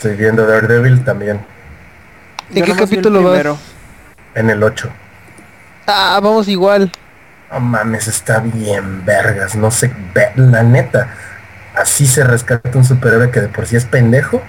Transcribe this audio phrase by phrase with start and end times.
[0.00, 1.42] Estoy viendo Daredevil también.
[2.54, 3.58] ¿En qué capítulo vas?
[4.34, 4.88] En el 8.
[5.86, 6.90] Ah, vamos igual.
[7.52, 9.56] No mames, está bien vergas.
[9.56, 9.92] No sé,
[10.36, 11.08] la neta.
[11.76, 14.40] Así se rescata un superhéroe que de por sí es pendejo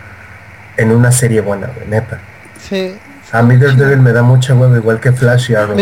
[0.77, 2.19] en una serie buena, neta.
[2.69, 2.95] Sí.
[3.33, 5.75] A mí Daredevil me da mucha hueva igual que Flash y Arrow.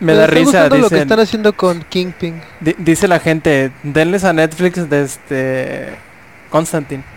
[0.00, 2.42] Me, da risa lo que están haciendo con Kingpin.
[2.76, 5.88] dice la gente, denles a Netflix de este
[6.50, 7.13] Constantine.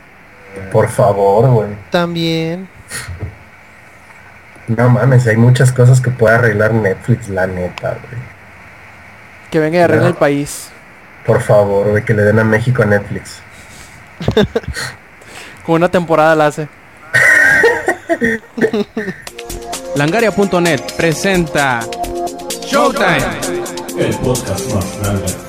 [0.71, 1.69] Por favor, güey.
[1.89, 2.67] También.
[4.67, 8.21] No mames, hay muchas cosas que puede arreglar Netflix, la neta, güey.
[9.49, 10.69] Que venga y arregle el país.
[11.25, 13.39] Por favor, güey, que le den a México a Netflix.
[15.65, 16.67] Con una temporada la hace.
[19.95, 21.79] Langaria.net presenta
[22.61, 23.39] Showtime,
[23.97, 25.46] el podcast más grande.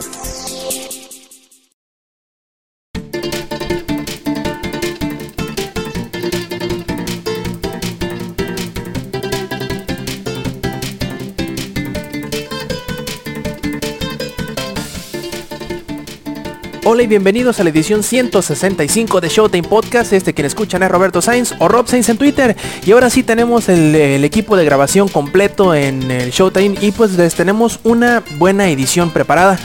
[16.90, 20.14] Hola y bienvenidos a la edición 165 de Showtime Podcast.
[20.14, 22.56] Este quien escuchan es Roberto Sainz o Rob Sainz en Twitter.
[22.86, 27.34] Y ahora sí tenemos el, equipo de grabación completo en el Showtime y pues les
[27.34, 29.58] tenemos una buena edición preparada.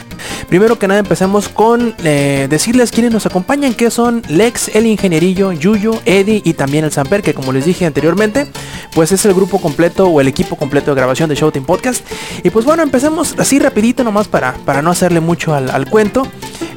[0.50, 5.54] Primero que nada empecemos con eh, decirles quiénes nos acompañan, que son Lex, el ingenierillo,
[5.54, 8.48] Yuyo, Eddie y también el Samper, que como les dije anteriormente,
[8.94, 12.06] pues es el grupo completo o el equipo completo de grabación de Showtime Podcast.
[12.44, 16.28] Y pues bueno, empecemos así rapidito nomás para, para no hacerle mucho al, cuento.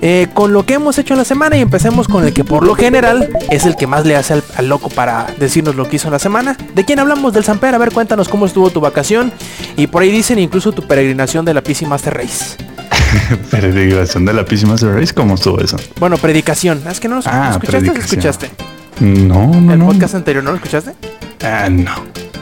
[0.03, 2.63] Eh, con lo que hemos hecho en la semana y empecemos con el que por
[2.63, 6.09] lo general es el que más le hace al, loco para decirnos lo que hizo
[6.09, 6.59] en la semana.
[6.75, 7.33] ¿De quién hablamos?
[7.33, 7.75] Del Samper.
[7.75, 9.33] A ver, cuéntanos cómo estuvo tu vacación.
[9.79, 12.55] Y por ahí dicen incluso tu peregrinación de la PC Master Race.
[13.51, 15.79] Predicación de la PC Master Race, ¿cómo estuvo eso?
[15.99, 16.83] Bueno, predicación.
[16.87, 18.51] Es que no lo ah, escuchaste o escuchaste.
[19.01, 19.73] No, no.
[19.73, 20.93] ¿El podcast anterior no lo escuchaste?
[21.43, 21.93] Ah, no.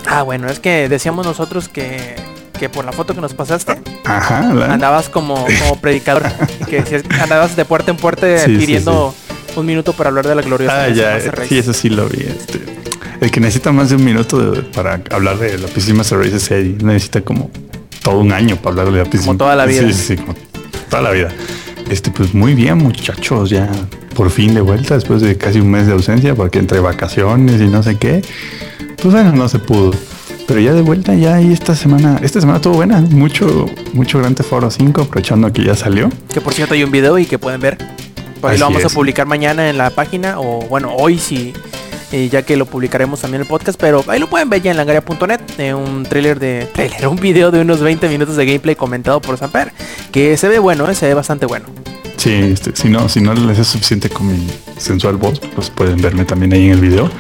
[0.07, 2.17] Ah, bueno, es que decíamos nosotros que,
[2.59, 6.25] que por la foto que nos pasaste, Ajá, andabas como, como predicador.
[6.69, 9.15] que andabas de puerta en puerta pidiendo
[9.57, 10.85] un minuto para hablar de la gloriosa.
[10.85, 12.23] Ah, ya, sí, eso sí lo vi.
[12.23, 12.61] Este.
[13.21, 16.51] El que necesita más de un minuto para hablar de la PC Master Race es
[16.51, 16.77] ahí.
[16.83, 17.51] Necesita como
[18.03, 19.25] todo un año para hablar de la PC.
[19.25, 19.83] Como toda la vida.
[19.83, 20.25] Sí, sí, sí
[20.89, 21.29] toda la vida.
[21.91, 23.69] Este, pues muy bien, muchachos, ya
[24.15, 27.67] por fin de vuelta después de casi un mes de ausencia, porque entre vacaciones y
[27.67, 28.23] no sé qué,
[29.03, 29.93] pues bueno, no se pudo.
[30.47, 34.37] Pero ya de vuelta, ya y esta semana, esta semana estuvo buena, mucho, mucho Grand
[34.37, 36.11] Theft 5, aprovechando que ya salió.
[36.33, 37.79] Que por cierto hay un video y que pueden ver.
[38.41, 41.55] Por ahí lo vamos a publicar mañana en la página, o bueno, hoy si
[42.31, 44.77] ya que lo publicaremos también en el podcast, pero ahí lo pueden ver ya en
[44.77, 49.21] langaria.net, eh, un trailer de trailer, un video de unos 20 minutos de gameplay comentado
[49.21, 49.73] por Samper,
[50.13, 51.67] que se ve bueno, eh, se ve bastante bueno.
[52.25, 54.49] Sí, este, si no, si no les es suficiente con mi
[54.79, 57.11] sensual voz, pues pueden verme también ahí en el video.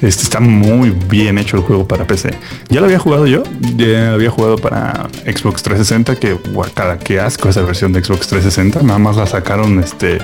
[0.00, 2.30] Este está muy bien hecho el juego para PC.
[2.70, 3.42] Ya lo había jugado yo,
[3.76, 8.82] ya había jugado para Xbox 360, que guacala, qué asco esa versión de Xbox 360.
[8.84, 10.16] Nada más la sacaron, este,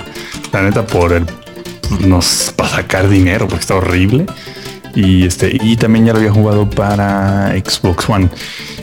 [0.51, 1.27] la neta, por el
[2.07, 4.25] nos para sacar dinero porque está horrible.
[4.95, 8.27] Y este, y también ya lo había jugado para Xbox One.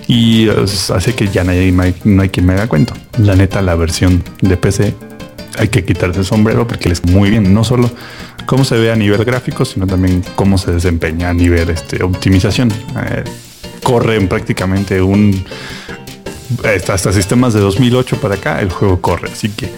[0.06, 1.72] Y hace que ya hay,
[2.04, 2.94] no hay quien me haga cuento.
[3.19, 5.07] La neta, la versión de PC
[5.58, 7.52] hay que quitarse el sombrero porque les muy bien.
[7.52, 7.91] No solo
[8.46, 12.70] cómo se ve a nivel gráfico, sino también cómo se desempeña a nivel este, optimización.
[12.70, 13.24] Eh,
[13.82, 15.44] corren prácticamente un
[16.64, 19.30] hasta, sistemas de 2008 para acá, el juego corre.
[19.30, 19.70] Así que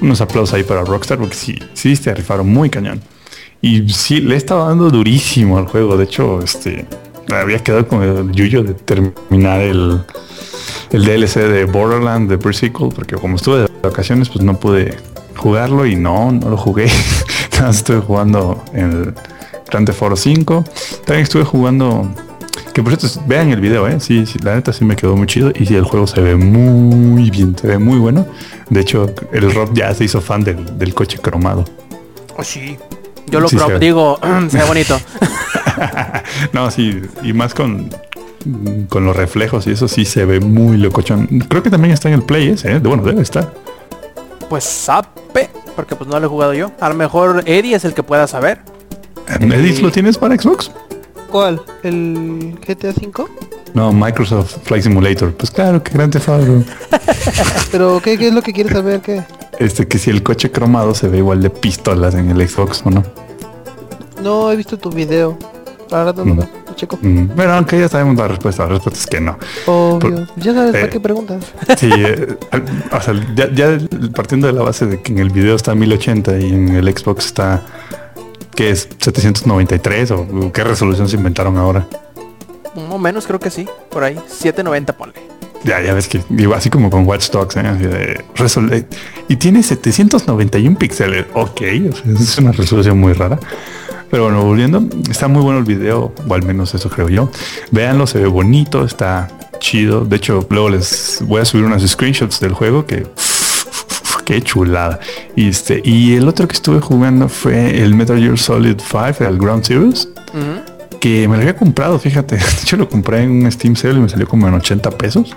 [0.00, 3.00] unos aplausos ahí para Rockstar porque sí, sí se rifaron muy cañón.
[3.62, 5.96] Y sí, le estaba dando durísimo al juego.
[5.96, 6.86] De hecho, este
[7.30, 10.00] había quedado con el yuyo de terminar el,
[10.90, 14.96] el DLC de Borderland de Pre-Sequel, porque como estuve de vacaciones, pues no pude
[15.40, 16.86] jugarlo y no, no lo jugué.
[17.70, 19.14] estuve jugando el
[19.70, 20.64] Grand Theft Auto 5.
[21.04, 22.08] También estuve jugando
[22.72, 23.98] que por cierto, vean el video, ¿eh?
[23.98, 25.52] Sí, sí, la neta sí me quedó muy chido.
[25.54, 28.26] Y sí, el juego se ve muy bien, se ve muy bueno.
[28.68, 31.64] De hecho, el Rob ya se hizo fan del, coche cromado.
[32.36, 32.76] Oh, sí.
[33.26, 34.18] Yo lo digo,
[34.48, 35.00] se ve bonito.
[36.52, 37.90] no, sí, y más con,
[38.88, 41.26] con los reflejos y eso sí se ve muy locochón.
[41.48, 42.78] Creo que también está en el Play ese, ¿eh?
[42.78, 43.52] Bueno, debe estar.
[44.50, 46.72] Pues sabe, porque pues no lo he jugado yo.
[46.80, 48.58] A lo mejor Eddie es el que pueda saber.
[49.28, 50.72] ¿Eddie lo tienes para Xbox?
[51.30, 51.62] ¿Cuál?
[51.84, 53.28] ¿El GTA 5?
[53.74, 55.32] No, Microsoft Flight Simulator.
[55.34, 56.64] Pues claro, qué grande Fabro.
[57.70, 59.00] Pero ¿qué, es lo que quieres saber?
[59.00, 59.22] ¿Qué?
[59.60, 62.90] Este, que si el coche cromado se ve igual de pistolas en el Xbox o
[62.90, 63.04] no.
[64.20, 65.38] No, he visto tu video.
[65.92, 66.59] Ahora no, no.
[66.80, 66.98] Checo.
[67.02, 68.62] Mm, bueno, aunque ya sabemos la respuesta.
[68.64, 69.38] La respuesta es que no.
[69.66, 70.26] Obvio.
[70.36, 71.44] ya sabes para eh, qué preguntas.
[71.78, 72.36] Sí, eh,
[72.90, 73.78] o sea, ya, ya
[74.14, 77.26] partiendo de la base de que en el video está 1080 y en el Xbox
[77.26, 77.62] está
[78.54, 78.88] ¿qué es?
[78.98, 81.86] ¿793 o qué resolución se inventaron ahora?
[82.88, 84.14] O menos creo que sí, por ahí.
[84.26, 85.14] 790 ponle.
[85.64, 87.60] Ya, ya ves que digo, así como con Watch Dogs, ¿eh?
[87.60, 88.86] Así de resol- eh,
[89.28, 91.26] y tiene 791 píxeles.
[91.34, 91.60] Ok,
[91.90, 93.38] o sea, es una resolución muy rara.
[94.10, 97.30] Pero bueno, volviendo, está muy bueno el video, o al menos eso creo yo.
[97.70, 99.28] Véanlo, se ve bonito, está
[99.60, 100.04] chido.
[100.04, 103.06] De hecho, luego les voy a subir unos screenshots del juego que
[104.24, 104.98] qué chulada.
[105.36, 109.38] Y este, y el otro que estuve jugando fue el Metal Gear Solid 5, el
[109.38, 110.98] Ground Zeroes Ujú.
[111.00, 112.36] que me lo había comprado, fíjate.
[112.36, 115.36] De hecho, lo compré en un Steam Sale y me salió como en 80 pesos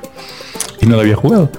[0.82, 1.52] y no lo había jugado.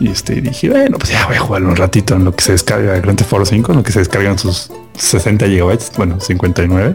[0.00, 2.52] Y este dije, bueno, pues ya voy a jugarlo un ratito en lo que se
[2.52, 6.92] descarga Grand Theft Auto 5, en lo que se descargan sus 60 gigabytes, bueno, 59.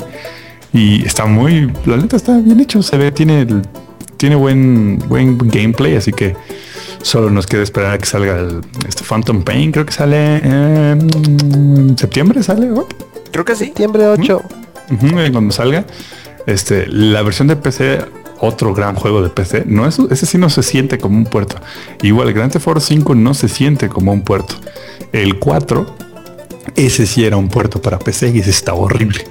[0.74, 3.62] Y está muy, la neta está bien hecho, se ve, tiene, el-
[4.18, 6.36] tiene buen, buen gameplay, así que
[7.02, 11.96] solo nos queda esperar a que salga el este Phantom Pain, creo que sale en
[11.98, 12.70] septiembre, sale.
[13.32, 13.66] Creo que sí.
[13.66, 14.42] Septiembre 8.
[14.92, 15.86] Ujú, y cuando salga,
[16.48, 18.00] este, la versión de PC,
[18.40, 21.58] otro gran juego de PC, no es, ese sí no se siente como un puerto.
[22.02, 24.56] Igual el Grand Theft Auto 5 no se siente como un puerto.
[25.12, 25.86] El 4,
[26.76, 29.26] ese sí era un puerto para PC y ese está horrible.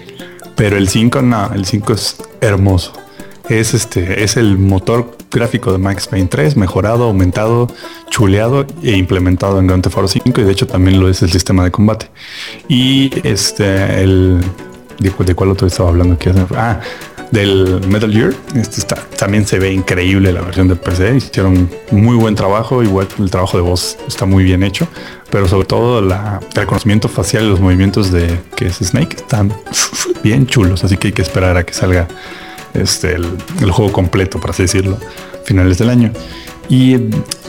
[0.57, 2.93] Pero el 5 no, el 5 es hermoso.
[3.49, 7.69] Es este, es el motor gráfico de Max Payne 3, mejorado, aumentado,
[8.11, 11.31] chuleado e implementado en Grand Theft Auto 5 y de hecho también lo es el
[11.31, 12.11] sistema de combate.
[12.69, 14.41] Y este, el,
[14.99, 16.29] ¿de, de cuál otro estaba hablando aquí?
[16.55, 16.81] Ah,
[17.31, 18.33] del Metal Gear.
[18.55, 21.17] Este está, también se ve increíble la versión de PC.
[21.17, 22.83] Hicieron muy buen trabajo.
[22.83, 24.89] Igual el trabajo de voz está muy bien hecho.
[25.31, 29.53] Pero sobre todo la, el reconocimiento facial y los movimientos de que es Snake están
[30.23, 30.85] bien chulos.
[30.85, 32.09] Así que hay que esperar a que salga
[32.75, 34.99] este, el, juego completo, por así decirlo,
[35.45, 36.13] finales del año.
[36.69, 36.97] Y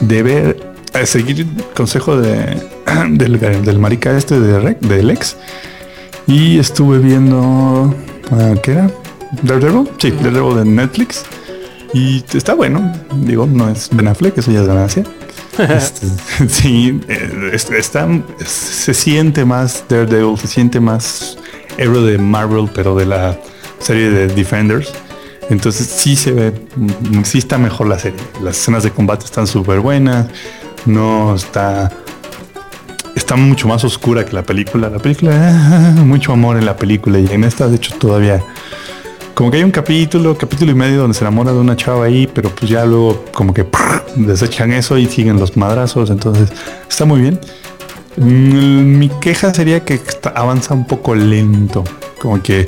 [0.00, 2.60] de ver, a seguir el consejo de,
[3.10, 5.36] del, marica este de Rec, del ex.
[6.26, 7.94] Y estuve viendo,
[8.30, 8.90] ah, ¿qué era?
[9.42, 11.24] Daredevil, sí, Daredevil de Netflix.
[11.92, 15.04] Y está bueno, digo, no es Ben Affleck, eso ya es ganancia.
[15.58, 16.06] Este,
[16.48, 18.08] sí, eh, es- está,
[18.46, 21.36] se siente más Daredevil, se siente más
[21.76, 23.36] héroe de Marvel, pero de la
[23.78, 24.90] serie de Defenders.
[25.50, 26.54] Entonces sí se ve,
[27.24, 28.20] sí está mejor la serie.
[28.42, 30.28] Las escenas de combate están súper buenas.
[30.86, 31.90] No está,
[33.16, 34.88] está mucho más oscura que la película.
[34.88, 38.42] La película, ah, mucho amor en la película y en esta de hecho todavía
[39.40, 42.26] como que hay un capítulo, capítulo y medio donde se enamora de una chava ahí,
[42.26, 43.64] pero pues ya luego como que
[44.14, 46.50] desechan eso y siguen los madrazos, entonces
[46.86, 47.40] está muy bien.
[48.18, 51.84] Mm, Mi queja sería que está- avanza un poco lento,
[52.20, 52.66] como que,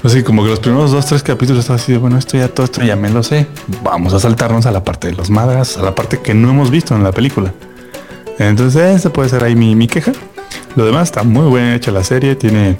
[0.00, 2.48] pues sí, como que los primeros dos, tres capítulos estaba así de, bueno, esto ya,
[2.48, 3.46] todo esto ya me lo sé,
[3.84, 6.70] vamos a saltarnos a la parte de los madrazos, a la parte que no hemos
[6.70, 7.52] visto en la película.
[8.38, 10.12] Entonces, esa puede ser ahí mi, mi queja.
[10.74, 12.78] Lo demás está muy bien hecha la serie, tiene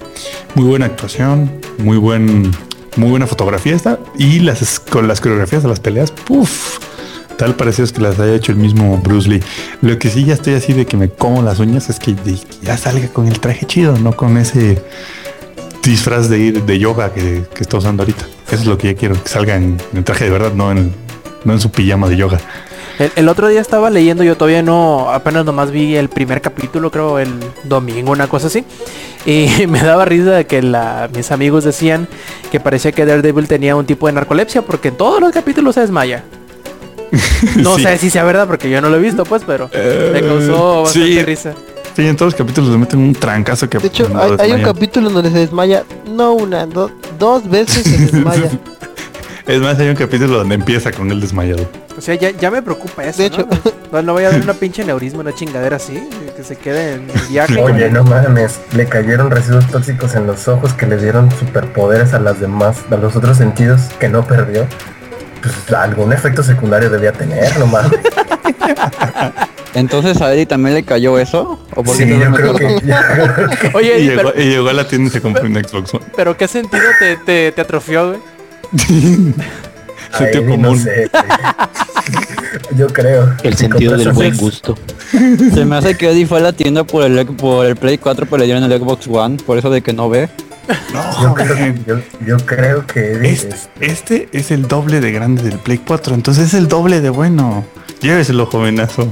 [0.55, 2.53] muy buena actuación, muy buen,
[2.99, 6.79] muy buena fotografía está y las con las coreografías de las peleas, puff,
[7.37, 9.43] tal parecido es que las haya hecho el mismo Bruce Lee.
[9.81, 12.15] Lo que sí ya estoy así de que me como las uñas es que
[12.63, 14.83] ya salga con el traje chido, no con ese
[15.83, 18.27] disfraz de de yoga que, que está usando ahorita.
[18.49, 20.93] Eso es lo que ya quiero, que salga en, en traje de verdad, no en,
[21.45, 22.41] no en su pijama de yoga.
[22.99, 26.91] El, el otro día estaba leyendo, yo todavía no, apenas nomás vi el primer capítulo,
[26.91, 27.33] creo el
[27.65, 28.65] domingo, una cosa así.
[29.27, 32.09] Y me daba risa de que la, mis amigos decían
[32.51, 35.83] que parecía que Daredevil tenía un tipo de narcolepsia porque en todos los capítulos se
[35.83, 36.25] desmaya.
[37.57, 37.85] No Sí.
[37.85, 39.71] sé si sea verdad porque yo no lo he visto pues, pero
[40.13, 41.23] me causó bastante sí.
[41.23, 41.55] risa.
[41.97, 44.53] Sí, en todos los capítulos le meten un trancazo que De hecho, no hay, hay
[44.53, 48.51] un capítulo donde se desmaya, no una, do- dos veces se desmaya.
[49.49, 51.69] Es más, hay un capítulo donde empieza con el desmayado.
[51.97, 53.23] O sea, ya, ya me preocupa eso.
[53.23, 53.37] De ¿no?
[53.37, 53.49] hecho-
[53.91, 57.11] no, no voy a dar una pinche neurisma, una chingadera así, que se quede en
[57.11, 57.59] el viaje.
[57.61, 62.21] Oye, no mames, le cayeron residuos tóxicos en los ojos que le dieron superpoderes a
[62.21, 64.67] las demás, a los otros sentidos que no perdió.
[65.43, 67.93] Pues algún efecto secundario debía tener, no mames.
[69.75, 71.59] Entonces a Eddie también le cayó eso.
[71.75, 72.81] ¿O por qué Sí, no yo me creo acuerdo?
[72.81, 75.55] que, Oye, Y Eddie, llegó, pero, y llegó a la tienda y se compró un
[75.55, 76.05] Xbox One.
[76.17, 78.19] pero ¿qué sentido te, te, te atrofió, güey?
[80.17, 80.63] Sentido Ay, común.
[80.63, 81.11] No sé,
[82.77, 83.35] yo creo.
[83.43, 84.77] El sentido del buen gusto.
[85.11, 88.25] Se me hace que Eddie fue a la tienda por el, por el Play 4,
[88.27, 90.29] pero le dieron el Xbox One, por eso de que no ve.
[91.23, 91.97] Yo creo, que- yo,
[92.27, 96.15] yo creo que Eddie Este, es- este es el doble de grande del Play 4,
[96.15, 97.65] entonces es el doble de bueno.
[98.01, 99.11] Lléveselo, jovenazo.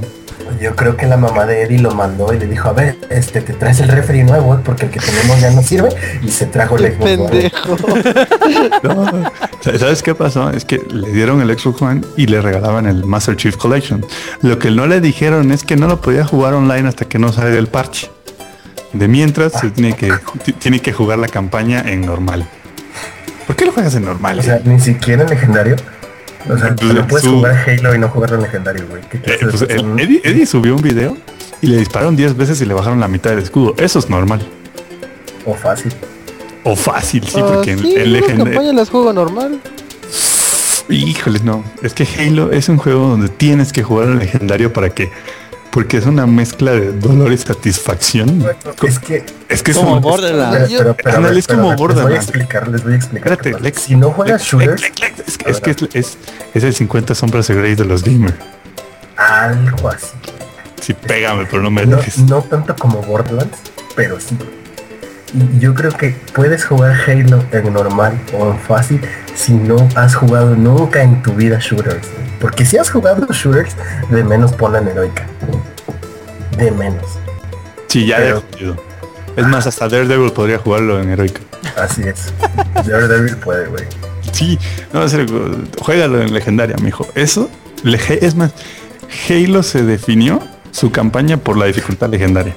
[0.59, 3.41] Yo creo que la mamá de Eddie lo mandó y le dijo, a ver, este
[3.41, 5.89] te traes el refri nuevo porque el que tenemos ya no sirve
[6.21, 7.51] y se trajo el Xbox One.
[8.83, 9.31] No.
[9.77, 10.49] ¿Sabes qué pasó?
[10.49, 14.05] Es que le dieron el Xbox One y le regalaban el Master Chief Collection.
[14.41, 17.31] Lo que no le dijeron es que no lo podía jugar online hasta que no
[17.33, 18.09] salga el parche.
[18.93, 20.11] De mientras se tiene que
[20.59, 22.47] tiene que jugar la campaña en normal.
[23.45, 24.39] ¿Por qué lo juegas en normal?
[24.39, 25.75] O sea, ni siquiera en legendario.
[26.49, 29.01] O sea, Pues, no puedes su- jugar Halo y no jugarlo en legendario, güey.
[29.09, 29.99] ¿Qué Eh, pues, el-?
[29.99, 31.17] Eddie, Eddie subió un video
[31.61, 33.73] y le dispararon 10 veces y le bajaron la mitad del escudo.
[33.77, 34.47] Eso es normal.
[35.45, 35.93] O fácil.
[36.63, 38.73] O fácil, sí, Ah, porque en sí, en las legendario...
[38.73, 39.59] las juego normal.
[40.89, 41.63] Híjole, no.
[41.83, 45.09] Es que Halo es un juego donde tienes que jugar al legendario para que...
[45.71, 48.43] Porque es una mezcla de dolor y satisfacción.
[48.85, 50.69] Es que Es que es Como Borderlands.
[51.03, 52.15] Pero, es como Les voy a Borderlands.
[52.23, 53.31] explicar, les voy a explicar.
[53.33, 53.61] Espérate.
[53.63, 53.81] Lex.
[53.81, 56.17] si no juegas shooters, Es que, es, que es, es-
[56.53, 58.33] es el 50 sombras de Grey de los gamers.
[59.17, 60.07] algo así.
[60.81, 62.19] Sí, pégame, pero no me No, dejes.
[62.19, 63.57] no tanto como Borderlands,
[63.95, 64.37] pero sí.
[65.33, 69.01] Y yo creo que puedes jugar Halo en normal o en fácil
[69.35, 72.07] si no has jugado nunca en tu vida shooters.
[72.39, 73.75] Porque si has jugado shooters,
[74.09, 75.25] de menos ponla en heroica.
[76.57, 77.05] De menos.
[77.87, 78.75] Sí, ya pero-.
[79.35, 81.41] Es más, hasta Daredevil podría jugarlo en Heroica.
[81.79, 82.33] Así es.
[82.73, 83.83] Daredevil puede, güey.
[84.31, 84.57] Sí,
[84.91, 87.07] no, serio, juégalo en legendaria, mijo.
[87.13, 87.49] Eso,
[87.85, 88.51] es más,
[89.29, 90.41] Halo se definió
[90.71, 92.55] su campaña por la dificultad legendaria.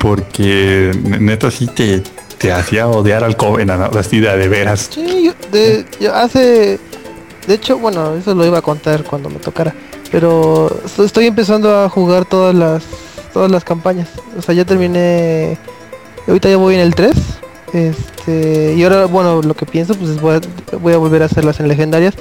[0.00, 2.02] Porque ne- neta sí te,
[2.38, 4.90] te hacía odiar al Covenant, así de, de veras.
[4.92, 6.80] Sí, de, yo hace...
[7.46, 9.74] De hecho, bueno, eso lo iba a contar cuando me tocara.
[10.10, 12.82] Pero esto- estoy empezando a jugar todas las
[13.32, 14.08] todas las campañas.
[14.36, 15.56] O sea, ya terminé...
[16.28, 17.12] Ahorita ya voy en el 3.
[17.72, 21.26] Este, y ahora, bueno, lo que pienso, pues es voy a, voy a volver a
[21.26, 22.14] hacerlas en legendarias.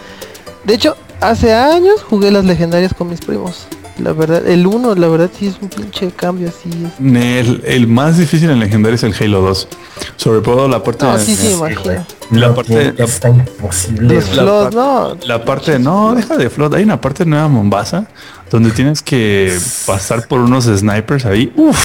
[0.64, 3.68] De hecho, hace años jugué las legendarias con mis primos.
[4.00, 6.70] La verdad, el 1, la verdad sí es un pinche cambio así.
[6.70, 7.00] Es...
[7.48, 9.68] El, el más difícil en legendario es el Halo 2.
[10.16, 12.04] Sobre todo la parte No, de- sí, sí, imagino.
[12.32, 14.22] La parte- está imposible.
[14.22, 15.18] Flots, parte- no.
[15.28, 16.74] La parte, no, deja de flot.
[16.74, 18.08] Hay una parte nueva Mombasa
[18.50, 19.56] donde tienes que
[19.86, 21.52] pasar por unos snipers ahí.
[21.56, 21.84] Uf,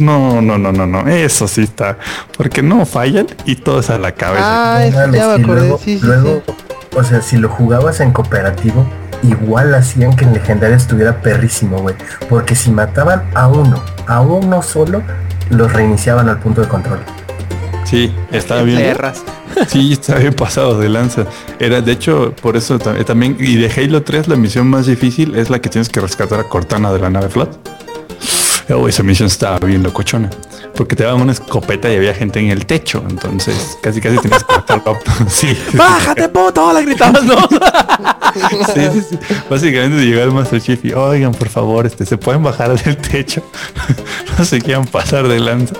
[0.00, 1.06] no, no, no, no, no.
[1.08, 1.98] Eso sí está.
[2.36, 4.42] Porque no fallan y todo es a la cabeza.
[4.76, 5.60] Ah, No ya me acordé.
[5.60, 6.52] luego, sí, sí, luego, sí.
[6.96, 8.84] o sea, si lo jugabas en cooperativo,
[9.28, 11.94] igual hacían que en legendario estuviera perrísimo, güey.
[12.28, 15.02] Porque si mataban a uno, a uno solo,
[15.50, 17.00] los reiniciaban al punto de control.
[17.84, 18.78] Sí, estaba bien.
[18.78, 19.22] Perras.
[19.68, 21.26] Sí, está bien pasado de lanza.
[21.58, 25.36] Era, de hecho, por eso eh, también, y de Halo 3 la misión más difícil
[25.36, 27.50] es la que tienes que rescatar a Cortana de la nave Flat.
[28.70, 30.30] Oh, esa misión estaba bien locochona.
[30.74, 33.04] Porque te daban una escopeta y había gente en el techo.
[33.08, 34.98] Entonces, casi casi tenías que matarlo.
[35.28, 35.56] Sí.
[35.74, 36.72] ¡Bájate, puto!
[36.72, 37.36] La gritabas, ¿no?
[38.74, 39.18] Sí, sí, sí.
[39.48, 43.44] Básicamente llegó el Master Chief y, oigan, por favor, este, se pueden bajar del techo.
[44.38, 45.74] no se quieran pasar de lanza.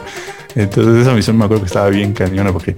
[0.55, 2.77] Entonces esa misión me acuerdo que estaba bien cañona porque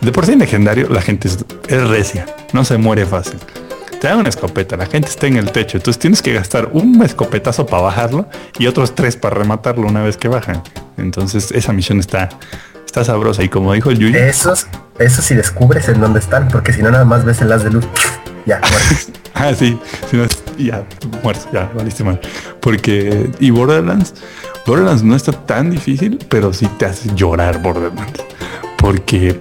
[0.00, 3.38] de por sí en legendario la gente es, es recia, no se muere fácil.
[4.04, 7.02] Te dan una escopeta, la gente está en el techo, entonces tienes que gastar un
[7.02, 10.62] escopetazo para bajarlo y otros tres para rematarlo una vez que bajan.
[10.98, 12.28] Entonces esa misión está,
[12.84, 14.66] está sabrosa y como dijo el Yuyi, Esos,
[14.98, 17.70] esos si descubres en dónde están, porque si no nada más ves el haz de
[17.70, 17.86] luz.
[18.44, 18.60] Ya.
[19.32, 19.80] Ah, sí.
[20.10, 20.26] Si no,
[20.58, 20.84] ya,
[21.22, 22.20] muerto, ya, valiste mal.
[22.60, 24.12] Porque, y Borderlands,
[24.66, 28.22] Borderlands no está tan difícil, pero sí te hace llorar Borderlands.
[28.76, 29.40] Porque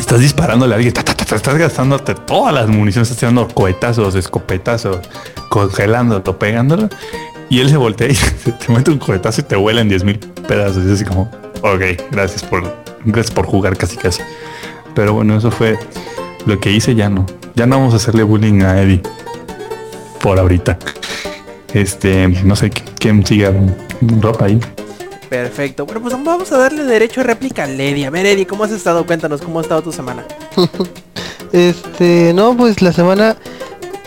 [0.00, 4.98] estás disparándole a alguien, ta, ta, estás gastándote todas las municiones, estás tirando cohetazos, escopetazos,
[5.48, 6.88] congelándolo, pegándolo.
[7.48, 8.14] Y él se voltea y
[8.66, 10.84] te mete un cohetazo y te vuela en 10 mil pedazos.
[10.84, 11.30] Y es así como,
[11.62, 12.62] ok, gracias por,
[13.04, 14.22] gracias por jugar casi casi.
[14.94, 15.78] Pero bueno, eso fue
[16.46, 17.26] lo que hice ya no.
[17.54, 19.02] Ya no vamos a hacerle bullying a Eddie.
[20.20, 20.78] Por ahorita.
[21.72, 23.52] Este, no sé quién siga
[24.20, 24.60] ropa ahí.
[25.28, 25.84] Perfecto.
[25.84, 28.04] Bueno, pues vamos a darle derecho de réplica a Lady.
[28.04, 29.04] A ver, Eddie, ¿cómo has estado?
[29.04, 30.24] Cuéntanos, ¿cómo ha estado tu semana?
[31.54, 33.36] Este, no, pues la semana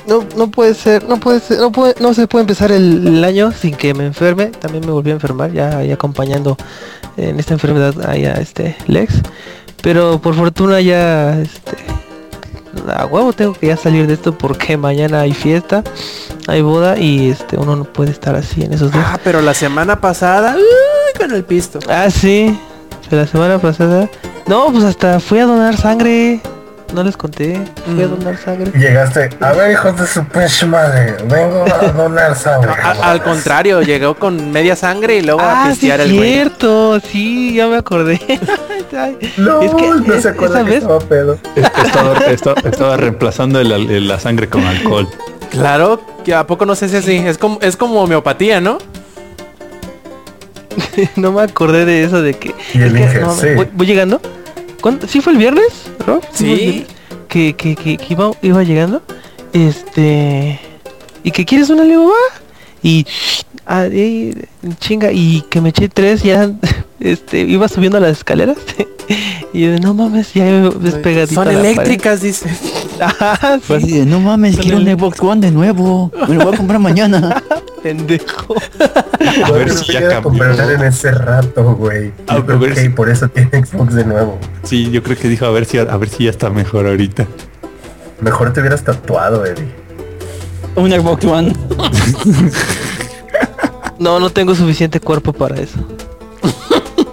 [0.06, 3.24] no, no puede ser, no puede ser, no puede, no se puede empezar el, el
[3.24, 4.48] año sin que me enferme.
[4.48, 6.58] También me volví a enfermar, ya ahí acompañando
[7.16, 9.22] en esta enfermedad ahí a este Lex.
[9.82, 11.77] Pero por fortuna ya, este,
[12.94, 15.86] a huevo tengo que ya salir de esto porque mañana hay fiesta,
[16.48, 19.06] hay boda y este uno no puede estar así en esos días.
[19.08, 20.58] Ah, pero la semana pasada,
[21.18, 21.80] con el pisto.
[21.88, 22.60] Ah, sí.
[23.10, 24.10] La semana pasada.
[24.48, 26.42] No, pues hasta fui a donar sangre.
[26.94, 27.60] No les conté.
[27.86, 28.10] Fui a Mm.
[28.17, 28.72] donar sangre.
[28.74, 32.72] Llegaste, a ver hijos de su pinche madre, vengo a donar sangre.
[32.72, 36.15] A- al contrario, llegó con media sangre y luego a Ah, sí, pistear es el
[36.15, 36.32] güey.
[36.34, 37.00] cierto.
[37.01, 38.20] Sí, ya me acordé.
[39.38, 41.38] No, es que no es- se acuerda esa que vez- estaba pedo.
[41.56, 45.08] Estaba, estaba- estaba reemplazando el- el- la sangre con alcohol.
[45.51, 47.17] Claro, que a poco no sé si así.
[47.17, 48.77] Es como, es como homeopatía, ¿no?
[51.17, 52.56] no me acordé de eso de que.
[52.74, 53.48] Y el es que, no, sí.
[53.56, 54.22] voy, voy llegando.
[54.81, 55.07] ¿Cuándo?
[55.07, 56.22] ¿Sí fue el viernes, Rob?
[56.31, 56.86] Sí.
[57.27, 59.01] Que, que, que, que iba, iba llegando.
[59.53, 60.60] Este.
[61.24, 62.41] ¿Y que quieres una le digo, va?
[62.84, 63.05] Y.
[63.65, 64.34] ah, y-
[64.79, 65.12] chinga.
[65.12, 66.51] Y que me eché tres ya.
[67.00, 68.57] este, iba subiendo las escaleras
[69.53, 71.36] y yo de, no mames, ya es pegadito.
[71.36, 71.72] Son a la pared".
[71.72, 72.50] eléctricas, dice.
[73.62, 76.12] Fue sí, no mames, quiero un Xbox One de nuevo.
[76.27, 77.43] Me lo voy a comprar mañana.
[77.81, 78.55] Pendejo.
[79.46, 80.43] A ver si ya cambió.
[80.51, 82.12] en ese rato, güey.
[82.27, 84.38] A Yo creo ver que si- por eso tiene Xbox de nuevo.
[84.63, 87.27] Sí, yo creo que dijo a ver si a ver si ya está mejor ahorita.
[88.22, 89.67] Mejor te hubieras tatuado, Eddie.
[90.75, 91.53] un Xbox One.
[94.00, 95.79] No, no tengo suficiente cuerpo para eso.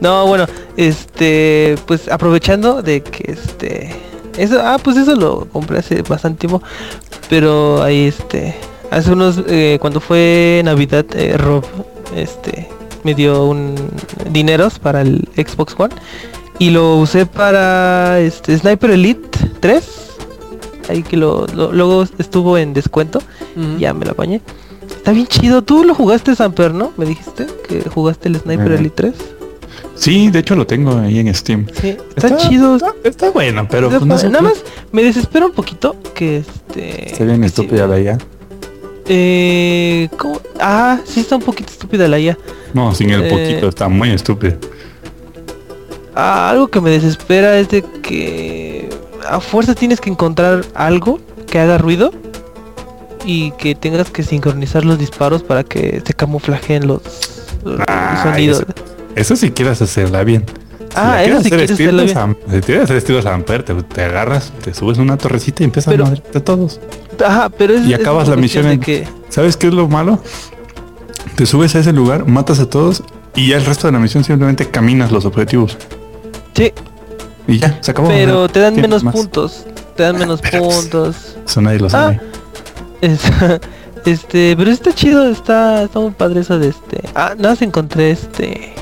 [0.00, 3.94] no, bueno, este, pues aprovechando de que este,
[4.36, 6.62] eso, ah, pues eso lo compré hace bastante tiempo,
[7.30, 8.56] pero ahí este,
[8.90, 11.64] hace unos, eh, cuando fue Navidad, eh, Rob,
[12.14, 12.68] este,
[13.04, 13.74] me dio un
[14.30, 15.94] dineros para el Xbox One
[16.58, 19.28] y lo usé para este Sniper Elite
[19.60, 19.84] 3.
[20.88, 23.18] Ahí que lo, lo- luego estuvo en descuento
[23.56, 23.78] Ujú.
[23.78, 24.40] ya me la apañé.
[24.96, 25.62] Está bien chido.
[25.62, 26.92] Tú lo jugaste, Samper, ¿no?
[26.96, 28.72] Me dijiste que jugaste el Sniper.
[28.72, 29.14] Elite 3.
[29.96, 31.66] Sí, de hecho lo tengo ahí en Steam.
[31.80, 32.76] Sí, está, chido.
[32.76, 34.62] Está, está bueno, pero Está pues, no Nada más
[34.92, 37.12] me desespera un poquito que este.
[37.12, 37.90] Está bien estúpida sí.
[38.04, 38.18] la.
[39.08, 40.40] Eh, ¿cómo?
[40.60, 42.36] Ah, sí está un poquito estúpida la IA.
[42.74, 44.56] No, sin el Eh, poquito, está muy estúpido.
[46.14, 48.88] Ah, algo que me desespera es de que
[49.28, 52.10] a fuerza tienes que encontrar algo que haga ruido
[53.24, 57.02] y que tengas que sincronizar los disparos para que se camuflajeen los,
[57.64, 58.58] los Ah, sonidos.
[58.60, 58.66] eso-
[59.14, 60.44] Eso si quieres hacerla bien.
[60.96, 64.52] Ah, eso quieres sí hacer quieres estilo Si quieres hacer estilo Samper, te, te agarras,
[64.62, 66.80] te subes a una torrecita y empiezas Pero- a madrearte a todos.
[67.24, 70.18] Ajá, pero es Y acabas la misión en- que ¿Sabes qué es lo malo?
[71.36, 73.02] Te subes a ese lugar, matas a todos
[73.34, 75.76] y ya el resto de la misión simplemente caminas los objetivos.
[76.54, 76.72] sí,
[77.46, 78.08] Y ya, se acabó.
[78.08, 79.14] pero te dan tienes menos más.
[79.14, 79.64] puntos,
[79.96, 81.36] te dan menos Pero, puntos.
[81.46, 82.20] Eso nadie lo sabe.
[83.02, 83.20] Es-
[84.06, 87.00] este, pero está chido, está, está muy padre eso de este.
[87.14, 88.72] Ah, nada más encontré este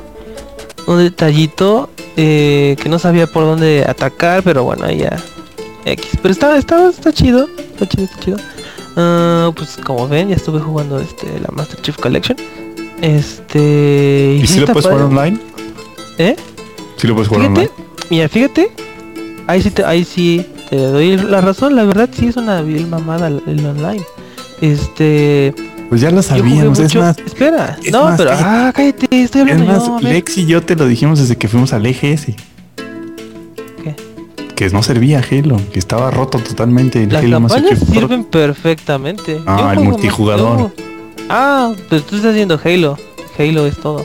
[0.87, 5.17] un detallito eh, que no sabía por dónde atacar, pero bueno, ahí ya
[5.85, 6.07] X.
[6.23, 8.37] Pero está, está, está chido, está chido, está chido.
[8.97, 12.37] Ah, pues como ven, ya estuve jugando este la Master Chief Collection.
[13.01, 14.39] Este.
[14.41, 15.39] ¿Y si lo está puedes jugar online?
[16.19, 16.37] ¿Eh?
[16.97, 17.89] Si lo puedes jugar Fíjate, online.
[18.11, 18.73] mira, fíjate.
[19.47, 21.75] Ahí sí, te, ahí sí te doy la razón.
[21.77, 24.05] La verdad sí es una vil mamada el online.
[24.61, 25.55] Este,
[25.89, 27.19] Pues ya lo sabíamos, es más.
[27.19, 28.49] Espera, es no, más, pero cállate.
[28.49, 30.09] ah, cállate, estoy Es hablando más, yo.
[30.09, 32.27] Lex y yo te lo dijimos desde que fuimos al EGS.
[33.83, 33.95] ¿Qué?
[34.57, 37.77] Que no servía Halo, que estaba roto totalmente el Las Halo Pro.
[37.93, 39.41] sirven perfectamente.
[39.47, 40.59] Ah, el multijugador.
[40.63, 40.73] más-
[41.29, 42.99] Ah, pues tú estás haciendo Halo.
[43.39, 44.05] Halo es todo.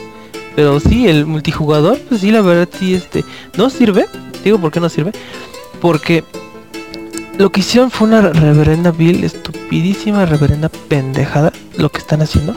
[0.56, 3.24] Pero sí, el multijugador, pues sí, la verdad sí, este,
[3.56, 4.06] no sirve.
[4.44, 5.12] Digo, ¿por qué no sirve?
[5.80, 6.24] Porque
[7.40, 12.54] lo que hicieron fue una reverenda vil, estupidísima, reverenda pendejada, lo que están haciendo.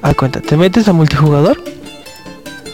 [0.00, 1.62] A cuenta, te metes a multijugador.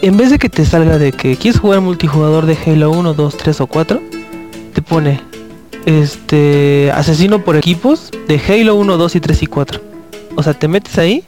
[0.01, 3.37] En vez de que te salga de que quieres jugar multijugador de Halo 1, 2,
[3.37, 4.01] 3 o 4,
[4.73, 5.19] te pone
[5.85, 9.81] este asesino por equipos de Halo 1, 2 y 3 y 4.
[10.37, 11.25] O sea, te metes ahí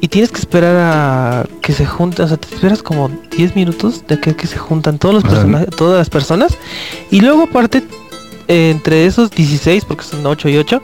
[0.00, 4.06] y tienes que esperar a que se junten, o sea, te esperas como 10 minutos
[4.06, 6.56] de que, que se juntan todos los personajes, todas las personas
[7.10, 7.82] y luego aparte
[8.48, 10.82] entre esos 16, porque son 8 y 8,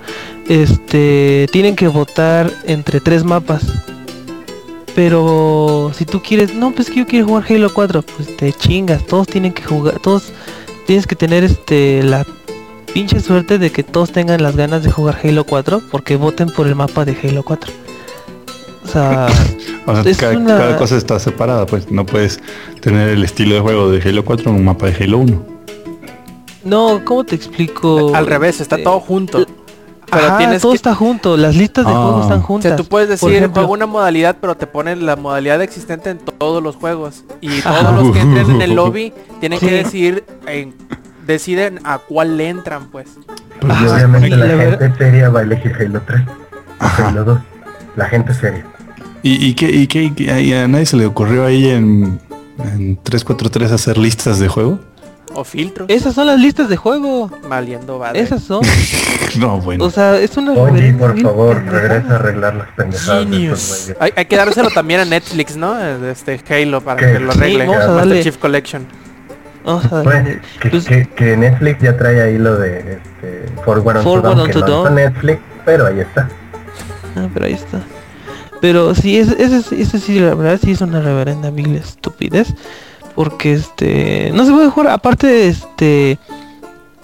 [0.48, 3.62] este tienen que votar entre tres mapas.
[4.94, 9.05] Pero si tú quieres, no, pues que yo quiero jugar Halo 4, pues te chingas,
[9.07, 10.33] todos tienen que jugar, todos
[10.87, 12.24] tienes que tener este la
[12.92, 16.68] pinche suerte de que todos tengan las ganas de jugar Halo 4 porque voten por
[16.68, 17.72] el mapa de Halo 4.
[18.85, 19.27] O sea,
[19.87, 22.38] O sea, cada, una- cada cosa está separada, pues no puedes
[22.81, 25.53] tener el estilo de juego de Halo 4 en un mapa de Halo 1.
[26.64, 28.14] No, ¿cómo te explico?
[28.14, 29.46] Al revés, está Este, todo junto.
[30.11, 30.77] Pero Ajá, tienes todo que...
[30.77, 31.94] está junto, las listas de Ah.
[31.96, 32.68] juegos están O juntas.
[32.70, 36.18] sea, tú puedes decir ejemplo, juego una modalidad, pero te ponen la modalidad existente en
[36.18, 37.24] todos los juegos.
[37.40, 37.81] Y Ajá.
[37.81, 39.66] todos los que entren en el lobby tienen Sí.
[39.66, 40.74] que decir, en-
[41.27, 43.09] deciden a cuál le entran, pues.
[43.61, 44.46] Pues Ajá, obviamente la,
[44.79, 46.20] gente seria va a elegir Halo 3.
[46.29, 47.09] o Ajá.
[47.09, 47.38] Halo 2.
[47.96, 48.66] La gente seria.
[49.22, 52.20] ¿Y, y qué, y qué- y a nadie se le ocurrió ahí en,
[52.59, 54.79] en 343 hacer listas de juego?
[55.32, 55.88] O filtros.
[55.90, 57.30] esas son las listas de juego.
[57.48, 58.20] Valiendo madre.
[58.20, 58.62] Esas son.
[59.38, 59.84] No, bueno.
[59.87, 63.68] O sea, es una Oye, reverenda por favor, regresa a arreglar las pendejadas de Genius.
[63.80, 63.96] güeyes.
[63.98, 65.74] Hay, hay que dárselo también a Netflix, ¿no?
[65.80, 67.14] Eh, Este Halo para ¿Qué?
[67.14, 67.66] que lo Sí, arregle.
[67.66, 68.87] vamos a darle- Chief Collection.
[69.64, 70.40] Vamos a Pues, darle.
[70.60, 74.28] que, Pues, que- que Netflix ya trae ahí lo de este, Forward on Forward to
[74.28, 74.94] Dawn, on to no Dawn.
[74.94, 76.28] Netflix, pero ahí está.
[77.16, 77.80] Ah, pero ahí está.
[78.60, 82.54] Pero sí, ese, ese, sí- ese sí, la verdad sí es una reverenda vil estupidez.
[83.14, 84.31] Porque este.
[84.35, 84.92] No se puede jugar.
[84.92, 86.18] Aparte, este.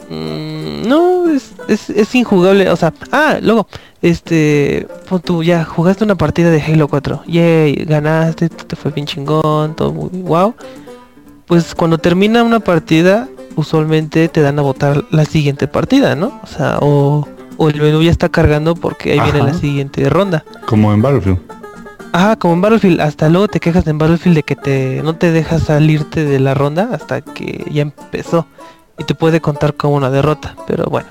[0.08, 3.66] mm, no, es, es, es injugable, o sea, ah, luego,
[4.02, 9.06] este, pon tú ya jugaste una partida de Halo 4, yay, ganaste, te fue bien
[9.06, 10.54] chingón, todo muy wow.
[11.46, 16.40] Pues cuando termina una partida, usualmente te dan a votar la siguiente partida, ¿no?
[16.42, 20.44] O sea, o, o el menú ya está cargando porque ahí viene la siguiente ronda.
[20.66, 21.38] Como en Battlefield.
[22.12, 25.30] Ajá, como en Battlefield, hasta luego te quejas en Battlefield de que te no te
[25.30, 28.46] dejas salirte de la ronda hasta que ya empezó
[28.98, 31.08] y te puede contar como una derrota, pero bueno.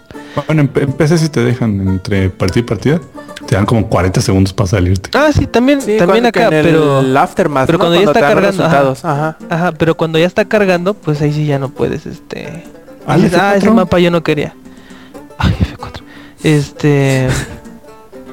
[0.47, 2.99] Bueno, en, en PC si te dejan entre partida y partida,
[3.47, 5.09] te dan como 40 segundos para salirte.
[5.17, 7.85] Ah, sí, también Sí, también acá, en pero el aftermath, pero ¿no?
[7.85, 8.93] cuando ya está cargando, ajá.
[9.03, 9.37] Ajá.
[9.49, 12.63] ajá, pero cuando ya está cargando, pues ahí sí ya no puedes este
[13.07, 13.73] ¿Al dices, ah, ese F4?
[13.73, 14.53] mapa yo no quería.
[15.39, 16.01] Ay, F4.
[16.43, 17.27] Este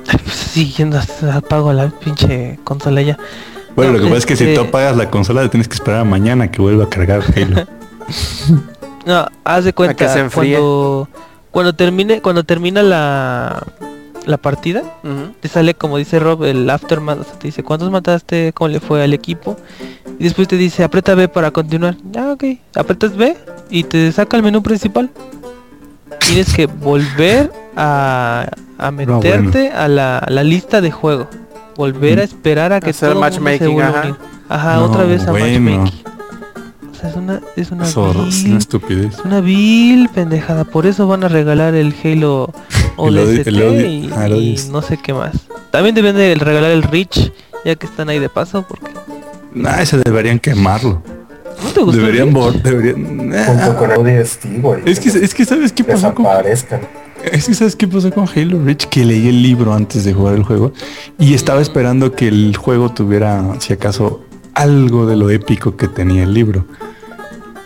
[0.57, 3.19] ay, pues sí, yendo a- apago la pinche consola ya.
[3.75, 5.75] Bueno, No, lo que pasa es que si este- tú apagas la consola, tienes que
[5.75, 7.67] esperar a mañana que vuelva a cargar Halo.
[9.07, 10.55] No, haz de cuenta que se enfríe.
[10.57, 11.09] cuando
[11.53, 13.63] cuando termine cuando termina la
[14.27, 14.83] la partida
[15.41, 18.81] te sale como dice Rob el aftermath, o sea, te dice cuántos mataste, cómo le
[18.81, 19.57] fue al equipo
[20.19, 21.97] y después te dice aprieta B para continuar.
[22.19, 22.45] Ah, ok.
[22.75, 23.37] Apretas B
[23.71, 25.09] y te saca el menú principal.
[26.27, 28.47] Tienes que volver a,
[28.79, 29.17] a bueno.
[29.19, 31.29] meterte a, la, a la lista de juego.
[31.77, 34.09] Volver a esperar a que Hacer todo el mundo se matchmaking, vuelva a ajá.
[34.09, 34.17] unir.
[34.49, 35.47] Ajá, No, otra vez a bueno.
[35.61, 36.03] matchmaking.
[36.91, 39.13] O sea, es una es una vil- una estupidez.
[39.13, 42.51] es una vil pendejada, por eso van a regalar el Halo
[42.97, 45.33] ODST el Odi- y, ah, y no sé qué más.
[45.71, 47.31] También deben de regalar el Reach,
[47.67, 48.91] ya que están ahí de paso, porque
[49.53, 51.03] Nah, ese deberían quemarlo.
[51.63, 53.31] ¿no te gustó Deberían deberían.
[53.47, 54.81] Junto con ODST, güey.
[54.87, 56.25] Es que, es que sabes qué pasó con.
[57.33, 60.35] Es que sabes qué pasó con Halo Reach que leí el libro antes de jugar
[60.37, 60.73] el juego
[61.19, 64.23] y estaba esperando que el juego tuviera, si acaso,
[64.55, 66.65] algo de lo épico que tenía el libro.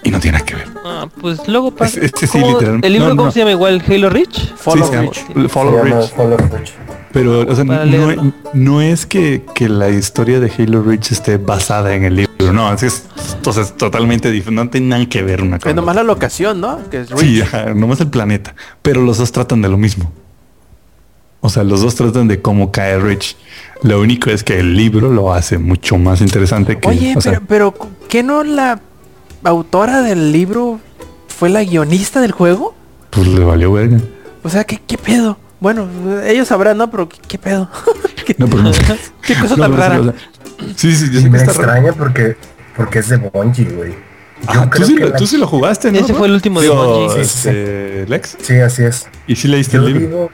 [0.03, 0.69] Y no tiene nada que ver.
[0.85, 1.99] Ah, pues luego pasa.
[1.99, 3.33] Es- este sí, ¿Cómo- literalmente- ¿El libro no, cómo no.
[3.33, 3.83] se llama igual?
[3.87, 4.55] ¿Halo Reach?
[4.57, 5.49] Follow Sí, se llama Reach.
[5.51, 6.73] Follow Reach.
[7.13, 7.85] Pero, o sea, Para
[8.53, 12.53] no, es que, que la historia de Halo Reach esté basada en el libro.
[12.53, 14.65] No, es, es, entonces, totalmente diferente.
[14.65, 15.75] No tiene nada que ver una Es cosa.
[15.75, 16.79] nomás la locación, ¿no?
[16.89, 17.43] Que es Sí, Reach.
[17.43, 18.55] ajá, nomás el planeta.
[18.83, 20.13] Pero los dos tratan de lo mismo.
[21.41, 23.37] O sea, los dos tratan de cómo cae Rich.
[23.83, 26.87] Lo único es que el libro lo hace mucho más interesante que.
[26.89, 28.79] Oye, o sea, pero, pero ¿qué no la
[29.43, 30.79] autora del libro
[31.29, 32.75] fue la guionista del juego?
[33.11, 33.99] pues le valió verga.
[34.45, 35.39] O sea, ¿qué, qué pedo?
[35.61, 35.89] Bueno,
[36.25, 36.91] ellos sabrán, ¿no?
[36.91, 37.69] Pero ¿qué, qué pedo?
[38.27, 38.71] ¿Qué, No, pero no.
[39.23, 40.01] qué cosa No, tan rara?
[40.01, 40.15] o sea,
[40.77, 42.37] sí, sí, yo Y sé que me está extraña porque,
[42.77, 43.91] porque es de Bungie, güey.
[43.93, 45.99] Yo Ah, tú, creo sí la- tú sí lo jugaste, ¿no?
[45.99, 47.11] Ese fue el último de Bungie.
[47.11, 47.49] Sí, sí, sí.
[47.49, 48.37] este, Lex.
[48.41, 49.07] Sí, así es.
[49.27, 50.09] ¿Y si leíste Yo el libro?
[50.09, 50.31] digo,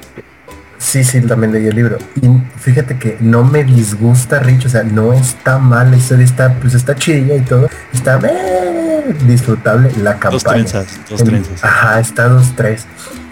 [0.79, 1.99] sí, sí, también leí el libro.
[2.23, 2.29] Y
[2.61, 6.75] fíjate que no me disgusta Rich, o sea, no está mal, la historia está, pues
[6.75, 7.69] está chidilla y todo.
[7.93, 10.65] Está eh, disfrutable la Dos campaña.
[10.65, 11.65] trenzas, dos El- trenzas.
[11.65, 12.87] Ajá, está dos, tres.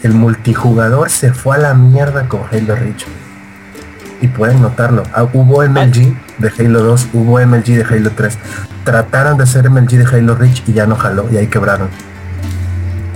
[0.04, 3.04] El multijugador se fue a la mierda con Halo Reach.
[4.20, 5.02] Y pueden notarlo.
[5.12, 8.38] Ah, hubo MLG de Halo 2, hubo MLG de Halo 3.
[8.84, 11.88] Trataron de hacer MLG de Halo Reach y ya no jaló y ahí quebraron.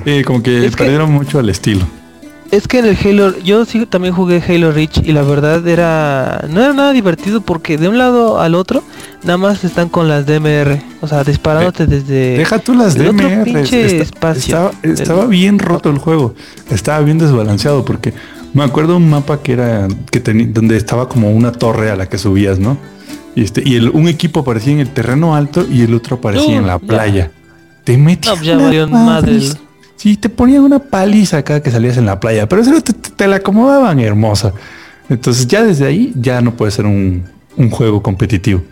[0.04, 1.86] Sí, como que Es que- perdieron mucho el estilo.
[2.50, 6.46] Es que en el Halo, yo sí también jugué Halo Reach y la verdad era,
[6.48, 8.82] no era nada divertido porque de un lado al otro
[9.22, 13.28] nada más están con las DMR, o sea, disparándote desde Deja tú las el otro
[13.28, 13.44] DMR.
[13.44, 14.40] pinche espacio.
[14.56, 16.34] Estaba, estaba bien roto el juego.
[16.70, 18.14] Estaba bien desbalanceado porque
[18.54, 22.08] me acuerdo un mapa que era que tenía donde estaba como una torre a la
[22.08, 22.78] que subías, ¿no?
[23.34, 26.54] Y este y el, un equipo aparecía en el terreno alto y el otro aparecía
[26.54, 26.86] Uh, en la ya.
[26.86, 27.30] playa.
[27.84, 28.88] Te No, ya valió.
[29.98, 33.10] Sí, te ponían una paliza acá que salías en la playa, pero eso te, te-
[33.10, 34.52] te la acomodaban hermosa.
[35.10, 37.24] Entonces ya desde ahí ya no puede ser un,
[37.56, 38.62] un juego competitivo.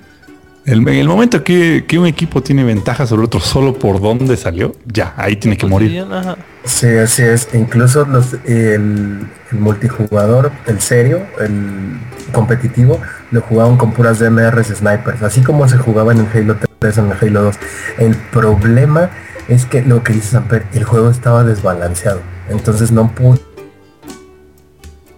[0.65, 4.37] El- en el momento que, que un equipo tiene ventaja sobre otro solo por donde
[4.37, 6.05] salió, ya, ahí tiene que morir.
[6.11, 6.37] Ajá.
[6.65, 7.49] Sí, así es.
[7.55, 11.99] Incluso los, el, el multijugador, el serio, el
[12.33, 13.01] competitivo,
[13.33, 17.17] lo jugaban con puras DMRs snipers, así como se jugaba en Halo 3 en el
[17.21, 17.57] Halo 2.
[17.99, 19.11] El problema
[19.49, 22.21] es que lo que dice Samper, el juego estaba desbalanceado.
[22.49, 23.39] Entonces no pudo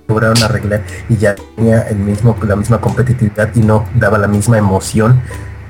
[0.09, 4.57] lograron arreglar y ya tenía el mismo, la misma competitividad y no daba la misma
[4.57, 5.21] emoción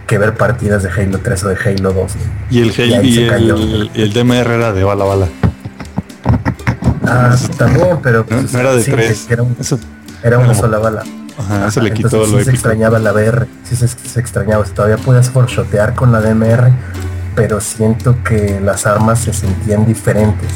[0.06, 2.12] que ver partidas de Halo 3 o de Halo 2.
[2.50, 5.26] Y el, Halo- y se el, el DMR era de bala bala.
[7.04, 9.26] Ah, también, pero pues, no era de sí, tres.
[9.30, 9.78] Era, un- Eso,
[10.22, 11.02] era una sola bala.
[11.38, 14.64] ajá, eso le quitó Entonces, lo sí se extrañaba la VR, sí se, se extrañaba.
[14.64, 16.70] Todavía podías forshotear con la DMR,
[17.38, 20.48] pero siento que las armas se sentían diferentes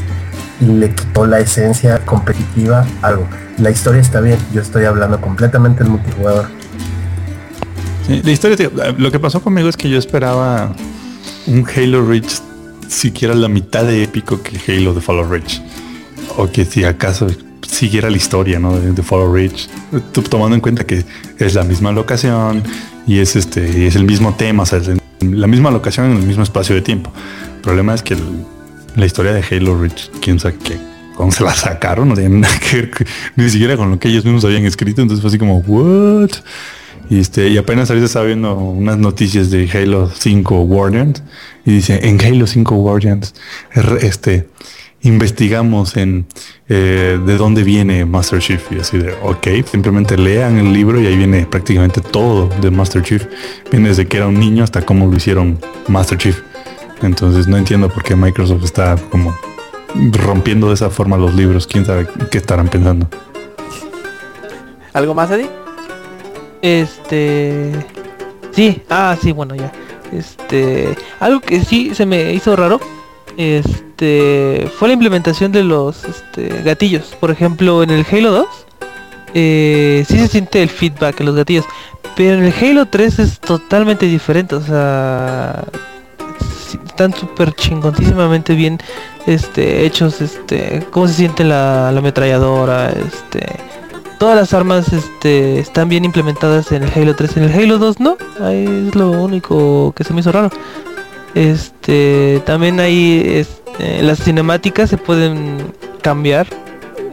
[0.61, 3.25] y le quitó la esencia competitiva algo.
[3.59, 6.49] La historia está bien, yo estoy hablando completamente del multijugador.
[8.25, 8.69] La historia,
[8.99, 10.75] lo que pasó conmigo es que yo esperaba
[11.47, 12.41] un Halo Reach
[12.89, 15.63] siquiera la mitad de épico que Halo de Follow Reach.
[16.37, 17.29] O que si acaso
[17.65, 18.77] siguiera la historia, ¿no?
[18.77, 19.69] De, de Follow Reach.
[20.29, 21.05] Tomando en cuenta que
[21.39, 22.61] es la misma locación
[23.07, 24.65] y es este y es el mismo tema,
[25.23, 27.13] la misma locación en el mismo espacio de tiempo.
[27.57, 28.17] El problema es que
[28.97, 30.77] la historia de Halo Reach, quién sabe qué,
[31.17, 32.91] cuando se la sacaron, no tiene nada que ver
[33.37, 36.31] ni siquiera con lo que ellos mismos habían escrito, entonces fue así como, ¿what?
[37.11, 41.23] Y, este, y apenas ahorita estaba viendo unas noticias de Halo 5 Guardians
[41.65, 43.35] y dice, en Halo 5 Guardians,
[44.01, 44.49] este,
[45.03, 46.27] investigamos en
[46.69, 51.07] eh, de dónde viene Master Chief y así de, ok, simplemente lean el libro y
[51.07, 53.27] ahí viene prácticamente todo de Master Chief.
[53.71, 56.41] Viene desde que era un niño hasta cómo lo hicieron Master Chief.
[57.03, 59.37] Entonces no entiendo por qué Microsoft está como
[60.13, 61.67] rompiendo de esa forma los libros.
[61.67, 63.09] Quién sabe qué estarán pensando.
[64.93, 65.51] ¿Algo más, Eddie?
[66.61, 67.73] Este.
[68.53, 69.73] Sí, ah, sí, bueno, ya.
[70.13, 70.95] Este.
[71.19, 72.81] Algo que sí se me hizo raro.
[73.37, 73.92] Este.
[74.79, 77.15] Fue la implementación de los este, gatillos.
[77.21, 78.47] Por ejemplo, en el Halo 2.
[79.35, 81.65] Eh, sí se siente el feedback en los gatillos.
[82.17, 84.55] Pero en el Halo 3 es totalmente diferente.
[84.55, 85.65] O sea.
[86.87, 88.79] Están súper chingoncísimamente bien
[89.27, 90.21] este, hechos.
[90.21, 90.87] Este.
[90.91, 92.91] Cómo se siente la, la ametralladora.
[92.91, 93.47] Este
[94.23, 97.39] todas las armas este, están bien implementadas en el Halo 3.
[97.39, 98.17] En el Halo 2 no.
[98.41, 100.49] Ahí es lo único que se me hizo raro.
[101.35, 103.62] Este, también este,
[104.03, 106.47] las cinemáticas se pueden cambiar.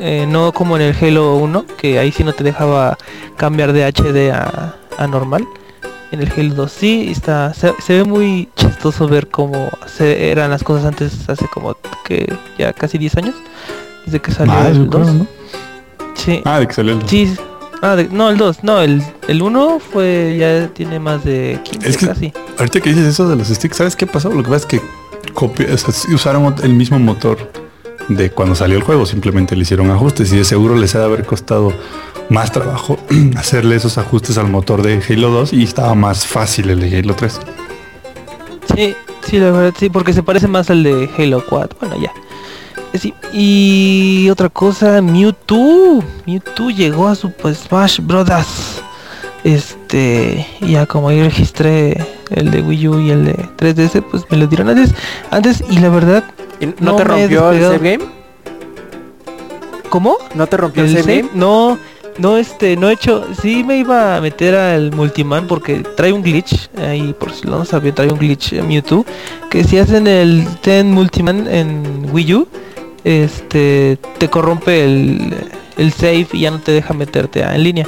[0.02, 2.98] eh, no como en el Halo 1, que ahí sí no te dejaba
[3.36, 5.46] cambiar de HD a, a normal.
[6.12, 10.50] En el Halo 2 sí, está, se, se ve muy chistoso ver cómo se, eran
[10.52, 13.36] las cosas antes, hace como que ya casi 10 años,
[14.06, 15.02] desde que salió Ah, el yo 2.
[15.02, 15.28] creo, ¿no?
[16.16, 16.42] Sí.
[16.46, 17.10] Ah, de que salió el dos.
[17.10, 17.36] Sí.
[17.82, 21.90] Ah, de- no, el 2, no, el, el 1 fue, ya tiene más de 15
[21.90, 22.34] Es que- casi.
[22.58, 24.30] Ahorita que dices eso de los sticks, ¿sabes qué pasó?
[24.30, 24.82] Lo que pasa es que
[26.14, 27.38] usaron el mismo motor
[28.10, 31.06] de cuando salió el juego, simplemente le hicieron ajustes y de seguro les ha de
[31.06, 31.74] haber costado
[32.30, 32.98] más trabajo
[33.38, 37.16] hacerle esos ajustes al motor de Halo 2 y estaba más fácil el de Halo
[37.16, 37.40] 3.
[38.76, 41.78] Sí, sí, la verdad, sí, porque se parece más al de Halo 4.
[41.80, 42.12] Bueno, ya.
[42.98, 46.04] Sí, y otra cosa, Mewtwo.
[46.26, 48.82] Mewtwo llegó a Super Smash Brothers.
[49.44, 54.38] Este, ya como ahí registré el de Wii U y el de 3DS, pues me
[54.38, 54.94] lo dieron antes.
[55.32, 56.24] Antes, y la verdad,
[56.60, 58.06] ¿Y ¿No, No te rompió el save game?
[59.90, 60.18] ¿cómo?
[60.36, 61.30] ¿No te rompió el, ¿El save game?
[61.34, 61.78] No,
[62.18, 63.26] no, este, no he hecho.
[63.42, 66.70] Sí me iba a meter al Multiman porque trae un glitch.
[66.78, 69.06] Ahí, por si no sabía, trae un glitch en Mewtwo.
[69.50, 72.48] Que si hacen el Ten Multiman en Wii U,
[73.04, 75.34] este, te corrompe el,
[75.78, 77.88] el save y ya no te deja meterte a- en línea.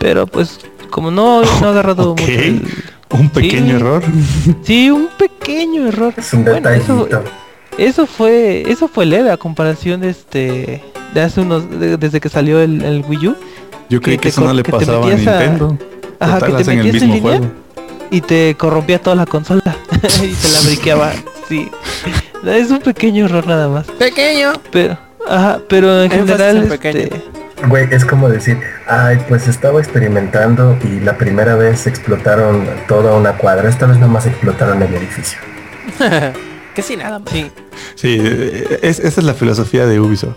[0.00, 0.58] Pero pues,
[0.90, 2.62] como no, no he agarrado mucho el-
[3.10, 3.70] Un pequeño Sí.
[3.76, 4.02] error.
[4.64, 6.12] Sí, un pequeño error.
[6.16, 7.08] Es un Bueno, eso,
[7.78, 10.82] eso fue eso fue leve a comparación de este
[11.14, 13.36] de hace unos de- desde que salió el, el Wii U
[13.88, 15.78] Yo creí que eso no le que te pasaba a metías a- Nintendo.
[16.18, 17.46] Ajá, Total, que te hacen el en mismo línea juego.
[18.10, 19.62] y te corrompía toda la consola
[20.22, 21.12] y te la briqueaba.
[21.48, 21.68] Sí.
[22.44, 23.86] Es un pequeño error nada más.
[23.86, 24.52] Pequeño.
[24.72, 27.22] Pero ajá, pero en Énfasis general en este, pequeño.
[27.68, 33.32] Güey, es como decir, ay, pues estaba experimentando y la primera vez explotaron toda una
[33.32, 35.38] cuadra, esta vez nomás explotaron el edificio.
[36.74, 37.30] que sí, nada más.
[37.32, 37.50] sí.
[37.94, 40.36] Sí, eh, es- esa es la filosofía de Ubisoft.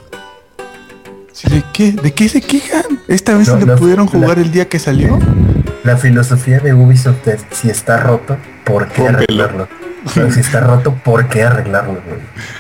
[1.34, 1.92] Sí, ¿De qué?
[1.92, 2.84] ¿De qué se quejan?
[3.08, 5.20] Esta vez No, le no, pudieron la- jugar el día que salió.
[5.84, 9.68] La filosofía de Ubisoft es, si está roto, ¿por qué arreglarlo?
[10.16, 11.94] No, si está roto, ¿por qué arreglarlo?
[12.06, 12.20] güey?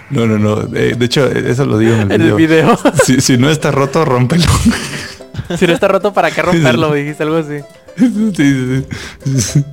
[0.09, 0.75] No, no, no.
[0.75, 2.75] eh, de hecho, eso lo digo en el En el video.
[2.75, 2.79] video.
[3.05, 4.43] Si, si no está roto, rómpelo.
[5.57, 6.93] si no está roto, ¿para qué romperlo?
[6.93, 7.59] Dijiste algo así.
[7.97, 9.65] Sí, sí, sí.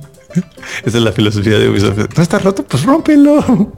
[0.85, 1.97] Esa es la filosofía de Ubisoft.
[2.15, 3.73] No está roto, pues rómpelo.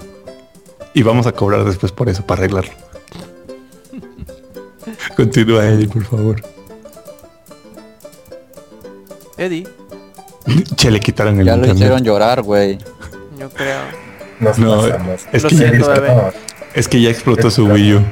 [0.93, 2.71] Y vamos a cobrar después por eso, para arreglarlo.
[5.15, 6.41] Continúa, Eddie, por favor.
[9.37, 9.67] Eddie,
[10.75, 11.75] Che, le quitaron el Ya lo internet.
[11.77, 12.77] hicieron llorar, güey.
[13.39, 13.79] Yo creo.
[14.39, 15.21] Nos No, pasamos.
[15.31, 15.71] es que, ya.
[15.71, 16.31] No,
[16.73, 18.05] es que ya explotó su Wii U.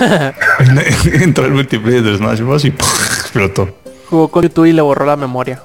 [1.22, 2.64] Entró el multiplayer de Smash Bros.
[2.64, 2.68] y
[3.20, 3.68] explotó.
[4.10, 5.62] Jugó con YouTube y le borró la memoria.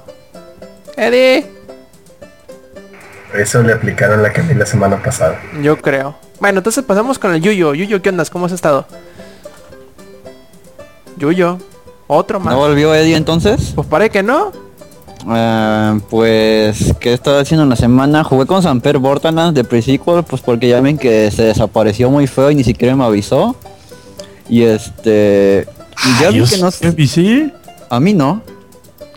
[0.98, 1.46] Eddie,
[3.34, 5.40] Eso le aplicaron la que vi la semana pasada.
[5.62, 6.16] yo creo.
[6.40, 7.74] Bueno, entonces pasamos con el Yuyo.
[7.74, 8.24] Yuyo, ¿qué onda?
[8.26, 8.86] ¿Cómo has estado?
[11.18, 11.58] Yuyo,
[12.08, 12.54] otro más.
[12.54, 13.74] ¿No volvió Eddie entonces?
[13.76, 14.52] Pues parece que no.
[15.28, 18.24] Eh, pues, ¿qué estaba haciendo en la semana?
[18.24, 22.52] Jugué con Samper Bortanas de pre-sequel, pues porque ya ven que se desapareció muy feo
[22.52, 23.56] y ni siquiera me avisó.
[24.48, 25.68] Y este...
[26.06, 26.70] y ya vi que no...
[26.98, 27.52] ¿y sí?
[27.90, 28.42] A mí no.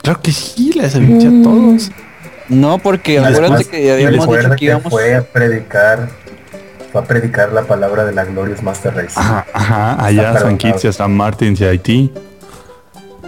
[0.03, 1.91] Claro que sí, les avisé a todos.
[2.49, 4.91] No, porque acuérdate que habíamos dicho que que íbamos...
[4.91, 6.09] fue a predicar
[6.95, 9.15] va a predicar la palabra de la Glorious Master Race.
[9.17, 12.13] Ajá, ajá, allá a San Kitts y a San Martín y a Haití.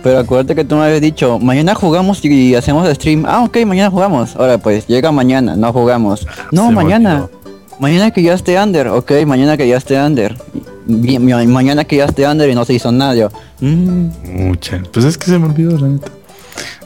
[0.04, 3.24] Pero acuérdate que tú me habías dicho, mañana jugamos y hacemos stream.
[3.26, 4.36] Ah, ok, mañana jugamos.
[4.36, 6.26] Ahora pues, llega mañana, no jugamos.
[6.52, 7.26] No, Se mañana.
[7.78, 10.36] Mañana que ya esté under, ok, mañana que ya esté under.
[10.86, 13.14] Y- mañana que ya esté under y no se hizo nada.
[13.14, 14.08] Yo, mm,
[14.46, 14.82] Mucha.
[14.92, 16.12] Pues es que se me olvidó, la neta.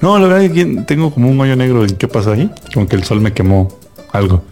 [0.00, 2.48] No, la verdad es que tengo como un hoyo negro en qué pasó ahí.
[2.72, 3.66] Como que el sol me quemó
[4.12, 4.42] algo.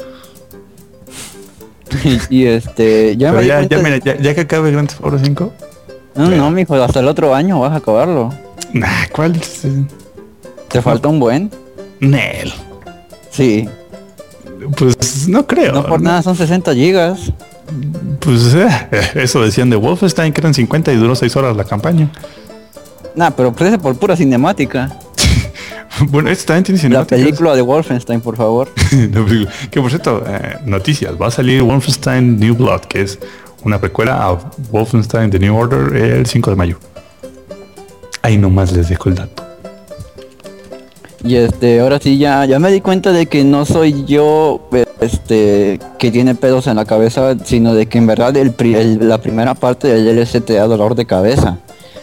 [2.31, 5.21] y, este, ya Pero me ya, ya, mira, ya, ya que acabe Grand Theft Auto
[5.23, 5.53] 5.
[6.17, 8.33] No, no, mijo, hasta el otro año vas a acabarlo.
[8.73, 9.41] Nah, ¿cuál?
[10.69, 11.51] Te falta un buen.
[12.01, 12.53] Nel.
[13.31, 13.69] Sí,
[14.77, 15.73] Pues no creo.
[15.73, 17.33] no por nada son 60 gigas.
[18.21, 18.69] Pues eh,
[19.15, 22.11] eso decían de Wolfenstein que eran 50 y duró 6 horas la campaña.
[23.15, 24.97] Nah, pero parece por pura cinemática.
[26.09, 27.19] bueno, este también tiene La cinemáticas.
[27.21, 28.69] película de Wolfenstein, por favor.
[28.93, 29.25] La
[29.71, 31.15] que por cierto, eh, noticias.
[31.21, 33.19] Va a salir Wolfenstein New Blood, que es
[33.65, 34.39] una precuela a
[34.71, 36.79] Wolfenstein The New Order el 5 de mayo.
[38.27, 39.45] Ahí nomás les dejo el dato.
[41.23, 44.69] Y este, ahora sí ya, ya me di cuenta de que no soy yo
[45.01, 49.09] este que tiene pedos en la cabeza, sino de que en verdad el, pri- el-
[49.09, 51.59] la primera parte del DLC te da dolor de cabeza.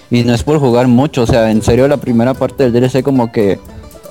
[0.10, 3.04] Y no es por jugar mucho, o sea, en serio la primera parte del DLC
[3.04, 3.60] como que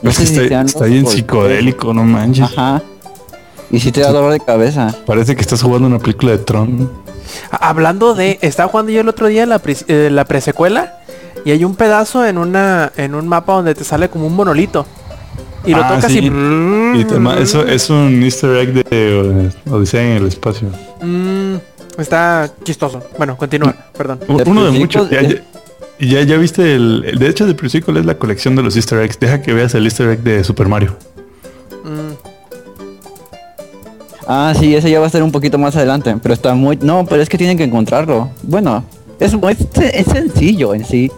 [0.02, 2.44] no Es que si está, bien psicodélico, no manches.
[2.44, 2.82] Ajá.
[3.70, 4.94] Y si te da dolor de cabeza.
[5.06, 6.90] Parece que estás jugando una película de Tron.
[7.50, 10.98] Hablando de, estaba jugando yo el otro día la, pre- eh, la presecuela
[11.44, 14.86] y hay un pedazo en una en un mapa donde te sale como un monolito.
[15.64, 16.18] Y lo Ah, tocas sí.
[16.18, 16.98] y...
[16.98, 17.06] Y
[17.40, 20.68] eso es un easter egg de eh, Odisea en el espacio.
[21.00, 21.54] Mm,
[21.98, 23.00] está chistoso.
[23.16, 24.18] Bueno, continúa, perdón.
[24.26, 25.08] U- De Uno de muchos.
[25.08, 25.36] Ya, ya,
[26.00, 29.20] ya, ya viste el, De hecho, de Priscilla es la colección de los easter eggs.
[29.20, 30.96] Deja que veas el easter egg de Super Mario.
[31.84, 32.12] Mm,
[34.26, 36.76] Ah, sí, ese ya va a ser un poquito más adelante, pero está muy...
[36.80, 38.30] No, pero es que tienen que encontrarlo.
[38.42, 38.84] Bueno,
[39.18, 39.58] es, es,
[39.94, 41.10] es sencillo en sí.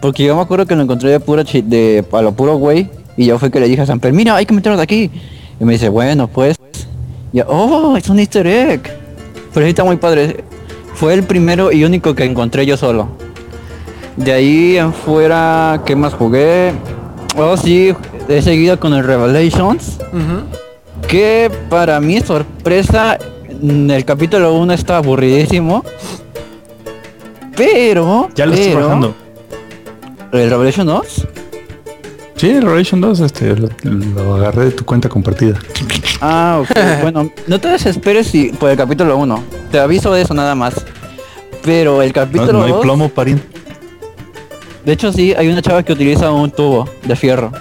[0.00, 2.88] Porque yo me acuerdo que lo encontré de puro chi- de a lo puro güey.
[3.16, 5.10] Y yo fue que le dije a Samper, mira, hay que meterlo de aquí.
[5.60, 6.56] Y me dice, bueno, pues.
[7.32, 8.80] Y yo, oh, es un easter egg.
[9.52, 10.42] Pero sí está muy padre.
[10.94, 13.08] Fue el primero y único que encontré yo solo.
[14.16, 16.72] De ahí en fuera, ¿qué más jugué?
[17.36, 17.94] Oh, sí,
[18.28, 19.98] he seguido con el Revelations.
[21.08, 23.18] Que para mi sorpresa,
[23.60, 25.84] mm, el capítulo 1 está aburridísimo.
[27.56, 28.28] Pero.
[28.34, 29.14] Ya lo estoy bajando.
[30.32, 31.26] ¿El Revelation 2?
[32.36, 35.58] Sí, el Revelation 2, este, lo, lo agarré de tu cuenta compartida.
[36.20, 36.70] Ah, ok.
[37.02, 39.44] bueno, no te desesperes si por el capítulo 1.
[39.70, 40.74] Te aviso de eso nada más.
[41.62, 43.44] Pero el capítulo no hay 2, plomo, pariente.
[44.84, 47.52] de hecho sí, hay una chava que utiliza un tubo de fierro.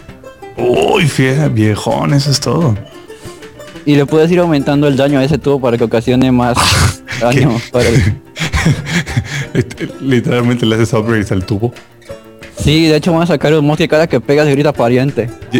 [0.56, 2.78] Uy, fie, viejón, eso es todo.
[3.86, 6.58] Y le puedes ir aumentando el daño a ese tubo para que ocasione más
[7.22, 7.58] daño.
[7.74, 8.22] Para el-
[10.02, 11.74] Literalmente le haces upgrades al tubo.
[12.60, 15.30] Sí, de hecho van a sacar un mod que cada que pegas grita pariente.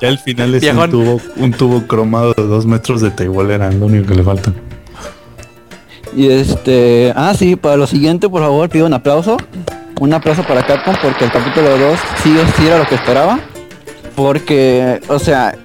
[0.00, 3.70] Ya, al final es un tubo, un tubo cromado de dos metros de table, era
[3.70, 4.52] lo único que le falta.
[6.14, 9.36] Y este, ah sí, para lo siguiente por favor pido un aplauso.
[10.00, 13.40] Un aplauso para Capcom porque el capítulo 2 sí, sí era lo que esperaba.
[14.14, 15.56] Porque, o sea,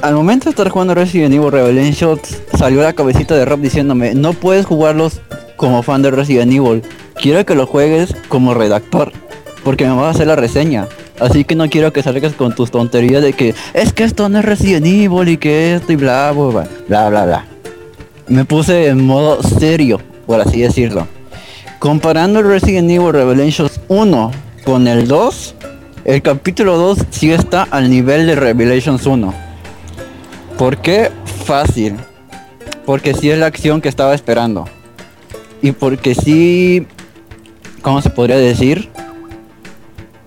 [0.00, 4.32] al momento de estar jugando Resident Evil Revelations salió la cabecita de Rob diciéndome, no
[4.32, 5.20] puedes jugarlos
[5.56, 6.82] como fan de Resident Evil.
[7.14, 9.12] Quiero que lo juegues como redactor.
[9.64, 10.88] Porque me vas a hacer la reseña.
[11.20, 14.40] Así que no quiero que salgas con tus tonterías de que es que esto no
[14.40, 17.52] es Resident Evil y que esto y bla bla bla bla bla
[18.32, 21.06] me puse en modo serio, por así decirlo.
[21.78, 24.30] Comparando el Resident Evil Revelations 1
[24.64, 25.54] con el 2,
[26.04, 29.34] el capítulo 2 sí está al nivel de Revelations 1.
[30.56, 31.10] ¿Por qué?
[31.44, 31.96] Fácil.
[32.86, 34.66] Porque sí es la acción que estaba esperando.
[35.60, 36.86] Y porque sí...
[37.82, 38.88] ¿Cómo se podría decir?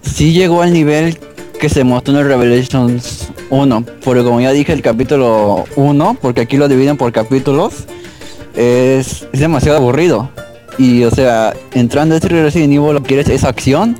[0.05, 1.17] Sí llegó al nivel
[1.59, 3.85] que se mostró en el Revelations 1.
[4.03, 7.85] Porque como ya dije, el capítulo 1, porque aquí lo dividen por capítulos,
[8.55, 10.29] es, es demasiado aburrido.
[10.77, 13.97] Y o sea, entrando a este Resident Evil lo que quieres es acción.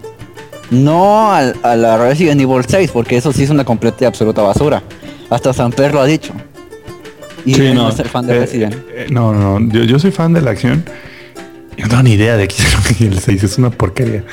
[0.72, 4.41] No al- a, la Resident Evil 6, porque eso sí es una completa y absoluta
[4.41, 4.82] basura.
[5.30, 6.34] Hasta Samper lo ha dicho.
[7.46, 8.75] Y Sí, no no, es el fan de eh, Resident.
[8.94, 10.84] eh, no, no, no, yo, yo soy fan de la acción.
[11.78, 14.23] No tengo ni idea de qué es el 6, es una porquería.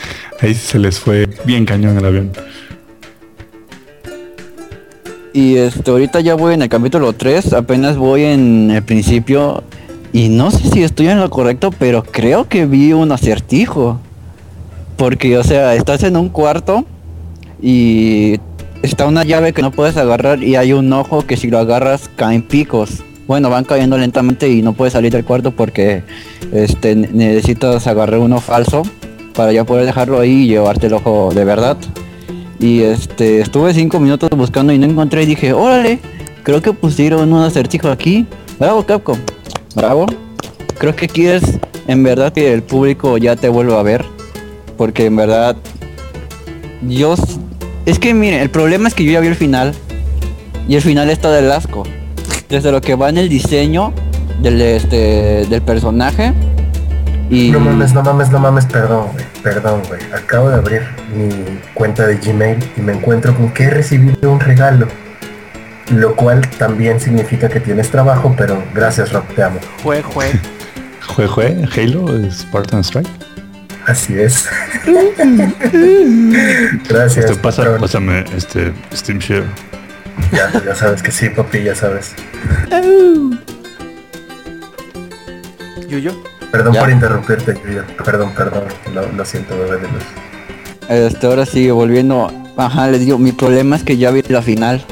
[0.40, 2.32] Ahí se les fue bien cañón el avión.
[5.32, 9.64] Y este, ahorita ya voy en el capítulo 3, apenas voy en el principio.
[10.12, 13.98] Y no sé si estoy en lo correcto, pero creo que vi un acertijo.
[14.96, 16.84] Porque, o sea, estás en un cuarto
[17.62, 18.38] y
[18.82, 22.10] está una llave que no puedes agarrar y hay un ojo que si lo agarras
[22.14, 23.02] caen picos.
[23.26, 26.02] Bueno, van cayendo lentamente y no puedes salir del cuarto porque
[26.52, 28.82] este necesitas agarrar uno falso
[29.34, 31.76] para ya poder dejarlo ahí y llevarte el ojo de verdad.
[32.58, 35.98] Y este estuve cinco minutos buscando y no encontré y dije, órale,
[36.42, 38.26] creo que pusieron un acertijo aquí.
[38.58, 39.18] Bravo Capcom.
[39.74, 40.06] Bravo.
[40.78, 41.42] Creo que quieres
[41.88, 44.04] en verdad que el público ya te vuelva a ver.
[44.76, 45.56] Porque en verdad
[46.88, 47.14] yo
[47.84, 49.74] es que miren, el problema es que yo ya vi el final.
[50.68, 51.84] Y el final está del asco.
[52.52, 53.94] Desde lo que va en el diseño
[54.42, 56.34] del este del personaje.
[57.30, 60.02] Y No mames, no mames, no mames, perdón, güey, perdón, güey.
[60.12, 60.82] Acabo de abrir
[61.16, 61.30] mi
[61.72, 64.86] cuenta de Gmail y me encuentro con que he recibido un regalo.
[65.94, 69.58] Lo cual también significa que tienes trabajo, pero gracias, Rob, te amo.
[69.82, 70.26] Jue, jue.
[71.06, 73.08] Jue, jue, Halo, Spartan Strike.
[73.86, 74.46] Así es.
[76.86, 77.24] gracias.
[77.24, 79.71] Este, pasa, pásame este Steam Share.
[80.32, 82.14] Ya, ya sabes que sí, papi, ya sabes.
[85.88, 86.12] Yuyo.
[86.50, 86.80] Perdón Ya.
[86.80, 87.82] por interrumpirte, Yuyo.
[88.04, 88.64] Perdón, perdón.
[88.94, 90.02] Lo, lo siento, bebé de luz.
[90.88, 94.82] Este, ahora sí, volviendo, ajá, les digo, mi problema es que ya vi la final.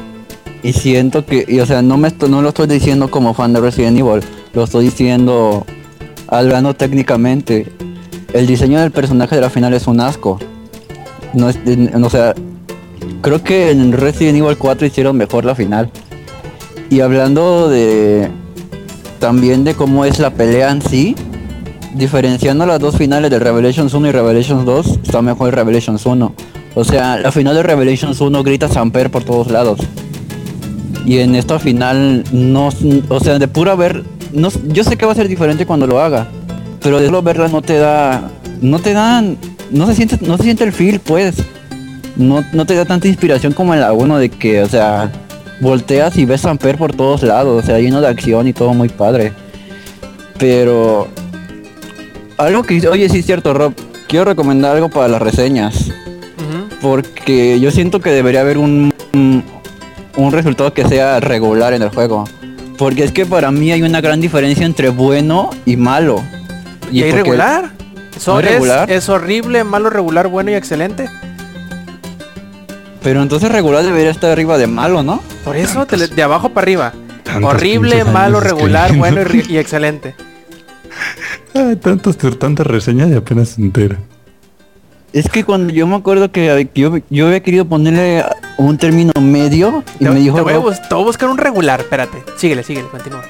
[0.62, 3.52] Y siento que, y, o sea, no me esto- no lo estoy diciendo como fan
[3.52, 5.66] de Resident Evil, lo estoy diciendo
[6.28, 7.66] hablando técnicamente.
[8.32, 10.38] El diseño del personaje de la final es un asco.
[11.34, 12.34] No es, en- o sea,
[13.20, 15.90] creo que en Resident Evil 4 hicieron mejor la final.
[16.88, 18.30] Y hablando de
[19.18, 21.14] también de cómo es la pelea en sí,
[21.94, 26.34] diferenciando las dos finales de Revelations 1 y Revelations 2, está mejor Revelations 1.
[26.74, 29.80] O sea, la final de Revelations 1 grita Samper por todos lados.
[31.04, 32.68] Y en esta final no,
[33.08, 36.00] o sea, de pura ver, no, yo sé que va a ser diferente cuando lo
[36.00, 36.28] haga,
[36.80, 39.36] pero de solo verla no te da, no te dan,
[39.70, 41.36] no se siente, no se siente el feel, pues.
[42.20, 45.10] No, no te da tanta inspiración como en la 1 de que, o sea,
[45.60, 48.88] volteas y ves Samper por todos lados, o sea, lleno de acción y todo muy
[48.88, 49.32] padre.
[50.38, 51.08] Pero
[52.36, 53.72] algo que, oye, sí es cierto, Rob,
[54.08, 55.90] quiero recomendar algo para las reseñas
[56.80, 59.44] porque yo siento que debería haber un, un,
[60.16, 62.24] un resultado que sea regular en el juego.
[62.78, 66.22] Porque es que para mí hay una gran diferencia entre bueno y malo.
[66.90, 67.70] ¿Y hay porque- regular?
[68.16, 68.90] Eso ¿No hay es, regular?
[68.90, 71.08] es horrible, malo, regular, bueno y excelente.
[73.02, 75.22] Pero entonces regular debería estar arriba de malo, ¿no?
[75.44, 76.92] Por eso, te le- de abajo para arriba.
[77.42, 80.14] Horrible, malo, regular, bueno y, excelente.
[81.54, 83.96] Ay, tantos, tantas reseñas y apenas se entera.
[85.12, 88.24] Es que cuando yo me acuerdo que yo, yo había querido ponerle
[88.58, 91.06] un término medio y Te, me dijo te voy a, Rob- bus- te voy a
[91.06, 92.18] buscar un regular, espérate.
[92.36, 93.22] Síguele, síguele, continúa.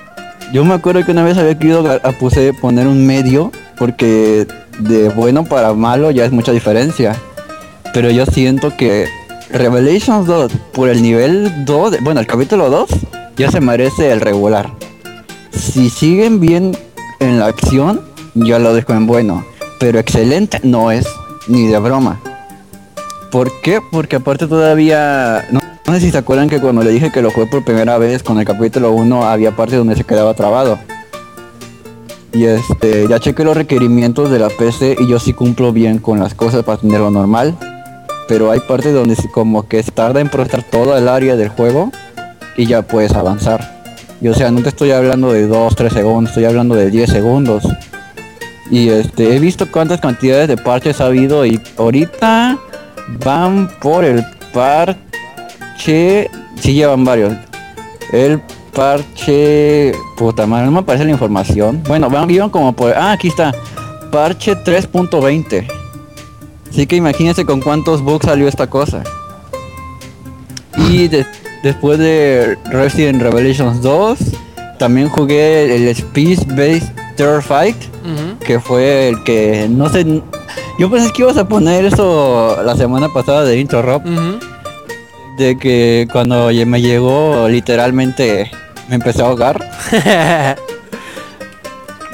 [0.53, 4.47] Yo me acuerdo que una vez había querido a, a puse poner un medio porque
[4.79, 7.17] de bueno para malo ya es mucha diferencia.
[7.95, 9.07] Pero yo siento que
[9.53, 12.89] Revelations 2 por el nivel 2, de- bueno, el capítulo 2
[13.37, 14.71] ya se merece el regular.
[15.53, 16.77] Si siguen bien
[17.19, 18.01] en la acción,
[18.35, 19.45] yo lo dejo en bueno.
[19.79, 21.07] Pero excelente no es
[21.49, 22.21] ni de broma.
[23.31, 23.81] ¿Por qué?
[23.91, 25.47] Porque aparte todavía...
[25.51, 27.97] No, no sé si se acuerdan que cuando le dije que lo jugué por primera
[27.99, 30.79] vez con el capítulo 1 había partes donde se quedaba trabado.
[32.33, 36.21] Y este, ya chequé los requerimientos de la PC y yo sí cumplo bien con
[36.21, 37.57] las cosas para tenerlo normal.
[38.31, 41.91] Pero hay partes donde como que se tarda en procesar toda el área del juego
[42.57, 43.83] y ya puedes avanzar.
[44.21, 47.11] Y o sea, no te estoy hablando de 2, 3 segundos, estoy hablando de 10
[47.11, 47.65] segundos.
[48.71, 52.57] Y este, he visto cuántas cantidades de parches ha habido y ahorita
[53.25, 57.33] van por el parche, sí llevan varios.
[58.13, 58.41] El
[58.73, 61.83] parche, puta madre, no me aparece la información.
[61.89, 63.53] Bueno, van, iban como por, ah, aquí está,
[64.13, 65.80] parche 3.20.
[66.71, 69.03] Así que imagínense con cuántos bugs salió esta cosa.
[70.77, 71.27] Y de-
[71.63, 74.19] después de Resident Revelations 2,
[74.79, 77.77] también jugué el Space Based Terror Fight
[78.47, 80.23] que fue el que no sé
[80.79, 84.03] yo pensé que ibas a poner eso la semana pasada de intro Rob
[85.37, 88.51] de que cuando me llegó literalmente
[88.89, 89.61] me empecé a ahogar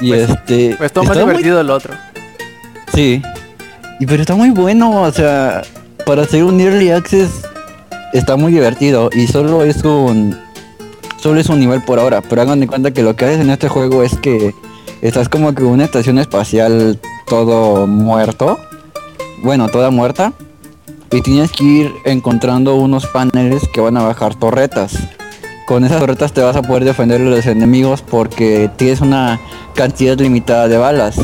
[0.01, 1.93] y Pues- este pues todo más muy- divertido el otro.
[2.93, 3.21] sí
[3.99, 5.63] y pero está muy bueno o sea
[6.05, 7.29] para hacer un early access
[8.13, 10.37] está muy divertido y solo es un
[11.17, 13.49] solo es un nivel por ahora pero hagan de cuenta que lo que haces en
[13.49, 14.53] este juego es que
[15.01, 18.59] estás como que una estación espacial todo muerto
[19.43, 20.33] bueno toda muerta
[21.11, 24.97] y tienes que ir encontrando unos paneles que van a bajar torretas.
[25.65, 29.39] Con esas torretas te vas a poder defender de los enemigos porque tienes una
[29.75, 31.19] cantidad limitada de balas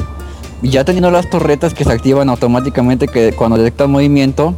[0.69, 4.55] ya teniendo las torretas que se activan automáticamente que cuando detectan movimiento,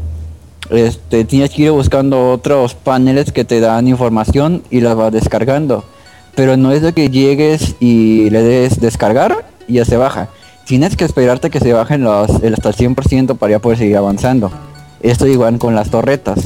[0.69, 5.83] este, tienes que ir buscando otros paneles que te dan información y las vas descargando.
[6.35, 10.27] pero no es de que llegues y le des descargar y ya se baja.
[10.65, 13.95] Tienes que esperarte que se bajen los, el hasta el 100% para ya poder seguir
[13.95, 14.51] avanzando.
[15.01, 16.39] Esto igual con las torretas.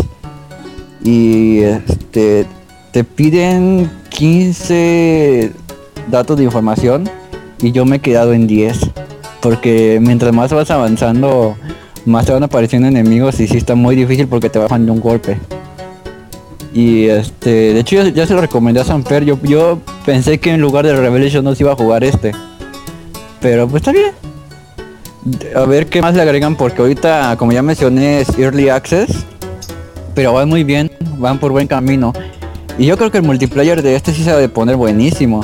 [1.03, 2.45] Y este
[2.91, 5.53] te piden 15
[6.09, 7.09] datos de información
[7.61, 8.91] y yo me he quedado en 10.
[9.41, 11.55] Porque mientras más vas avanzando,
[12.05, 14.99] más te van apareciendo enemigos y sí está muy difícil porque te bajan de un
[14.99, 15.37] golpe.
[16.73, 20.61] Y este, de hecho ya, se lo recomendé a Samper, yo, yo pensé que en
[20.61, 22.31] lugar de Revelation no se iba a jugar este.
[23.41, 24.11] Pero pues está bien.
[25.55, 29.25] A ver qué más le agregan porque ahorita, como ya mencioné, es Early Access.
[30.13, 32.13] Pero van muy bien, van por buen camino.
[32.77, 35.41] Y yo creo que el multiplayer de este sí se va a poner buenísimo.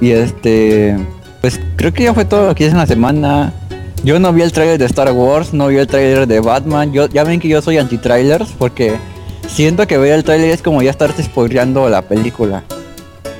[0.00, 0.96] Y este,
[1.44, 3.52] pues creo que ya fue todo lo que hice en la semana.
[4.02, 6.90] Yo no vi el trailer de Star Wars, no vi el trailer de Batman.
[6.90, 8.94] Yo ya ven que yo soy anti trailers porque
[9.46, 12.62] siento que ver el trailer es como ya estarte spoileando la película.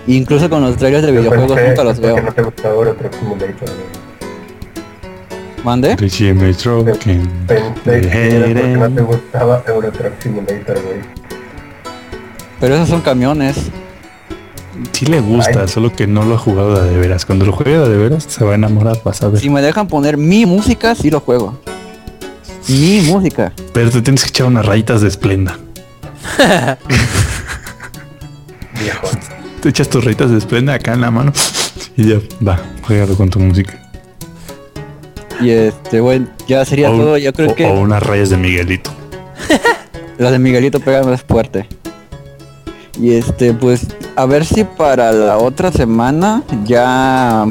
[0.06, 2.22] Incluso con los trailers de videojuegos Pensé- nunca los pensé veo.
[2.26, 2.42] no te
[3.18, 3.68] Simulator.
[5.64, 5.96] ¿Mande?
[5.96, 6.24] Pensé
[8.10, 10.98] que era porque no te gustaba Euro Truck Simulator, güey.
[12.60, 13.56] Pero esos son camiones.
[14.92, 15.68] Sí le gusta, Ay.
[15.68, 17.24] solo que no lo ha jugado de, veras.
[17.24, 19.40] Cuando lo juegue de, veras se va a enamorar, vas a ver.
[19.40, 21.58] Si me dejan poner mi música, sí lo juego.
[22.68, 23.52] Mi música.
[23.72, 25.58] Pero te tienes que echar unas rayitas de esplenda.
[28.80, 29.08] Viejo.
[29.60, 31.32] Te echas tus rayitas de esplenda acá en la mano
[31.96, 32.16] y ya
[32.46, 33.80] va, juégalo con tu música.
[35.40, 37.18] Y este, bueno, ya sería O- todo.
[37.18, 38.90] Yo creo o- que o unas rayas de Miguelito.
[40.18, 41.66] las de Miguelito pegan más fuerte.
[43.00, 43.86] Y este, pues,
[44.16, 47.46] a ver si para la otra semana ya...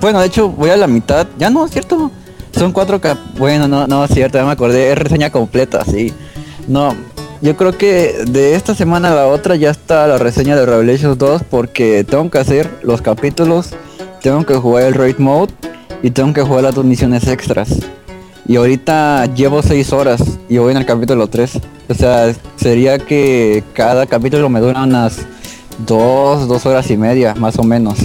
[0.00, 1.26] Bueno, de hecho, voy a la mitad.
[1.38, 2.10] Ya no, cierto.
[2.52, 3.18] Son cuatro cap...
[3.38, 4.90] Bueno, no, no, es cierto, ya me acordé.
[4.90, 6.12] Es reseña completa, sí.
[6.66, 6.94] No,
[7.42, 11.16] yo creo que de esta semana a la otra ya está la reseña de Revelations
[11.16, 13.70] 2 porque tengo que hacer los capítulos,
[14.20, 15.52] tengo que jugar el Raid Mode
[16.02, 17.70] y tengo que jugar las dos misiones extras.
[18.46, 21.60] Y ahorita llevo 6 horas y voy en el capítulo 3.
[21.88, 25.20] O sea, sería que cada capítulo me dura unas
[25.86, 27.98] 2, 2 horas y media, más o menos.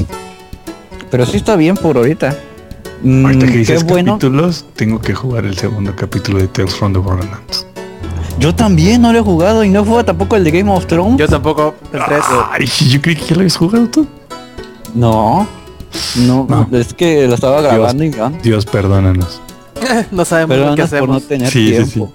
[1.12, 2.36] Pero sí está bien por ahorita.
[3.04, 4.14] Mm, Ahorita que qué dices bueno.
[4.14, 7.66] capítulos, tengo que jugar el segundo capítulo de Tales from the Borderlands.
[8.40, 11.18] Yo también no lo he jugado y no juego tampoco el de Game of Thrones.
[11.18, 12.22] Yo tampoco, el 3.
[12.52, 14.08] Ay, yo creí que ya lo habías jugado tú.
[14.94, 15.48] No.
[16.18, 16.68] No, No.
[16.78, 18.30] es que lo estaba grabando y ya.
[18.44, 19.42] Dios, perdónanos.
[20.12, 21.28] no sabemos lo que Perdón por no hacemos.
[21.28, 22.12] tener Sí, sí, tiempo.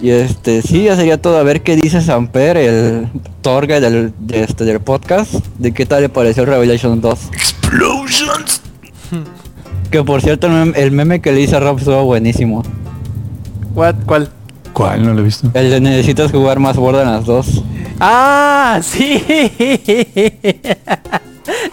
[0.00, 1.38] Y este, sí, ya sería todo.
[1.38, 3.08] A ver qué dice Samper, el
[3.40, 5.34] Torga del, de este, del podcast.
[5.58, 7.30] De qué tal le pareció Revelation 2.
[7.32, 8.60] Explosions.
[9.90, 12.64] Que por cierto, el meme, el meme que le hice a Rob estuvo buenísimo.
[13.72, 13.94] What?
[14.04, 14.28] ¿Cuál?
[14.72, 15.04] ¿Cuál?
[15.04, 15.48] No lo he visto.
[15.54, 17.62] El de necesitas jugar más Borderlands 2.
[18.00, 19.22] Ah, sí.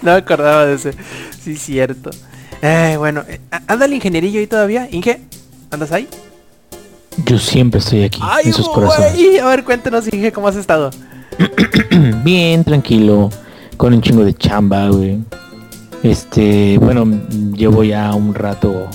[0.04, 0.94] no me acordaba de ese.
[1.44, 2.12] Sí, cierto.
[2.62, 4.88] Eh, bueno, eh, anda el ingenierillo ahí todavía.
[4.92, 5.20] Inge,
[5.72, 6.08] ¿andas ahí?
[7.26, 9.14] Yo siempre estoy aquí, Ay, en sus corazones.
[9.42, 10.90] A ver, cuéntanos, Inge, ¿cómo has estado?
[12.24, 13.30] Bien, tranquilo,
[13.78, 15.20] con un chingo de chamba, güey.
[16.04, 17.06] Este, bueno,
[17.56, 18.88] llevo ya un rato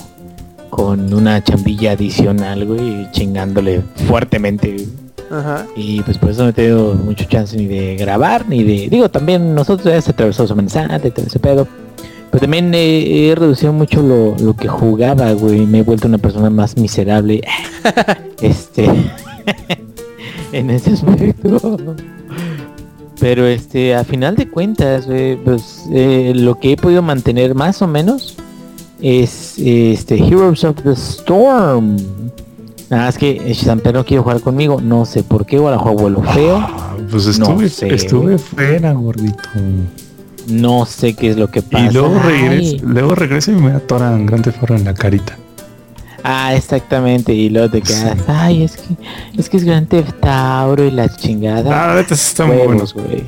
[0.69, 4.71] con una chambilla adicional, güey, chingándole fuertemente.
[4.73, 4.87] güey.
[5.31, 5.65] Ajá.
[5.75, 8.89] Y pues por eso no he tenido mucho chance ni de grabar, ni de...
[8.89, 11.67] Digo, también nosotros ya se atravesó Semana Santa y todo ese pedo.
[12.31, 15.65] Pero también eh, he reducido mucho lo, lo que jugaba, güey.
[15.65, 17.41] Me he vuelto una persona más miserable.
[18.41, 18.87] este...
[20.51, 21.77] en ese aspecto.
[23.19, 27.81] Pero este, a final de cuentas, güey, pues eh, lo que he podido mantener más
[27.81, 28.37] o menos
[29.01, 31.97] es este Heroes of the Storm.
[32.89, 36.23] Nada, es que Samper no quiere jugar conmigo, no sé por qué, o a lo
[36.23, 39.49] feo, Ah, pues estuve, No sé, estuve fuera, gordito.
[40.49, 41.85] No sé qué es lo que pasa.
[41.85, 45.37] Y luego regreso, luego regreso y me atoran grande foro en la carita.
[46.23, 48.95] Ah, exactamente, y luego te quedas, ay, es que
[49.37, 51.91] es que es Grand Theft Auto y la chingada.
[51.91, 52.71] Ah, neta, sí está muy bueno.
[52.73, 53.23] Huevos, güey.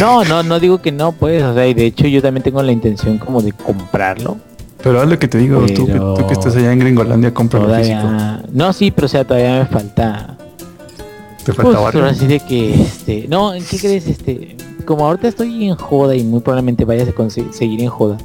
[0.00, 2.62] No, no, no digo que no, pues, o sea, y de hecho yo también tengo
[2.62, 4.38] la intención como de comprarlo.
[4.82, 7.60] Pero haz lo que te digo, tú, que, tú que estás allá en Gringolandia, compra
[7.60, 8.00] lo físico.
[8.00, 8.42] Todavía...
[8.50, 10.38] No, sí, pero o sea, todavía me falta
[11.44, 12.00] Te Pues, falta barrio.
[12.00, 14.06] ahora sí de que, este, no, ¿en qué crees?
[14.06, 14.56] Este,
[14.90, 18.18] como ahorita estoy en joda y muy probablemente vayas a seguir en joda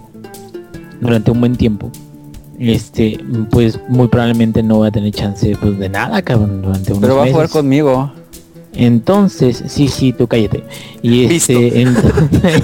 [1.00, 1.92] durante un buen tiempo,
[2.58, 7.02] este, pues muy probablemente no voy a tener chance pues, de nada, cabrón, durante unos
[7.04, 8.12] Pero va a jugar conmigo.
[8.74, 10.64] Entonces, sí, sí, tú cállate.
[11.04, 12.24] Y este, entonces,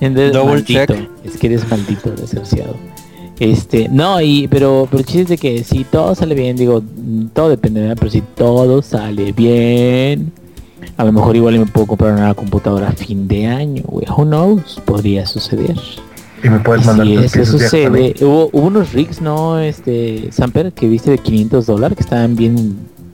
[0.00, 1.08] entonces, Double maldito, check.
[1.24, 2.76] es que eres maldito, desgraciado.
[3.38, 6.82] Este, no, y pero, pero el chiste es de que si todo sale bien, digo,
[7.34, 7.96] todo depende, ¿verdad?
[7.98, 10.32] Pero si todo sale bien,
[10.98, 14.04] A lo mejor igual me puedo comprar una computadora a fin de año, güey.
[14.14, 14.80] Who knows?
[14.84, 15.76] Podría suceder.
[16.44, 18.14] Y me puedes mandar Si tus eso sucede, también.
[18.20, 19.58] hubo, hubo unos rigs, ¿no?
[19.58, 22.54] Este, Samper, que viste de 500 dólares, que estaban bien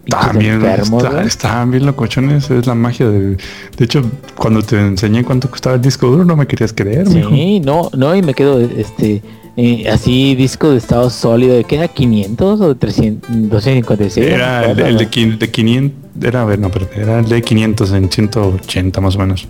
[0.05, 3.37] pinches Estaban bien, enfermos, está- estaban bien locochones, es la magia de...
[3.77, 4.03] De hecho,
[4.37, 7.31] cuando te enseñé cuánto costaba el disco duro, no me querías creer, mijo.
[7.31, 9.23] Sí, no, no, y me quedo, este,
[9.57, 11.93] eh, así disco de estado sólido, ¿de qué era?
[11.93, 14.27] ¿500 o de 300, 256?
[14.27, 17.43] Era el, el de, quin- de 500, era, a ver, no, perdón, era el de
[17.43, 19.47] 500 en 180 más o menos.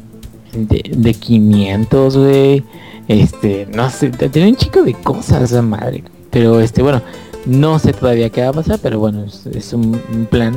[0.52, 2.64] de, de 500, güey.
[3.08, 6.02] Este, no sé, t- tiene un chico de cosas esa madre.
[6.30, 7.02] Pero este, bueno,
[7.46, 10.56] no sé todavía qué va a pasar, pero bueno, es, es un, un plan.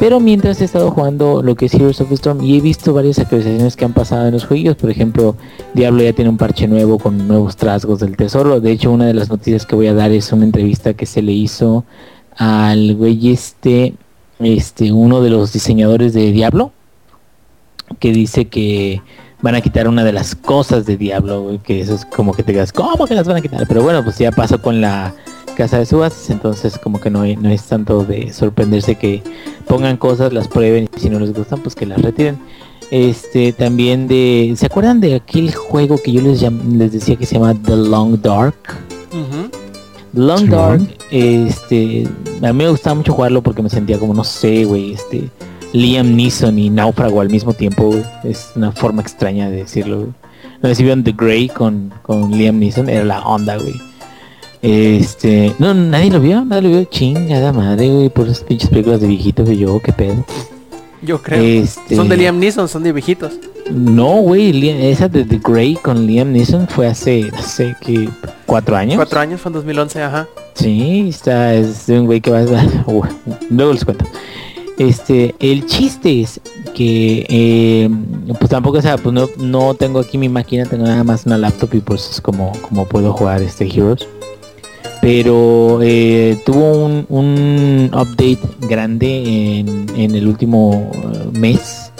[0.00, 2.94] Pero mientras he estado jugando lo que es Heroes of the Storm y he visto
[2.94, 5.36] varias actualizaciones que han pasado en los juegos, por ejemplo,
[5.74, 8.62] Diablo ya tiene un parche nuevo con nuevos trasgos del tesoro.
[8.62, 11.20] De hecho, una de las noticias que voy a dar es una entrevista que se
[11.20, 11.84] le hizo
[12.38, 13.92] al güey este,
[14.38, 16.72] este, uno de los diseñadores de Diablo,
[17.98, 19.02] que dice que
[19.42, 22.52] van a quitar una de las cosas de Diablo, que eso es como que te
[22.52, 23.66] digas, ¿cómo que las van a quitar?
[23.68, 25.14] Pero bueno, pues ya pasó con la
[25.50, 29.22] casa de subastas, entonces como que no, hay- no es tanto de sorprenderse que
[29.66, 32.38] pongan cosas, las prueben y si no les gustan, pues que las retiren.
[32.90, 37.24] Este también de, ¿se acuerdan de aquel juego que yo les llam- les decía que
[37.26, 38.56] se llama The Long Dark?
[40.12, 40.48] The Long.
[40.48, 40.80] Dark,
[41.12, 42.08] este,
[42.42, 45.28] a mí me gustaba mucho jugarlo porque me sentía como, no sé, güey, este,
[45.72, 47.94] Liam Neeson y Náufrago al mismo tiempo.
[48.24, 50.10] Es una forma extraña de decirlo, güey.
[50.62, 53.74] No sé si vieron The Grey con, con Liam Neeson, era la onda, güey.
[54.62, 59.00] Este, no, nadie lo vio, nadie lo vio, chingada madre, güey, por esas pinches películas
[59.00, 60.24] de viejitos que yo, qué pedo.
[61.02, 61.42] Yo creo.
[61.42, 63.32] Este- Son de Liam Neeson, son de viejitos.
[63.70, 68.08] No, güey, esa de The Grey con Liam Neeson fue hace, no sé, qué,
[68.44, 68.96] cuatro años.
[68.96, 70.28] Cuatro años, fue en 2011, ajá.
[70.54, 72.44] Sí, está, es de un güey que va a...
[72.86, 73.02] Uh,
[73.50, 74.04] luego les cuento.
[74.76, 76.40] Este, el chiste es
[76.74, 77.90] que, eh,
[78.38, 81.38] pues tampoco, o sea, pues no, no tengo aquí mi máquina, tengo nada más una
[81.38, 84.06] laptop y pues es como, como puedo jugar este Heroes.
[85.00, 91.92] Pero eh, tuvo un, un update grande en, en el último eh, mes.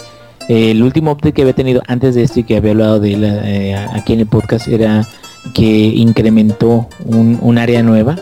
[0.47, 3.23] El último update que había tenido antes de esto y que había hablado de él
[3.23, 5.07] eh, aquí en el podcast era
[5.53, 8.17] que incrementó un, un área nueva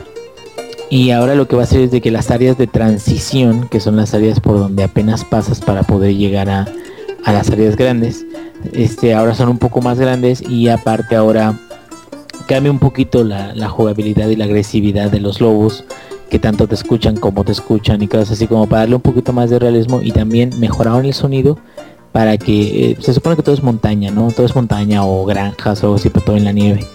[0.89, 3.79] y ahora lo que va a hacer es de que las áreas de transición, que
[3.79, 6.67] son las áreas por donde apenas pasas para poder llegar a,
[7.23, 8.25] a las áreas grandes,
[8.73, 11.59] este, ahora son un poco más grandes y aparte ahora
[12.49, 15.83] cambia un poquito la, jugabilidad y la agresividad de los lobos
[16.31, 19.33] que tanto te escuchan como te escuchan y cosas así como para darle un poquito
[19.33, 21.59] más de realismo y también mejoraron el sonido
[22.11, 24.31] para que eh, se supone que todo es montaña, ¿no?
[24.31, 26.87] Todo es montaña o granjas o algo así, pero todo en la nieve.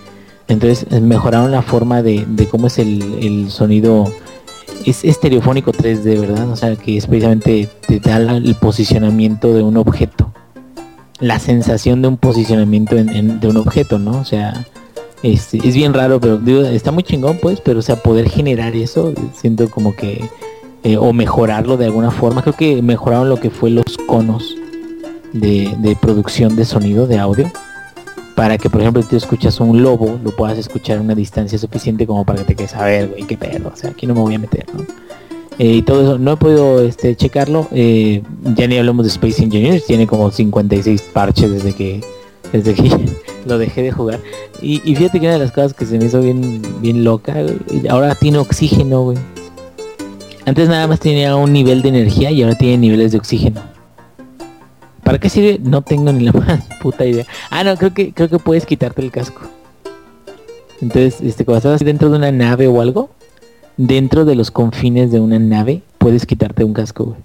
[0.49, 4.13] Entonces eh, mejoraron la forma de, cómo es el, el sonido.
[4.85, 6.51] Es estereofónico 3D, ¿verdad?
[6.51, 10.33] O sea, que es precisamente te da el posicionamiento de un objeto.
[11.21, 14.19] La sensación de un posicionamiento en- en- de un objeto, ¿no?
[14.19, 14.67] O sea,
[15.25, 18.77] es, es bien raro, pero digo, está muy chingón, pues, pero o sea, poder generar
[18.77, 20.29] eso, siento como que...
[20.85, 22.43] eh, o mejorarlo de alguna forma.
[22.43, 24.55] Creo que mejoraron lo que fue los conos
[25.33, 27.51] de, producción de sonido, de audio
[28.37, 32.05] para que por ejemplo tú escuchas un lobo lo puedas escuchar a una distancia suficiente
[32.05, 34.21] como para que te quedes a ver güey qué pedo o sea aquí no me
[34.23, 34.85] voy a meter ¿no?
[35.61, 38.23] Eh, y todo eso no he podido este checarlo eh,
[38.57, 42.01] ya ni hablamos de Space Engineers tiene como 56 parches desde que
[42.53, 42.89] desde que
[43.47, 44.21] lo dejé de jugar
[44.63, 47.35] y, fíjate que una de las cosas que se me hizo bien bien loca
[47.91, 49.19] ahora tiene oxígeno güey
[50.47, 53.75] antes nada más tenía un nivel de energía y ahora tiene niveles de oxígeno
[55.05, 55.61] ¿Para qué sirve?
[55.63, 57.27] No tengo ni la más puta idea.
[57.51, 59.43] Ah, no, creo que creo que puedes quitarte el casco.
[60.81, 63.11] Entonces, este, cuando estás dentro de una nave o algo,
[63.77, 67.21] dentro de los confines de una nave, puedes quitarte un casco, güey.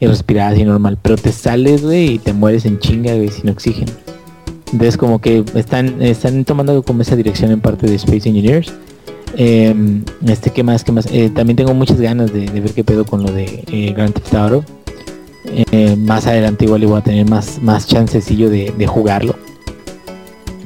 [0.00, 0.98] Y respirar así normal.
[1.00, 3.92] Pero te sales, güey, y te mueres en chinga, güey, sin oxígeno.
[4.72, 8.72] Entonces, como que están, están tomando como esa dirección en parte de Space Engineers.
[9.36, 9.74] Eh,
[10.26, 10.84] este, ¿qué más?
[10.84, 11.06] ¿Qué más?
[11.12, 14.12] Eh, también tengo muchas ganas de, de ver qué pedo con lo de eh, Grand
[14.12, 14.64] Theft Auto.
[15.46, 19.34] Eh, más adelante igual voy a tener más, más chancecillo de, de jugarlo.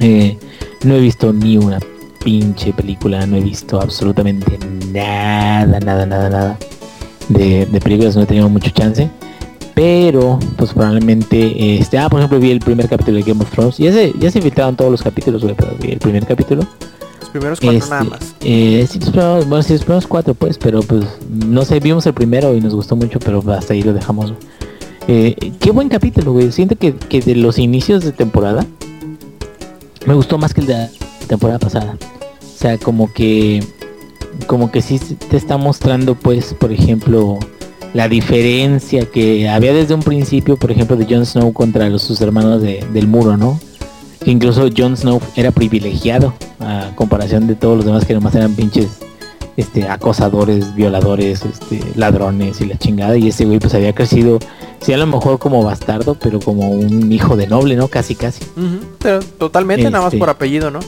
[0.01, 0.37] Eh,
[0.85, 1.79] no he visto ni una
[2.25, 4.59] pinche película, no he visto absolutamente
[4.93, 6.59] nada, nada, nada, nada.
[7.29, 9.09] De, de películas no he tenido mucho chance.
[9.75, 13.79] Pero, pues probablemente, este, ah, por ejemplo, vi el primer capítulo de Game of Thrones.
[13.79, 16.63] Ya se, ya se filtraron todos los capítulos, güey, pero vi el primer capítulo.
[17.21, 18.35] Los primeros cuatro Este, nada más.
[18.43, 21.05] Eh, sí, los primeros- bueno, sí, los primeros cuatro, pues, pero pues,
[21.47, 24.35] no sé, vimos el primero y nos gustó mucho, pero hasta ahí lo dejamos.
[25.09, 26.53] Eh, qué buen capítulo, güey.
[26.53, 28.67] Siento que, que de los inicios de temporada
[30.07, 30.91] me gustó más que el de la
[31.27, 31.97] temporada pasada.
[32.43, 33.65] O sea, como que,
[34.47, 37.39] como que sí te está mostrando, pues, por ejemplo,
[37.95, 42.21] la diferencia que había desde un principio, por ejemplo, de Jon Snow contra los, sus
[42.21, 43.61] hermanos de- del muro, ¿no?
[44.25, 48.55] Que incluso Jon Snow era privilegiado a comparación de todos los demás que nomás eran
[48.55, 48.87] pinches
[49.59, 54.39] este acosadores, violadores, este ladrones y la chingada y ese güey pues había crecido
[54.81, 57.89] sí a lo mejor como bastardo, pero como un hijo de noble, ¿no?
[57.89, 58.43] Casi casi.
[59.01, 60.19] Pero totalmente nada más Este.
[60.19, 60.79] por apellido, ¿no?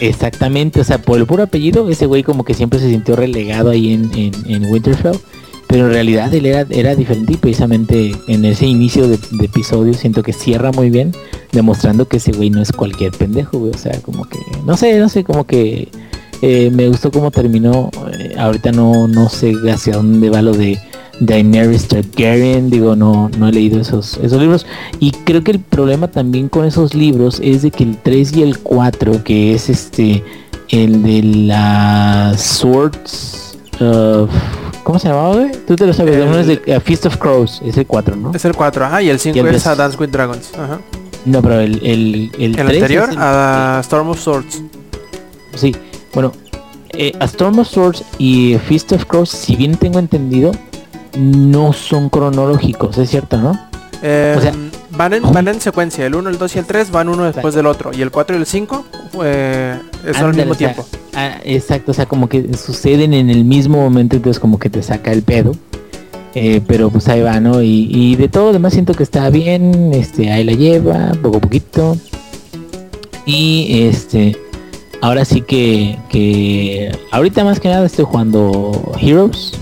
[0.00, 3.70] Exactamente, o sea, por el puro apellido, ese güey como que siempre se sintió relegado
[3.70, 5.16] ahí en, en, en Winterfell.
[5.74, 10.22] Pero en realidad él era, era diferente y precisamente en ese inicio de, episodio siento
[10.22, 11.10] que cierra muy bien,
[11.50, 13.72] demostrando que ese güey no es cualquier pendejo, güey.
[13.74, 15.88] O sea, como que, no sé, no sé, como que
[16.42, 17.90] eh, me gustó cómo terminó.
[18.16, 20.78] eh, ahorita no, no sé hacia dónde va lo de
[21.18, 24.66] Daenerys Targaryen, digo, no, no he leído esos, esos libros.
[25.00, 28.42] Y creo que el problema también con esos libros es de que el 3 y
[28.44, 30.22] el 4, que es este,
[30.68, 33.58] el de las Swords.
[34.84, 35.50] ¿Cómo se llamaba, güey?
[35.66, 38.16] Tú te lo sabes, El- uno es de uh, Feast of Crows, es el 4,
[38.16, 38.32] ¿no?
[38.34, 40.52] Es el 4, ajá, y el 5 Y el es a Dance with Dragons.
[40.56, 40.78] Ajá.
[41.24, 44.62] No, pero el, el, el, El 3 anterior el- a Storm of Swords.
[45.54, 45.74] Sí,
[46.12, 46.32] bueno,
[46.90, 50.52] eh, a Storm of Swords y Feast of Crows, si bien tengo entendido,
[51.16, 53.58] no son cronológicos, es cierto, ¿no?
[54.06, 54.52] Eh, O sea-
[54.90, 57.54] van, en, van en secuencia, el 1, el 2 y el 3 van uno después
[57.54, 57.90] del otro.
[57.96, 58.84] Y el 4 y el 5
[59.24, 59.78] eh,
[60.12, 60.86] son al mismo o sea, tiempo.
[61.14, 64.82] ah, exacto, o sea, como que suceden en el mismo momento, entonces como que te
[64.82, 65.56] saca el pedo.
[66.34, 67.62] Eh, pero pues ahí va, ¿no?
[67.62, 71.40] Y, y de todo demás siento que está bien, este, ahí la lleva, poco a
[71.40, 71.96] poquito.
[73.24, 74.36] Y este,
[75.00, 79.52] ahora sí que, que ahorita más que nada estoy jugando Heroes.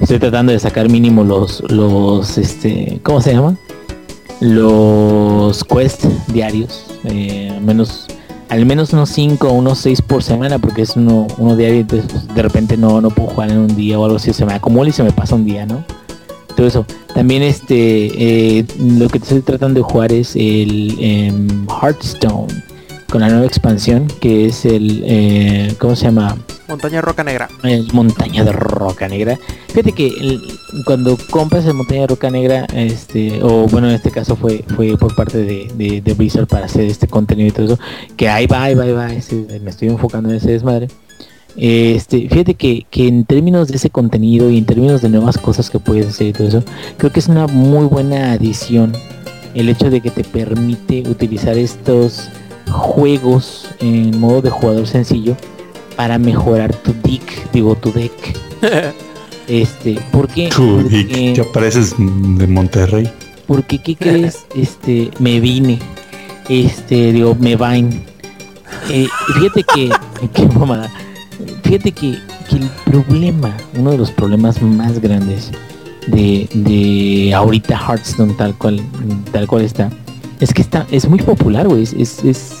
[0.00, 3.56] Estoy tratando de sacar mínimo los, los, este, ¿cómo se llama?
[4.40, 8.06] Los quest diarios, eh, al menos,
[8.48, 12.10] al menos unos 5 o unos 6 por semana, porque es uno, uno diario, entonces
[12.10, 14.54] pues, de repente no, no puedo jugar en un día o algo así, se me
[14.54, 15.84] acumula y se me pasa un día, ¿no?
[16.56, 16.86] Todo eso.
[17.14, 22.48] También este, eh, lo que estoy tratando de jugar es el em, Hearthstone,
[23.10, 26.36] con la nueva expansión, que es el, eh, ¿cómo se llama?
[26.68, 27.48] Montaña Roca Negra.
[27.64, 29.36] el montaña de roca negra.
[29.68, 30.40] Fíjate que el-
[30.84, 34.96] cuando compras el montaña de roca negra, este, o bueno en este caso fue, fue
[34.96, 37.78] por parte de, de, de Blizzard para hacer este contenido y todo eso,
[38.16, 40.86] que ahí va, ahí va, ahí va, me estoy enfocando en ese desmadre.
[41.56, 45.68] Este, fíjate que, que en términos de ese contenido y en términos de nuevas cosas
[45.68, 46.62] que puedes hacer y todo eso,
[46.96, 48.92] creo que es una muy buena adición
[49.54, 52.28] el hecho de que te permite utilizar estos
[52.70, 55.36] juegos en modo de jugador sencillo
[55.96, 58.12] para mejorar tu deck, digo tu deck.
[59.48, 60.48] Este, ¿por qué?
[60.48, 63.10] Tu Porque- dick, ya pareces de Monterrey.
[63.48, 65.80] porque qué crees, este, me vine,
[66.48, 68.04] este, digo, me vain.
[68.88, 69.90] Eh, fíjate que,
[70.34, 70.88] qué mamada.
[71.64, 72.16] Fíjate que,
[72.48, 75.50] que el problema, uno de los problemas más grandes
[76.06, 78.80] de, de ahorita Hearthstone tal cual,
[79.32, 79.90] tal cual está,
[80.40, 82.52] es que está, es muy popular, güey, es, es, es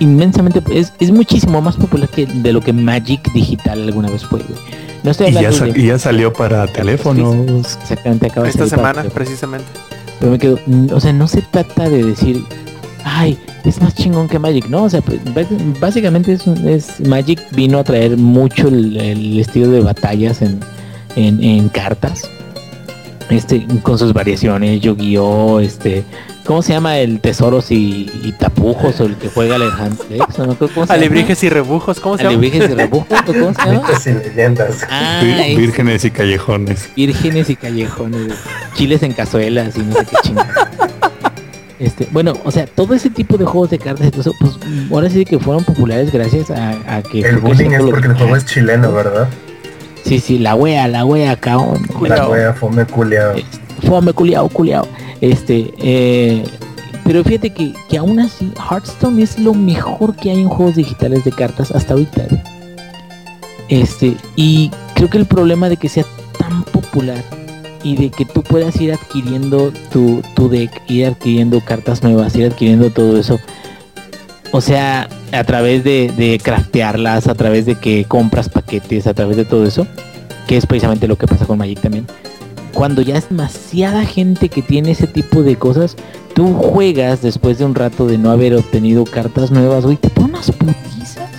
[0.00, 4.40] inmensamente, es, es muchísimo más popular que de lo que Magic digital alguna vez fue,
[4.40, 4.58] güey.
[5.02, 7.76] No estoy Y ya, hablando sa- de- y ya salió para teléfonos.
[7.82, 9.66] Exactamente, acaba de Esta semana, precisamente.
[10.18, 12.42] Pero me quedo, mm, o sea, no se trata de decir,
[13.04, 14.84] ay, es más chingón que Magic, ¿no?
[14.84, 15.46] O sea, pues, bás-
[15.80, 20.60] básicamente es, un- es Magic vino a traer mucho el, el estilo de batallas en,
[21.16, 22.22] en, en cartas.
[23.30, 26.04] Este, con sus variaciones, Yu-Gi-Oh, este,
[26.44, 30.04] ¿cómo se llama el tesoros y, y tapujos o el que juega Alejandro?
[30.10, 30.26] No?
[30.26, 30.86] ¿Cómo se llama?
[30.88, 32.36] Alebrijes y rebujos, ¿cómo se llama?
[32.36, 33.82] Alebrijes y rebujos, ¿o ¿cómo se llama?
[34.04, 34.86] Y leyendas.
[34.90, 35.56] Ah, Vir-.
[35.56, 36.90] Vírgenes y callejones.
[36.94, 38.34] vírgenes y callejones,
[38.74, 40.70] chiles en cazuelas y no sé qué chingada.
[41.78, 44.52] Este, bueno, o sea, todo ese tipo de juegos de cartas eso, pues
[44.92, 48.36] ahora sí que fueron populares gracias a, a que El bullying es porque el juego
[48.36, 49.28] es chileno, ¿verdad?
[50.04, 51.86] Sí, sí, la wea, la wea, cabrón.
[52.02, 53.34] La wea fome culiao.
[53.86, 54.86] Fome, culiao, culiao.
[55.20, 56.44] Este, eh,
[57.04, 61.24] pero fíjate que, que aún así, Hearthstone es lo mejor que hay en juegos digitales
[61.24, 62.26] de cartas hasta ahorita.
[63.68, 66.04] Este, y creo que el problema de que sea
[66.38, 67.22] tan popular
[67.82, 72.46] y de que tú puedas ir adquiriendo tu, tu deck, ir adquiriendo cartas nuevas, ir
[72.46, 73.38] adquiriendo todo eso.
[74.52, 79.36] O sea, a través de, de craftearlas, a través de que compras paquetes, a través
[79.36, 79.86] de todo eso,
[80.46, 82.06] que es precisamente lo que pasa con Magic también
[82.74, 85.96] cuando ya es demasiada gente que tiene ese tipo de cosas,
[86.34, 90.30] tú juegas después de un rato de no haber obtenido cartas nuevas, güey, te ponen
[90.30, 91.30] unas putizas.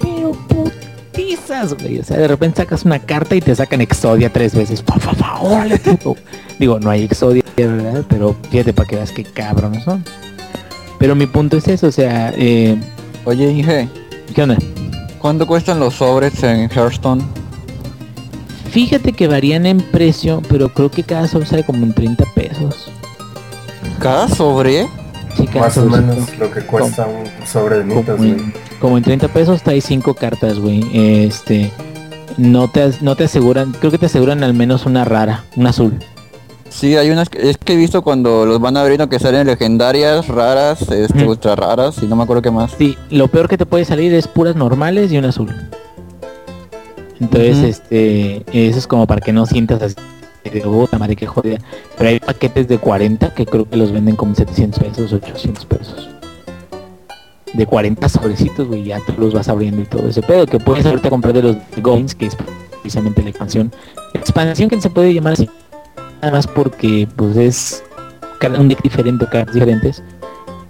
[0.00, 1.98] Pero putizas, güey.
[1.98, 4.82] O sea, de repente sacas una carta y te sacan Exodia tres veces.
[4.82, 6.16] Pa, pa, pa, órale, puto.
[6.58, 8.04] Digo, no hay Exodia, ¿verdad?
[8.08, 10.04] Pero fíjate para que veas qué cabrones son.
[10.98, 12.78] Pero mi punto es eso, o sea, eh,
[13.24, 13.88] Oye, Inge,
[14.34, 14.56] ¿qué onda?
[15.20, 17.22] ¿cuánto cuestan los sobres en Hearthstone?
[18.72, 22.90] Fíjate que varían en precio, pero creo que cada sobre sale como en 30 pesos.
[24.00, 24.88] Cada sobre.
[25.36, 28.96] Sí, cada Más o menos lo que cuesta un sobre de mitos, como en, como
[28.98, 30.84] en 30 pesos trae 5 cartas, güey.
[30.94, 31.70] Este,
[32.38, 35.98] no te, no te aseguran, creo que te aseguran al menos una rara, una azul.
[36.70, 40.28] Sí, hay unas que, es que he visto cuando los van abriendo que salen legendarias,
[40.28, 41.28] raras, este, Mm.
[41.28, 42.72] ultra raras y no me acuerdo qué más.
[42.78, 45.54] Sí, lo peor que te puede salir es puras normales y una azul.
[47.22, 49.94] Entonces, este, eso es como para que no sientas así
[50.44, 51.58] de puta madre que jodida.
[51.96, 56.08] Pero hay paquetes de 40 que creo que los venden como 700 pesos, 800 pesos.
[57.52, 60.46] De 40 sobrecitos, güey, ya tú los vas abriendo y todo ese pedo.
[60.46, 62.36] Que puedes ahorita comprar de los Goins, que es
[62.80, 63.70] precisamente la expansión.
[64.14, 65.48] Expansión que se puede llamar así.
[66.22, 67.84] Nada más porque, pues, es
[68.38, 70.02] cada- un deck diferente, cartas diferentes.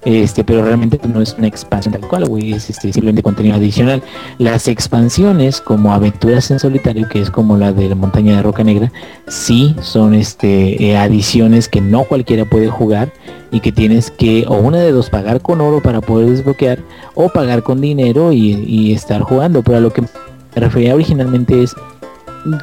[0.04, 4.02] Este, pero realmente no es una expansión tal cual, güey, es este, simplemente contenido adicional.
[4.38, 8.64] Las expansiones como aventuras en solitario, que es como la de la montaña de Roca
[8.64, 8.90] Negra,
[9.28, 13.12] sí son este eh, adiciones que no cualquiera puede jugar
[13.52, 16.80] y que tienes que o una de dos pagar con oro para poder desbloquear
[17.14, 19.62] o pagar con dinero y, y estar jugando.
[19.62, 20.08] Pero a lo que me
[20.56, 21.76] refería originalmente es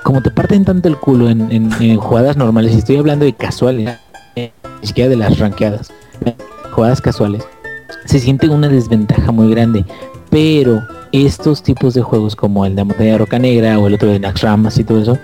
[0.04, 3.98] como te parten tanto el culo en, en- en jugadas normales, estoy hablando de casuales,
[4.36, 4.52] ni
[4.88, 5.90] siquiera de las ranqueadas,
[6.72, 7.44] jugadas casuales,
[8.06, 9.86] se siente una desventaja muy grande.
[10.30, 14.20] Pero estos tipos de juegos como el de Montaña Roca Negra o el otro de
[14.20, 15.18] Naxxramas y todo eso,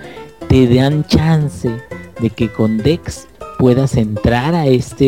[0.48, 1.70] te dan chance
[2.20, 3.26] de que con Dex
[3.58, 5.06] puedas entrar a este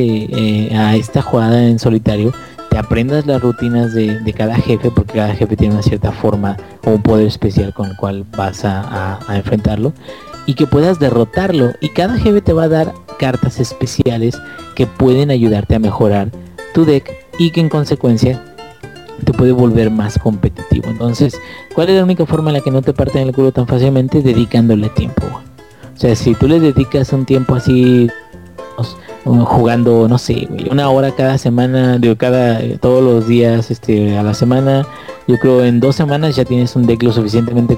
[0.68, 2.32] eh, a esta jugada en solitario
[2.70, 6.90] te aprendas las rutinas de, cada jefe porque cada jefe tiene una cierta forma o
[6.92, 9.92] un poder especial con el cual vas a- a enfrentarlo
[10.46, 14.40] y que puedas derrotarlo y cada jefe te va a dar cartas especiales
[14.74, 16.30] que pueden ayudarte a mejorar
[16.72, 18.42] tu deck y que en consecuencia
[19.24, 21.34] te puede volver más competitivo entonces
[21.74, 24.22] ¿cuál es la única forma en la que no te parten el culo tan fácilmente?
[24.22, 28.08] dedicándole tiempo o sea si tú le dedicas un tiempo así
[29.24, 34.16] uh, jugando, no sé, una hora cada semana, digo, cada, eh, todos los días, este,
[34.16, 34.86] a la semana,
[35.26, 37.76] yo creo en dos semanas ya tienes un deck lo suficientemente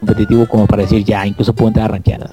[0.00, 2.30] competitivo como para decir ya, incluso puedo entrar a rankeadas.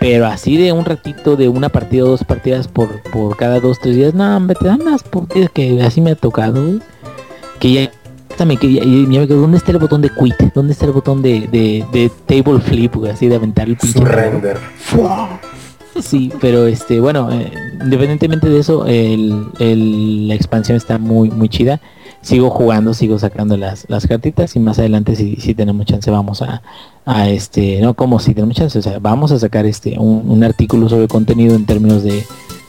[0.00, 3.78] Pero así de un ratito, de una partida o dos partidas por, por cada dos,
[3.80, 6.80] tres días, no, hombre, te dan las partidas que así me ha tocado, güey,
[7.58, 7.90] que ya
[8.30, 10.36] hasta me quería, y ya me quedo, ¿dónde está el botón de quit?
[10.54, 13.10] ¿Dónde está el botón de, de, de table flip, güey?
[13.10, 13.98] Así de aventar el pinche?
[13.98, 14.56] Surrender.
[16.00, 21.50] Sí, pero este, bueno, eh, independientemente de eso, el, el- la expansión está muy, muy
[21.50, 21.78] chida.
[22.22, 26.42] Sigo jugando, sigo sacando las, las cartitas y más adelante si, si tenemos chance vamos
[26.42, 26.60] a,
[27.06, 30.44] a este, no como si tenemos chance, o sea, vamos a sacar este un, un
[30.44, 32.22] artículo sobre contenido en términos de,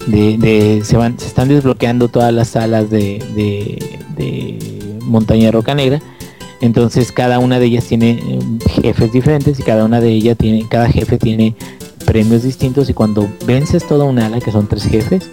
[0.08, 6.02] de, se van, se están desbloqueando todas las salas de, de, de montaña roca negra.
[6.62, 8.39] Entonces cada una de ellas tiene eh,
[8.82, 11.56] jefes diferentes y cada una de ellas tiene, cada jefe tiene
[12.06, 15.30] premios distintos y cuando vences toda una ala, que son tres jefes,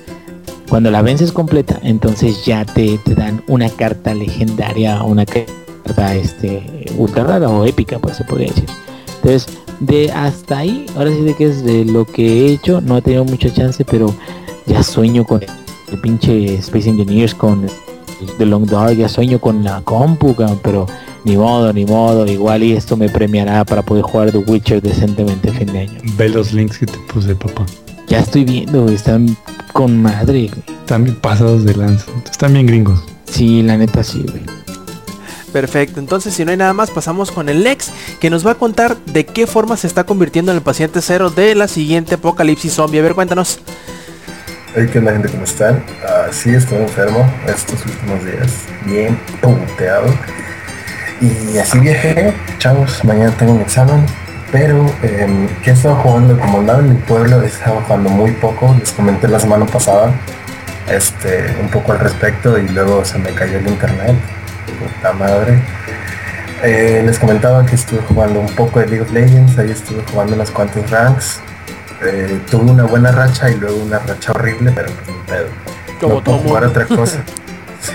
[0.68, 6.86] cuando la vences completa, entonces ya te, te dan una carta legendaria, una carta este
[6.96, 8.68] ultra rara o épica, pues se podría decir.
[9.16, 9.46] Entonces,
[9.80, 13.02] de hasta ahí, ahora sí de que es de lo que he hecho, no he
[13.02, 14.14] tenido mucha chance, pero
[14.66, 17.66] ya sueño con el pinche Space Engineers, con
[18.38, 20.86] The Long Dark, ya sueño con la compu, pero
[21.24, 25.52] ni modo, ni modo, igual y esto me premiará para poder jugar The Witcher decentemente
[25.52, 26.00] fin de año.
[26.16, 27.64] Ve los links que te puse, papá.
[28.08, 29.36] Ya estoy viendo, güey, están
[29.72, 30.78] con madre, güey.
[30.80, 32.06] Están bien pasados de lanza.
[32.30, 33.04] Están bien gringos.
[33.26, 34.42] Sí, la neta sí, güey.
[35.52, 37.90] Perfecto, entonces si no hay nada más pasamos con el Lex
[38.20, 41.30] que nos va a contar de qué forma se está convirtiendo en el paciente cero
[41.30, 43.00] de la siguiente apocalipsis zombie.
[43.00, 43.58] A ver, cuéntanos.
[44.74, 45.30] Hey, ¿qué onda gente?
[45.30, 45.82] ¿Cómo están?
[46.06, 48.52] Ah, sí, estoy enfermo estos últimos días,
[48.84, 50.06] bien puteado.
[51.20, 54.04] Y así viajé, chavos, mañana tengo un examen.
[54.50, 56.38] Pero, eh, ¿qué he estado jugando?
[56.38, 58.74] Como andaba en mi pueblo, he estado jugando muy poco.
[58.78, 60.12] Les comenté la semana pasada
[60.90, 64.16] este, un poco al respecto y luego se me cayó el internet.
[64.78, 65.60] Puta madre.
[66.62, 70.34] Eh, les comentaba que estuve jugando un poco de League of Legends, ahí estuve jugando
[70.34, 71.40] unas cuantas ranks.
[72.02, 75.42] Eh, tuve una buena racha y luego una racha horrible, pero pues
[76.00, 77.22] no puedo jugar otra cosa.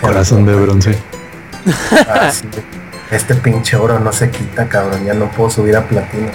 [0.02, 0.98] Corazón de bronce.
[2.08, 2.48] ah, sí.
[3.14, 5.06] Este pinche oro no se quita, cabrón.
[5.06, 6.30] Ya no puedo subir a platino.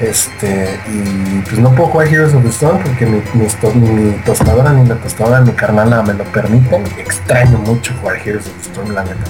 [0.00, 3.88] Este, y pues no puedo jugar Heroes of the Storm porque mi, mis to- ni
[3.88, 6.84] mi tostadora ni la tostadora de mi carnala me lo permiten.
[6.98, 9.24] Extraño mucho jugar Heroes of the Storm, la neta.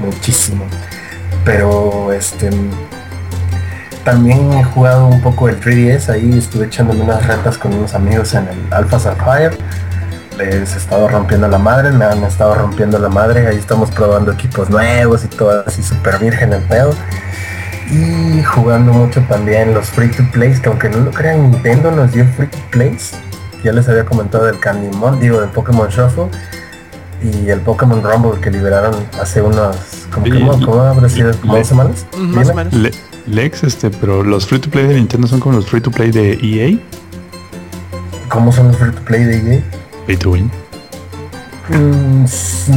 [0.00, 0.64] Muchísimo.
[1.44, 2.50] Pero este
[4.04, 8.34] también he jugado un poco el 3DS, ahí estuve echándome unas retas con unos amigos
[8.34, 9.56] en el Alpha Sapphire.
[10.38, 14.32] Les he estado rompiendo la madre, me han estado rompiendo la madre, ahí estamos probando
[14.32, 16.94] equipos nuevos y todo así super virgen el pedo.
[17.90, 22.12] Y jugando mucho también los free to plays, que aunque no lo crean, Nintendo nos
[22.12, 23.12] dio free to plays.
[23.62, 26.26] Ya les había comentado del Candymon, digo, del Pokémon Shuffle
[27.22, 29.76] y el Pokémon Rumble que liberaron hace unos,
[30.12, 31.30] como que, ¿cómo, cómo habrá sido?
[31.40, 32.06] ¿Como le- dos semanas?
[32.18, 32.64] Más o Dime.
[32.64, 32.72] menos.
[32.74, 32.90] Le-
[33.26, 36.10] Lex, este, pero los free to play de Nintendo son como los free to play
[36.10, 36.76] de EA.
[38.28, 39.62] ¿Cómo son los free to play de EA?
[40.06, 40.18] Pay.
[41.68, 42.24] Mm,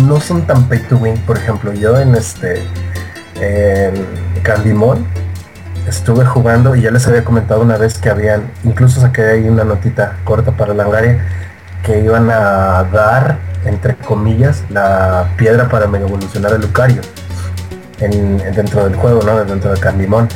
[0.08, 1.18] no son tan pay to win.
[1.26, 2.64] Por ejemplo, yo en este
[3.42, 5.06] en
[5.88, 9.64] estuve jugando y ya les había comentado una vez que habían, incluso saqué ahí una
[9.64, 11.24] notita corta para Langaria,
[11.84, 17.02] que iban a dar, entre comillas, la piedra para mega evolucionar el Lucario
[18.00, 19.44] en, dentro del juego, ¿no?
[19.46, 20.28] Dentro de Candymon.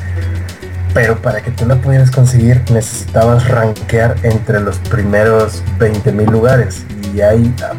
[0.94, 6.84] Pero para que tú la pudieras conseguir necesitabas rankear entre los primeros 20.000 lugares.
[7.14, 7.74] Y hay ah,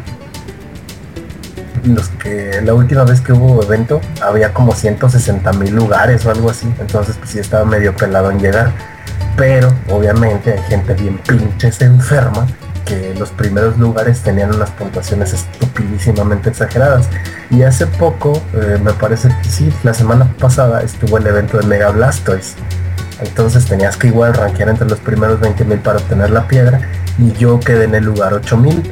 [1.83, 6.49] los que la última vez que hubo evento había como 160 mil lugares o algo
[6.49, 6.71] así.
[6.79, 8.71] Entonces pues sí estaba medio pelado en llegar.
[9.37, 12.45] Pero obviamente hay gente bien pinches enferma
[12.85, 17.07] que los primeros lugares tenían unas puntuaciones estupidísimamente exageradas.
[17.49, 21.67] Y hace poco, eh, me parece que sí, la semana pasada estuvo el evento de
[21.67, 22.55] Mega Blastoise.
[23.21, 26.81] Entonces tenías que igual rankear entre los primeros 20 mil para obtener la piedra.
[27.17, 28.91] Y yo quedé en el lugar 8000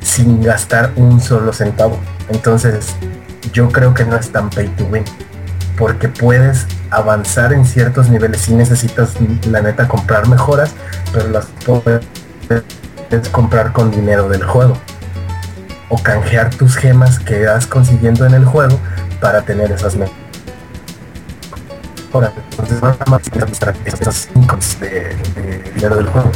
[0.00, 1.98] sin gastar un solo centavo.
[2.28, 2.94] Entonces,
[3.52, 5.04] yo creo que no es tan pay to win.
[5.76, 9.14] Porque puedes avanzar en ciertos niveles si necesitas,
[9.48, 10.72] la neta, comprar mejoras,
[11.12, 14.76] pero las puedes comprar con dinero del juego.
[15.88, 18.78] O canjear tus gemas que vas consiguiendo en el juego
[19.20, 20.21] para tener esas mejoras.
[22.14, 22.80] Entonces,
[23.22, 25.16] tienes que gastar esas incomes de,
[25.74, 26.30] dinero del juego.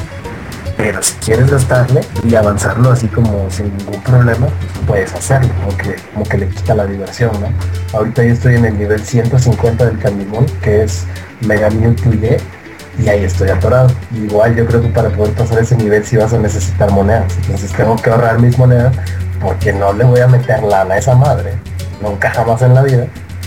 [0.77, 4.47] Pero si quieres gastarle y avanzarlo así como sin ningún problema,
[4.87, 7.49] puedes hacerlo, como que, como que le quita la diversión, ¿no?
[7.97, 11.07] Ahorita yo estoy en el nivel 150 del Candimón, que es
[11.41, 13.91] Mega Mewtwo Y, y ahí estoy atorado.
[14.15, 17.35] Igual yo creo que para poder pasar ese nivel sí vas a necesitar monedas.
[17.43, 18.95] Entonces tengo que ahorrar mis monedas
[19.41, 21.55] porque no le voy a meter lana a esa madre.
[22.03, 23.07] Nunca jamás en la vida.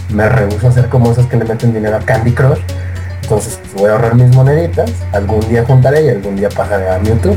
[0.10, 2.60] Me rehuso a hacer como esos que le meten dinero a Candy Crush.
[3.22, 6.98] Entonces pues, voy a ahorrar mis moneditas, algún día juntaré y algún día pasaré a
[7.00, 7.36] Mewtwo.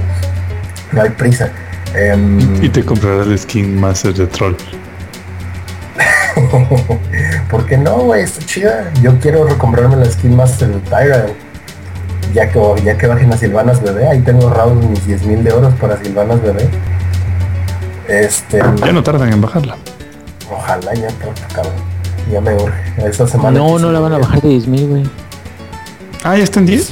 [0.92, 1.50] No hay prisa.
[1.94, 4.54] Em, Y te comprarás el skin master de troll.
[7.50, 8.22] ¿Por qué no, güey?
[8.22, 8.90] Está chida.
[9.02, 11.30] Yo quiero recomprarme la skin master del Tyrant.
[12.32, 15.50] Ya que, ya que bajen a Silvanas Bebé, ahí tengo ahorrados mis 10 mil de
[15.50, 16.66] euros para Silvanas Bebé.
[18.08, 19.76] Este, Ya no tardan en bajarla.
[20.50, 21.91] ojalá ya pronto, cabrón.
[22.32, 22.72] Ya me urge.
[23.06, 23.58] Esta semana.
[23.58, 25.02] No, no la van a bajar de 10.000, güey.
[26.24, 26.90] Ah, ya está en 10.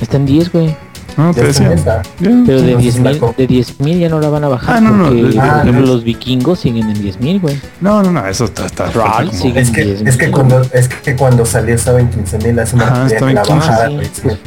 [0.00, 0.76] Está en 10, güey.
[1.16, 2.02] No, Ya te decía.
[2.20, 3.34] Pero de no, 10.000 flaco.
[3.36, 5.60] de 10.000 ya no la van a bajar Ah, no, no, porque, de- por de-
[5.60, 7.60] ejemplo, los vikingos siguen en 10.000, güey.
[7.80, 9.28] No, no, no, eso está, está Troll.
[9.28, 9.40] Es
[9.70, 10.06] que, 10,000.
[10.08, 13.30] es que cuando es que cuando salió estaba en 15 mil hace Ajá, una estaba
[13.30, 14.20] en la 15, bajada, sí, güey, sí.
[14.22, 14.38] pues,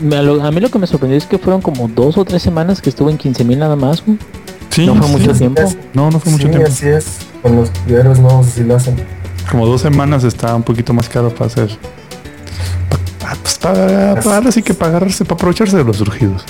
[0.00, 2.24] Me- a, lo- a mí lo que me sorprendió es que fueron como dos o
[2.24, 4.16] tres semanas que estuvo en 15.000 nada más, güey.
[4.70, 5.38] Sí, no fue sí, mucho sí.
[5.40, 5.62] tiempo.
[5.92, 6.68] No, no fue mucho Sí, tiempo.
[6.68, 7.06] así es.
[7.42, 8.94] Con los héroes nuevos así lo hacen.
[9.50, 11.68] Como dos semanas está un poquito más caro para hacer.
[12.90, 16.44] pa- ah, pues para, para ahora sí que para agarrarse, para aprovecharse de los surgidos.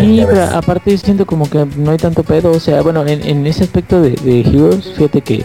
[0.00, 3.46] Sí, pero aparte siento como que no hay tanto pedo, o sea, bueno, en, en
[3.46, 5.44] ese aspecto de, de Heroes, fíjate que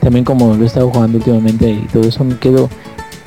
[0.00, 2.68] también como lo he estado jugando últimamente y todo eso me quedo,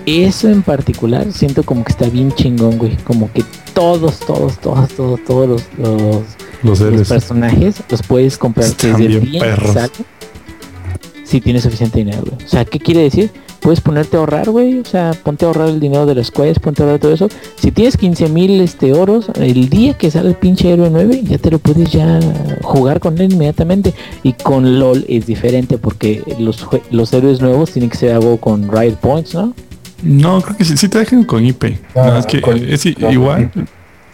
[0.06, 3.44] eso en particular siento como que está bien chingón, güey, como que
[3.74, 6.00] todos, todos, todos, todos, todos los, los,
[6.64, 7.10] Los los héroes.
[7.10, 9.44] personajes los puedes comprar Están desde el bien
[11.28, 12.46] si tienes suficiente dinero, güey.
[12.46, 13.30] O sea, ¿qué quiere decir?
[13.60, 14.80] Puedes ponerte a ahorrar, güey.
[14.80, 17.28] O sea, ponte a ahorrar el dinero de las quests, ponte a ahorrar todo eso.
[17.60, 21.38] Si tienes 15 mil este, oros, el día que sale el pinche héroe 9, ya
[21.38, 22.20] te lo puedes ya
[22.62, 23.94] jugar con él inmediatamente.
[24.24, 28.72] Y con LOL es diferente porque los, los héroes nuevos tienen que ser algo con
[28.72, 29.54] Riot Points, ¿no?
[30.04, 31.64] No, creo que sí, sí te dejan con IP.
[31.96, 33.52] Ah, no, es que con- es con igual.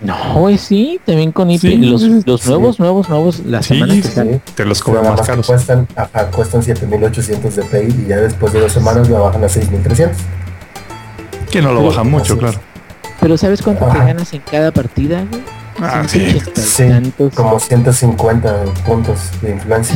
[0.03, 1.61] No, güey, sí, también con IP.
[1.61, 2.49] Sí, los, los sí.
[2.49, 4.41] nuevos, nuevos, nuevos, las Sí, que.
[4.55, 5.47] Te los cobran más caros.
[5.47, 9.49] cuestan, ajá, cuestan 7800 de pay y ya después de dos semanas la bajan a
[9.49, 10.17] 6300.
[11.49, 12.59] Que no lo Pero- bajan mucho, claro.
[13.19, 15.41] Pero ¿sabes cuánto te ganas en cada partida, güey?
[15.79, 16.37] Ah, sí.
[16.87, 17.33] tantos.
[17.33, 19.95] como 150 puntos de influencia.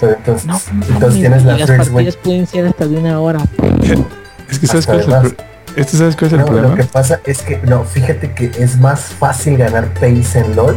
[0.00, 1.94] Pero entonces, No, entonces tienes la las first win.
[1.94, 3.40] partidas pueden ser hasta de una hora.
[4.50, 5.36] Es que sabes cuál es el
[5.76, 6.76] Este sabes cuál es el No, lo problema.
[6.76, 10.76] que pasa es que, no, fíjate que es más fácil ganar pace en LOL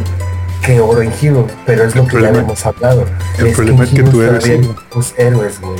[0.62, 3.04] que oro en Heroes, pero es lo que ya problema- hemos hablado.
[3.38, 5.78] el Es problema es que en tú Heroes eres tus héroes, güey.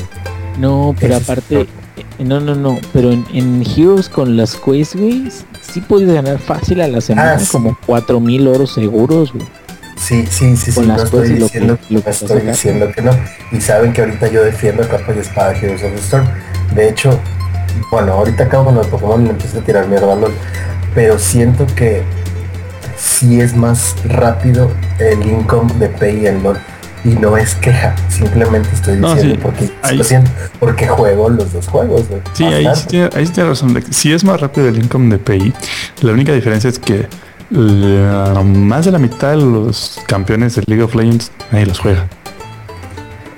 [0.58, 5.28] No, pero aparte, eh, no, no, no, pero en, en Heroes con las quests, güey,
[5.72, 7.48] sí puedes ganar fácil a la semana, Ah, sí.
[7.50, 9.46] como 4000 oros seguros, güey.
[9.96, 13.10] Sí, sí, sí, sí, no estoy diciendo, que- lo que estoy diciendo que no.
[13.50, 16.26] Y saben que ahorita yo defiendo a capa y espada Heroes of the Storm.
[16.74, 17.18] De hecho,
[17.90, 20.32] bueno, ahorita acabo con los Pokémon y empecé a tirar mierda LOL,
[20.94, 22.02] pero siento que
[22.96, 26.58] sí es más rápido el income de Pay en LOL.
[27.04, 30.28] Y no es queja, simplemente estoy No, diciendo sí, porque ahí- lo siento,
[30.58, 32.02] porque juego los dos juegos.
[32.32, 33.80] Sí, ahí sí, tiene, ahí sí tiene razón.
[33.92, 35.52] Si es más rápido el income de PI,
[36.00, 37.06] la única diferencia es que
[37.50, 42.08] la- más de la mitad de los campeones de League of Legends nadie los juega.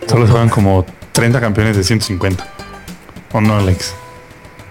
[0.07, 2.46] Solo juegan como 30 campeones de 150.
[3.32, 3.94] ¿O no, Alex?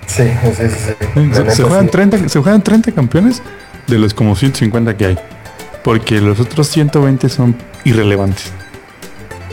[0.08, 0.76] Sí, sí, sí,
[1.16, 1.20] sí.
[1.44, 1.92] La Se, juegan sí.
[1.92, 3.42] 30, se juegan 30 campeones
[3.88, 5.20] de los como 150 que hay.
[5.84, 7.56] Porque los otros 120 son
[7.86, 8.52] irrelevantes.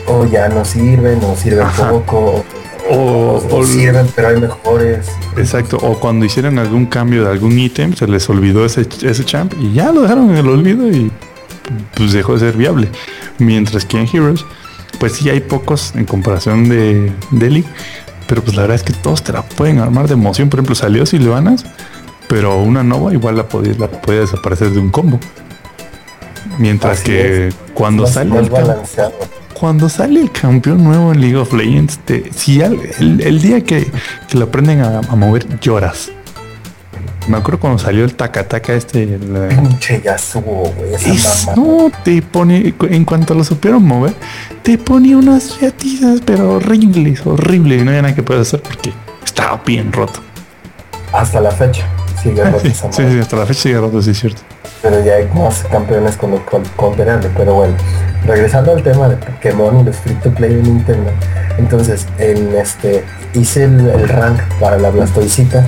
[0.07, 1.89] O ya no sirven, o sirven Ajá.
[1.89, 2.43] poco,
[2.89, 5.07] O- o, o o- sirven, pero hay mejores.
[5.37, 9.53] Exacto, o cuando hicieron algún cambio de algún ítem, se les olvidó ese, ese champ
[9.59, 11.11] y ya lo dejaron en el olvido y
[11.95, 12.89] pues dejó de ser viable.
[13.39, 14.45] Mientras que en Heroes,
[14.99, 17.67] pues sí hay pocos en comparación de, de League,
[18.27, 20.49] pero pues la verdad es que todos te la pueden armar de emoción.
[20.49, 21.65] Por ejemplo, salió Silvanas,
[22.27, 25.19] pero una Nova igual la podía, la podía desaparecer de un combo.
[26.57, 28.49] Mientras Así que cuando sale el
[29.53, 33.61] cuando sale el campeón nuevo en League of Legends, te- si al- el, el día
[33.63, 33.89] que,
[34.27, 36.11] que lo aprenden a, a mover, lloras.
[37.27, 39.03] Me acuerdo cuando salió el Takataka este.
[39.03, 39.19] el,
[39.49, 41.61] Pinche Yasuo, güey, esa es- mamá.
[41.61, 44.13] no, te pone, en cuanto lo supieron mover,
[44.61, 47.81] te pone unas fiatizas, pero horribles, horribles.
[47.81, 50.19] Y no había nada que puedas hacer porque estaba bien roto.
[51.13, 51.83] Hasta la fecha.
[52.21, 54.41] Sigue Ah, roto sí, esa sí, hasta la fecha sigue roto, sí es cierto.
[54.81, 57.29] pero ya hay más campeones con cual compararle.
[57.35, 57.73] Pero bueno,
[58.25, 61.09] regresando al tema de Pokémon y los free to play de Nintendo.
[61.57, 63.03] Entonces, en este
[63.33, 65.65] hice el, el rank para la Blastoisita.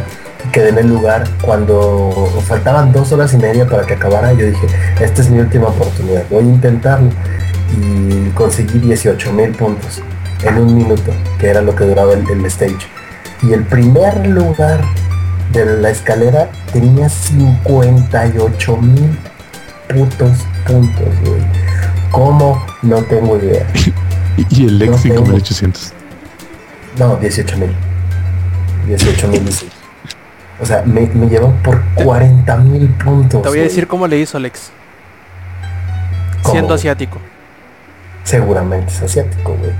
[0.51, 4.33] Quedé en el lugar cuando faltaban dos horas y media para que acabara.
[4.33, 4.67] Yo dije,
[4.99, 7.09] esta es mi última oportunidad, voy a intentarlo.
[7.79, 10.01] Y conseguí 18 mil puntos
[10.43, 12.87] en un minuto, que era lo que duraba el, el stage.
[13.43, 14.81] Y el primer lugar
[15.51, 19.17] de la escalera tenía 58 mil
[19.87, 21.41] putos puntos, güey.
[22.11, 22.65] ¿Cómo?
[22.81, 23.65] No tengo idea.
[24.51, 25.25] Y, el Lex No tengo.
[25.25, 25.93] 5800.
[26.99, 27.71] No, 18 mil.
[28.85, 29.41] 18 mil.
[30.59, 33.41] O sea, me, me llevó por 40 mil puntos.
[33.43, 33.69] Te voy a güey.
[33.69, 34.71] decir cómo le hizo Alex.
[36.41, 36.53] ¿Cómo?
[36.53, 37.19] Siendo asiático.
[38.23, 39.71] Seguramente es asiático, güey.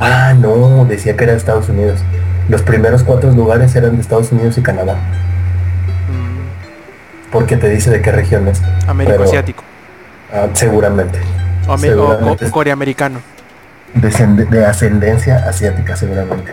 [0.00, 2.00] Ah, no, decía que era de Estados Unidos.
[2.48, 4.94] Los primeros cuatro lugares eran de Estados Unidos y Canadá.
[6.08, 8.60] Mm, Porque te dice de qué regiones.
[8.88, 9.62] Américo Pero- asiático.
[10.32, 11.18] Ah, seguramente.
[11.68, 12.46] O, ame- o- seguramente.
[12.46, 13.20] o coreamericano.
[13.94, 16.52] De ascendencia asiática, seguramente.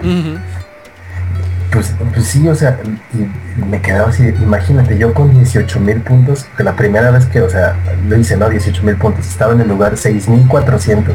[1.71, 2.79] Pues, pues sí, o sea,
[3.13, 7.41] y, me quedaba así, imagínate, yo con 18 mil puntos, que la primera vez que,
[7.41, 7.75] o sea,
[8.07, 8.49] lo hice, ¿no?
[8.49, 11.13] 18 mil puntos, estaba en el lugar 6.400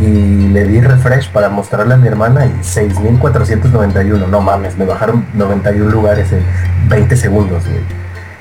[0.00, 5.26] y le di refresh para mostrarle a mi hermana y 6.491, no mames, me bajaron
[5.34, 6.44] 91 lugares en
[6.88, 7.64] 20 segundos.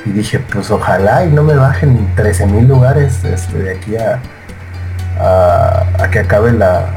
[0.06, 4.20] Y dije, pues ojalá y no me bajen 13 mil lugares este, de aquí a,
[5.20, 6.90] a, a que acabe la,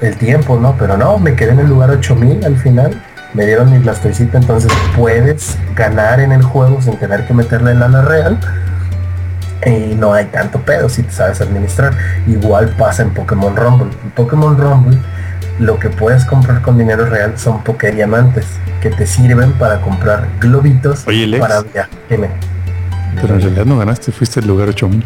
[0.00, 0.76] el tiempo, ¿no?
[0.78, 3.02] Pero no, me quedé en el lugar 8000 al final.
[3.36, 8.00] Me dieron mi blastoisita, entonces puedes ganar en el juego sin tener que meterle lana
[8.00, 8.40] real.
[9.66, 11.92] Y no hay tanto pedo si te sabes administrar.
[12.26, 13.90] Igual pasa en Pokémon Rumble.
[14.04, 14.98] En Pokémon Rumble
[15.58, 18.46] lo que puedes comprar con dinero real son Pokédiamantes
[18.80, 21.40] que te sirven para comprar globitos Oye, Lex.
[21.40, 21.90] para viajar.
[22.08, 25.04] Pero en realidad no ganaste, fuiste el lugar 8000.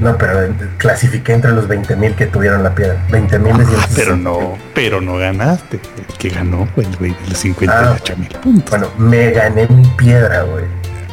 [0.00, 3.04] No, pero clasifiqué entre los 20.000 que tuvieron la piedra.
[3.10, 3.88] 20.000 de Ah, 160.
[3.96, 5.80] pero no, pero no ganaste.
[6.08, 8.70] El que ganó fue el güey de los 58 mil puntos.
[8.70, 10.64] Bueno, me gané mi piedra, güey.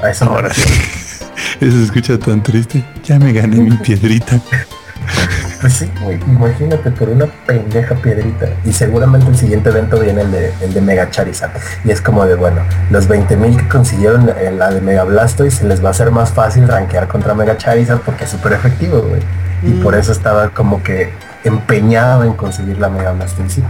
[0.04, 0.62] A eso Ahora sí.
[1.60, 2.84] Eso se escucha tan triste.
[3.04, 4.40] Ya me gané mi piedrita.
[5.66, 6.20] Pues sí, güey.
[6.28, 8.48] Imagínate por una pendeja piedrita.
[8.66, 11.52] Y seguramente el siguiente evento viene el de, el de Mega Charizard.
[11.84, 12.62] Y es como de, bueno,
[12.92, 16.30] los 20.000 que consiguieron en la de Mega Blastoise se les va a hacer más
[16.32, 19.22] fácil rankear contra Mega Charizard porque es súper efectivo, güey.
[19.64, 19.82] Y Mm.
[19.82, 21.12] por eso estaba como que
[21.44, 23.64] empeñado en conseguir la Mega Blastoise.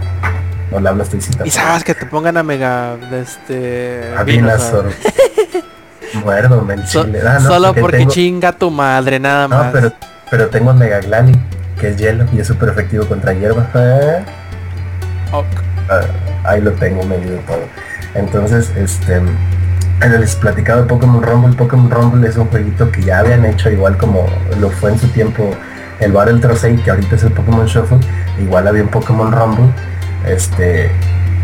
[0.72, 1.30] O la Blastoise.
[1.46, 4.90] Y sabes que te pongan a mega este A Venusaur.
[6.24, 7.20] Muerdo, So- chile.
[7.26, 9.72] Ah, no, solo porque tengo- chinga tu madre, nada No, más.
[9.72, 9.92] pero,
[10.30, 11.32] pero tengo Mega Glani,
[11.78, 13.68] que es hielo y es súper efectivo contra hierba.
[13.74, 14.18] Ah,
[15.32, 15.46] Ok.
[15.90, 16.00] ah,
[16.44, 17.62] ahí lo tengo medio de todo.
[18.14, 21.56] Entonces, este, en les platicaba de Pokémon Rumble.
[21.56, 24.26] Pokémon Rumble es un jueguito que ya habían hecho igual como
[24.60, 25.50] lo fue en su tiempo
[26.00, 27.98] el Battle Trocei, que ahorita es el Pokémon Shuffle.
[28.40, 29.70] Igual había un Pokémon Rumble,
[30.26, 30.90] este,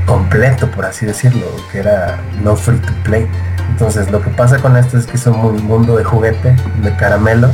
[0.06, 3.26] completo, por así decirlo, que era no free to play.
[3.70, 7.50] Entonces, lo que pasa con esto es que es un mundo de juguete, de caramelo,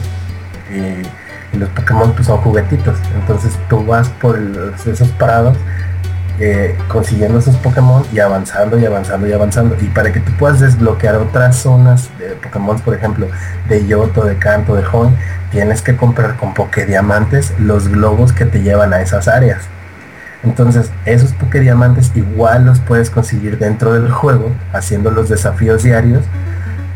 [0.71, 1.03] y,
[1.53, 2.99] y los Pokémon pues, son juguetitos.
[3.15, 4.39] Entonces, tú vas por
[4.87, 5.57] esos parados
[6.41, 9.77] eh, consiguiendo esos Pokémon y avanzando y avanzando y avanzando.
[9.81, 13.27] Y para que tú puedas desbloquear otras zonas de Pokémon, por ejemplo,
[13.69, 15.17] de Yoto, de Canto, de Hoenn,
[15.51, 19.63] tienes que comprar con Pokédiamantes los globos que te llevan a esas áreas.
[20.45, 26.23] Entonces, esos Pokédiamantes igual los puedes conseguir dentro del juego, haciendo los desafíos diarios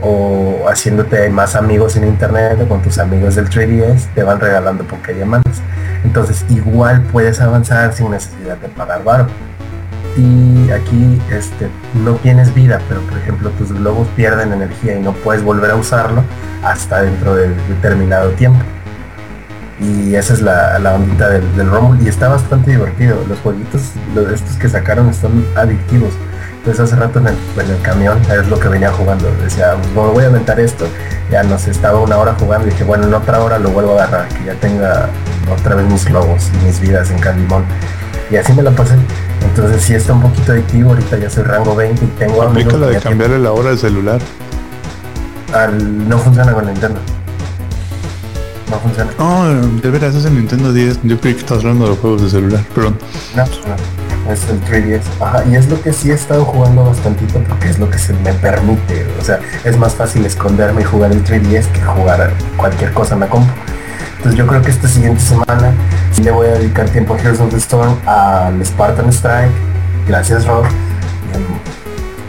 [0.02, 4.84] o haciéndote más amigos en internet o con tus amigos del 3DS, te van regalando
[4.84, 5.60] Pokédiamantes.
[6.04, 9.28] Entonces, igual puedes avanzar sin necesidad de pagar barro.
[10.16, 11.68] Y aquí este,
[12.04, 15.76] no tienes vida, pero por ejemplo tus globos pierden energía y no puedes volver a
[15.76, 16.22] usarlo
[16.62, 18.60] hasta dentro de determinado tiempo
[19.82, 23.24] y esa es la, la ondita del, del Rumble y está bastante divertido.
[23.28, 26.12] Los jueguitos, los estos que sacaron están adictivos.
[26.64, 29.28] Entonces hace rato en el, en el camión es lo que venía jugando.
[29.43, 30.86] Decía, bueno, voy a aventar esto.
[31.30, 33.98] Ya no sé, estaba una hora jugando y dije, bueno, en otra hora lo vuelvo
[33.98, 35.09] a agarrar, que ya tenga
[35.52, 37.64] otra vez mis globos y mis vidas en Candimón.
[38.30, 38.94] Y así me la pasé.
[39.43, 42.86] Entonces sí está un poquito adictivo, ahorita ya soy rango 20 y tengo Aplica la
[42.86, 44.20] de cambiarle la hora al celular.
[45.52, 47.01] al- no funciona con Nintendo.
[48.70, 49.10] No funciona.
[49.18, 49.44] Oh,
[49.82, 51.01] de veras, es el Nintendo 10.
[51.02, 52.97] Yo creí que estabas hablando de los juegos de celular, perdón.
[53.36, 53.51] No, no,
[54.30, 55.02] es el 3DS.
[55.20, 58.12] Ajá, y es lo que sí he estado jugando bastantito porque es lo que se
[58.14, 59.06] me permite.
[59.20, 63.20] O sea, es más fácil esconderme y jugar el 3DS que jugar cualquier cosa en
[63.20, 63.52] la compu.
[64.18, 65.72] Entonces yo creo que esta siguiente semana
[66.12, 69.50] sí le voy a dedicar tiempo a Heroes of the Storm, al Spartan Strike,
[70.06, 70.64] gracias Rob,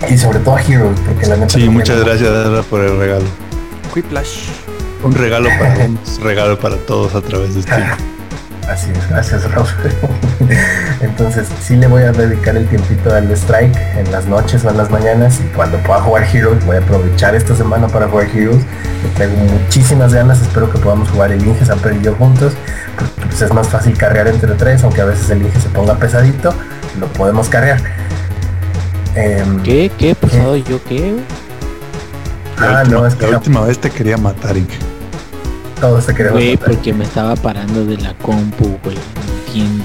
[0.10, 1.54] y, y sobre todo a Heroes, porque la neta...
[1.54, 3.26] Sí, muchas gracias Dara, por el regalo.
[3.94, 4.48] Quiplash.
[5.04, 7.84] Un regalo para un regalo para todos a través de Steam.
[8.70, 9.68] Así es, gracias Rob.
[11.02, 14.78] Entonces sí le voy a dedicar el tiempito al strike en las noches o en
[14.78, 18.64] las mañanas y cuando pueda jugar Heroes voy a aprovechar esta semana para jugar Heroes.
[19.04, 22.54] Le traigo muchísimas ganas, espero que podamos jugar el Inge Samper y yo juntos,
[22.98, 25.96] porque pues, es más fácil cargar entre tres, aunque a veces el Inge se ponga
[25.96, 26.54] pesadito,
[27.00, 27.82] lo podemos cargar.
[29.16, 29.92] Em, ¿Qué?
[29.98, 30.16] ¿Qué?
[30.16, 31.16] ¿Pasado yo qué?
[32.60, 34.78] La, Ah, última, no, es que la última vez te quería matar, Inge.
[35.80, 38.96] Todo se quería Güey, porque me estaba parando de la compu, güey.
[38.96, 39.84] No entiendo.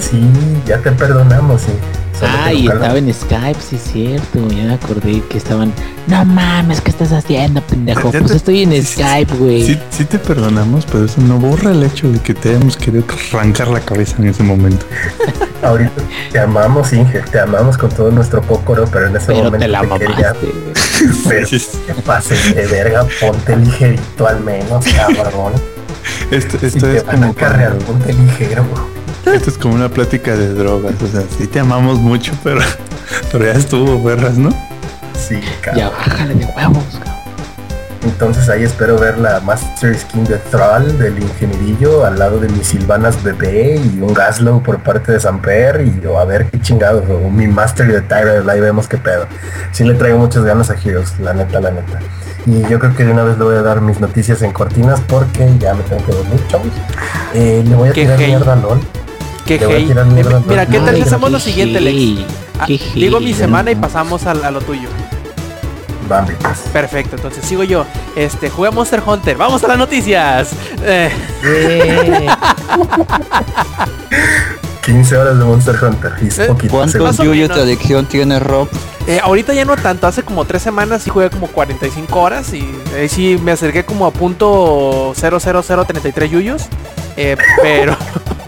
[0.00, 0.22] Sí,
[0.66, 1.72] ya te perdonamos, sí.
[2.22, 4.48] Ah, y estaba en Skype, sí, cierto.
[4.48, 5.72] Ya me acordé que estaban.
[6.06, 8.10] No mames, ¿qué estás haciendo, pendejo?
[8.12, 9.64] Ya- Pues te- estoy en sí, Skype, güey.
[9.66, 13.04] Sí, sí te perdonamos, pero eso no borra el hecho de que te hayamos querido
[13.32, 14.84] arrancar la cabeza en ese momento.
[15.62, 15.92] Ahorita
[16.32, 19.68] te amamos, Inge, te amamos con todo nuestro cócoro, pero en ese Pero momento te
[19.68, 21.44] la quería- mamaste, güey.
[21.86, 25.52] Pero pases de verga, ponte ligerito al menos, cabrón.
[26.30, 28.64] Esto, Si esto te es van a como cuando- ponte ligero.
[29.34, 30.94] esto es como una plática de drogas.
[31.02, 32.60] O sea, sí te amamos mucho, pero,
[33.32, 34.50] pero ya estuvo, verras, ¿no?
[35.18, 35.90] Sí, Ya cabrón.
[35.98, 37.10] bájale de huevos, cabrón.
[38.02, 42.64] Entonces ahí espero ver la Master Skin de Thrall del ingenierillo al lado de mi
[42.64, 47.04] Silvanas bebé y un Gaslow por parte de Samper y yo a ver qué chingados
[47.10, 49.26] o mi Master de Tyrell, ahí vemos qué pedo.
[49.72, 51.98] Sí le traigo muchas ganas a Heroes, la neta, la neta.
[52.46, 55.00] Y yo creo que de una vez le voy a dar mis noticias en cortinas
[55.06, 56.68] porque ya me tengo que dormir, chavos.
[57.34, 58.80] Eh, le voy a tirar mierda a LOL.
[59.50, 59.86] Qué Le voy a hate.
[59.88, 60.66] tirar mierda a Mira.
[60.66, 62.20] ¿qué tal si hacemos lo siguiente, Lex?
[62.60, 64.88] Ah, digo mi semana y pasamos a, a lo tuyo.
[66.08, 66.58] Pues.
[66.72, 67.84] Perfecto, entonces sigo yo.
[68.14, 69.36] Este, juega Monster Hunter.
[69.36, 70.50] Vamos a las noticias.
[70.84, 71.10] Eh,
[71.44, 72.28] Eh,
[74.84, 76.12] 15 horas de Monster Hunter.
[76.22, 76.72] Y es Eh, poquito.
[76.74, 78.68] ¿Cuántos de adicción tiene Rob?
[79.08, 82.68] eh, ahorita ya no tanto, hace como tres semanas sí jugué como 45 horas y
[82.94, 86.62] eh, sí me acerqué como a punto 00033 yuyos.
[87.16, 87.96] Eh, pero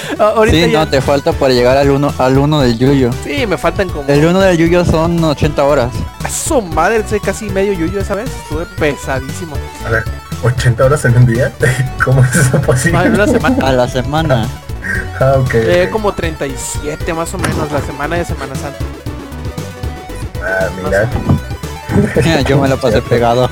[0.18, 3.10] ahorita Sí, ya no, te falta para llegar al uno, al uno del yuyo.
[3.24, 5.90] sí me faltan como El uno del yuyo son 80 horas.
[6.24, 8.30] a su madre, soy casi medio yuyo esa vez.
[8.42, 9.56] Estuve pesadísimo.
[9.86, 10.04] A ver,
[10.42, 11.52] 80 horas en un día.
[12.04, 12.98] ¿Cómo es eso posible?
[12.98, 13.66] Ah, en una semana.
[13.66, 14.48] A la semana.
[15.20, 15.50] Ah, ok.
[15.54, 18.78] Eh, como 37 más o menos la semana de Semana Santa.
[20.42, 22.42] Ah, mira.
[22.48, 23.48] Yo me la pasé pegado.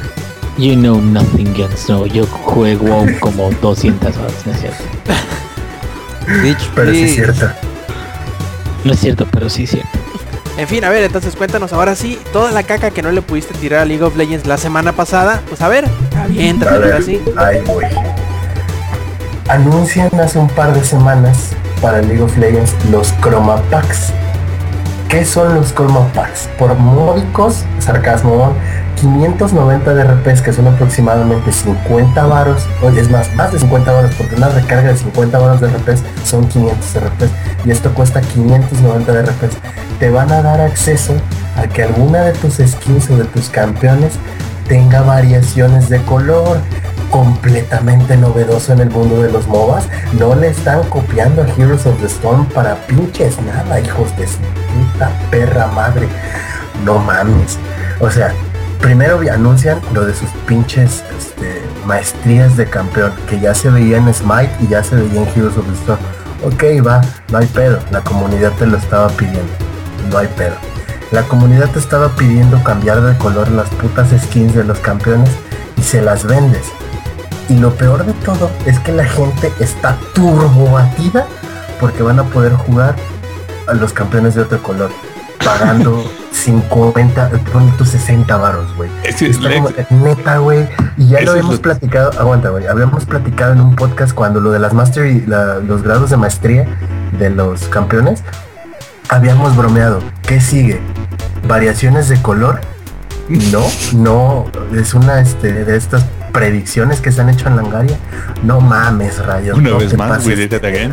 [0.57, 1.89] you know nothing, Guns.
[1.89, 4.83] No, yo juego como 200 horas, ¿no es cierto?
[6.43, 7.33] Bitch, Pero sí es please.
[7.35, 7.55] cierto.
[8.85, 9.89] No es cierto, pero sí es cierto.
[10.57, 13.55] En fin, a ver, entonces cuéntanos ahora sí, toda la caca que no le pudiste
[13.55, 15.85] tirar a League of Legends la semana pasada, pues a ver,
[16.29, 17.21] bien, A ver, ahora sí.
[17.37, 17.85] ahí voy.
[19.49, 21.51] Anuncian hace un par de semanas
[21.81, 24.13] para League of Legends los Chroma Packs.
[25.09, 26.49] ¿Qué son los Chroma Packs?
[26.59, 28.53] Por módicos, sarcasmo,
[29.01, 32.67] 590 de RPs, que son aproximadamente 50 varos,
[32.97, 36.49] es más, más de 50 varos, porque una recarga de 50 varos de RPs son
[36.49, 37.31] 500 RPs,
[37.65, 39.57] y esto cuesta 590 de RPs.
[39.99, 41.15] Te van a dar acceso
[41.57, 44.15] a que alguna de tus skins o de tus campeones
[44.69, 46.59] tenga variaciones de color.
[47.11, 49.89] completamente novedoso en el mundo de los MOBAs.
[50.19, 55.11] No le están copiando a Heroes of the Storm para pinches nada, hijos de puta
[55.31, 56.07] perra madre.
[56.85, 57.59] No mames.
[58.01, 58.35] O sea,
[58.81, 64.13] primero anuncian lo de sus pinches este, maestrías de campeón, que ya se veía en
[64.13, 66.01] Smite y ya se veía en Heroes of the Storm.
[66.45, 67.01] Ok, va,
[67.31, 67.79] no hay pedo.
[67.91, 69.53] La comunidad te lo estaba pidiendo.
[70.11, 70.55] No hay pedo.
[71.11, 75.31] La comunidad te estaba pidiendo cambiar de color las putas skins de los campeones
[75.77, 76.67] y se las vendes.
[77.49, 81.27] Y lo peor de todo es que la gente está turbobatida
[81.81, 82.95] porque van a poder jugar
[83.67, 84.91] a los campeones de otro color.
[85.45, 88.91] Pagando 50, pon tus 60 varos, güey.
[89.05, 89.71] Es como-
[90.03, 90.69] neta, güey.
[90.97, 92.67] Y ya Eso lo habíamos lo- platicado, aguanta, güey.
[92.67, 96.17] Habíamos platicado en un podcast cuando lo de las master y la- los grados de
[96.17, 96.67] maestría
[97.19, 98.23] de los campeones.
[99.09, 100.01] Habíamos bromeado.
[100.27, 100.81] ¿Qué sigue?
[101.47, 102.61] ¿Variaciones de color?
[103.29, 104.47] No, no.
[104.75, 107.97] Es una este, de estas predicciones que se han hecho en Langaria.
[108.43, 109.57] No mames, rayos.
[109.57, 110.27] una no vez más, pases.
[110.27, 110.93] we did it again.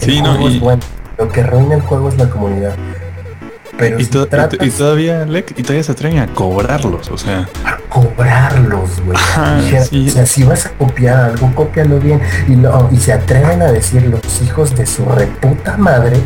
[0.00, 0.82] El Sí, no, y, bueno.
[1.18, 2.74] Lo que arruina el juego es la comunidad.
[3.76, 6.26] Pero y si to- y to- tratas y todavía, Lex, y todavía se atreven a
[6.34, 7.48] cobrarlos, o sea,
[7.88, 9.16] cobrarlos, güey.
[9.88, 10.08] Sí.
[10.08, 12.20] O sea, si vas a copiar algo, cópialo bien.
[12.48, 16.16] Y, no, y se atreven a decir los hijos de su reputa madre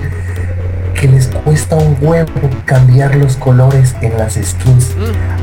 [0.95, 2.31] que les cuesta un huevo
[2.65, 4.91] cambiar los colores en las skins.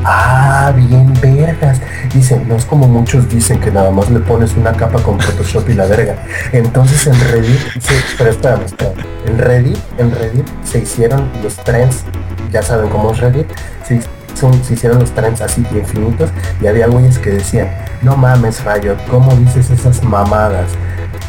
[0.04, 1.80] Ah, bien vergas.
[2.14, 5.68] Dicen, no es como muchos dicen que nada más le pones una capa con Photoshop
[5.68, 6.16] y la verga.
[6.52, 8.94] Entonces en Reddit, sí, pero espérame, espérame.
[9.26, 12.04] En Reddit, en Reddit se hicieron los trends,
[12.52, 13.46] ya saben cómo es Reddit,
[13.86, 14.00] se,
[14.34, 17.68] son- se hicieron los trends así infinitos y había güeyes que decían,
[18.02, 20.66] no mames Rayo, ¿cómo dices esas mamadas?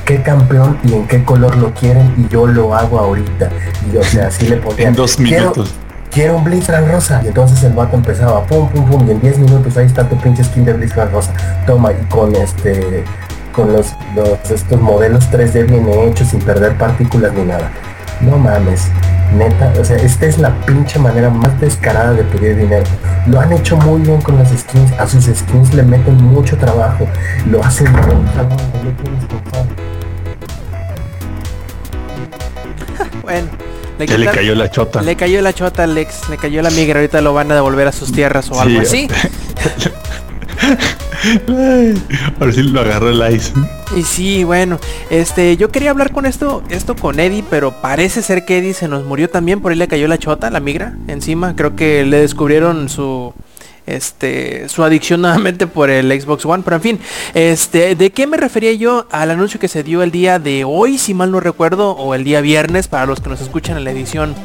[0.05, 2.13] ¿Qué campeón y en qué color lo quieren?
[2.17, 3.49] Y yo lo hago ahorita.
[3.91, 4.89] Y o sea, así le ponían.
[4.89, 5.73] en dos "Quiero- minutos.
[6.11, 7.21] quiero un Blitzcrank rosa.
[7.23, 10.17] Y entonces el vato empezaba pum pum pum y en 10 minutos ahí está tu
[10.17, 11.31] pinche skin de Blitzcrank rosa.
[11.65, 13.03] Toma y con este
[13.53, 17.69] con los, los estos modelos 3D bien hechos sin perder partículas ni nada.
[18.21, 18.87] No mames.
[19.33, 22.83] Neta, o sea, esta es la pinche manera más descarada de pedir dinero.
[23.27, 24.91] Lo han hecho muy bien con las skins.
[24.99, 27.07] A sus skins le meten mucho trabajo.
[27.49, 28.05] Lo hacen bien.
[33.21, 33.47] Bueno,
[33.97, 35.01] le, le cayó la chota.
[35.01, 37.87] le cayó la chota al Lex, le cayó la migra, ahorita lo van a devolver
[37.87, 39.07] a sus tierras o algo así.
[42.39, 43.53] Ahora sí lo agarró el ice.
[43.95, 48.45] Y sí, bueno, este, yo quería hablar con esto, esto con Eddie, pero parece ser
[48.45, 51.57] que Eddie se nos murió también, por ahí le cayó la chota, la migra, encima,
[51.57, 53.33] creo que le descubrieron su,
[53.85, 56.99] este, su adicción nuevamente por el Xbox One, pero en fin,
[57.33, 60.97] este, ¿de qué me refería yo al anuncio que se dio el día de hoy,
[60.97, 63.91] si mal no recuerdo, o el día viernes, para los que nos escuchan en la
[63.91, 64.35] edición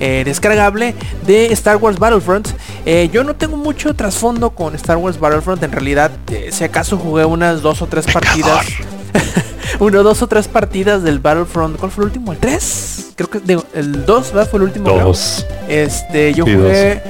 [0.00, 0.94] eh, descargable
[1.26, 2.48] de Star Wars Battlefront.
[2.86, 5.62] Eh, yo no tengo mucho trasfondo con Star Wars Battlefront.
[5.62, 8.66] En realidad, eh, si acaso jugué unas dos o tres partidas.
[9.80, 11.78] Uno, dos o tres partidas del Battlefront.
[11.78, 12.32] ¿Cuál fue el último?
[12.32, 13.12] ¿El 3?
[13.14, 14.50] Creo que digo, el 2 ¿verdad?
[14.50, 14.90] fue el último.
[14.90, 15.46] Dos.
[15.68, 17.02] Este, yo Sí, jugué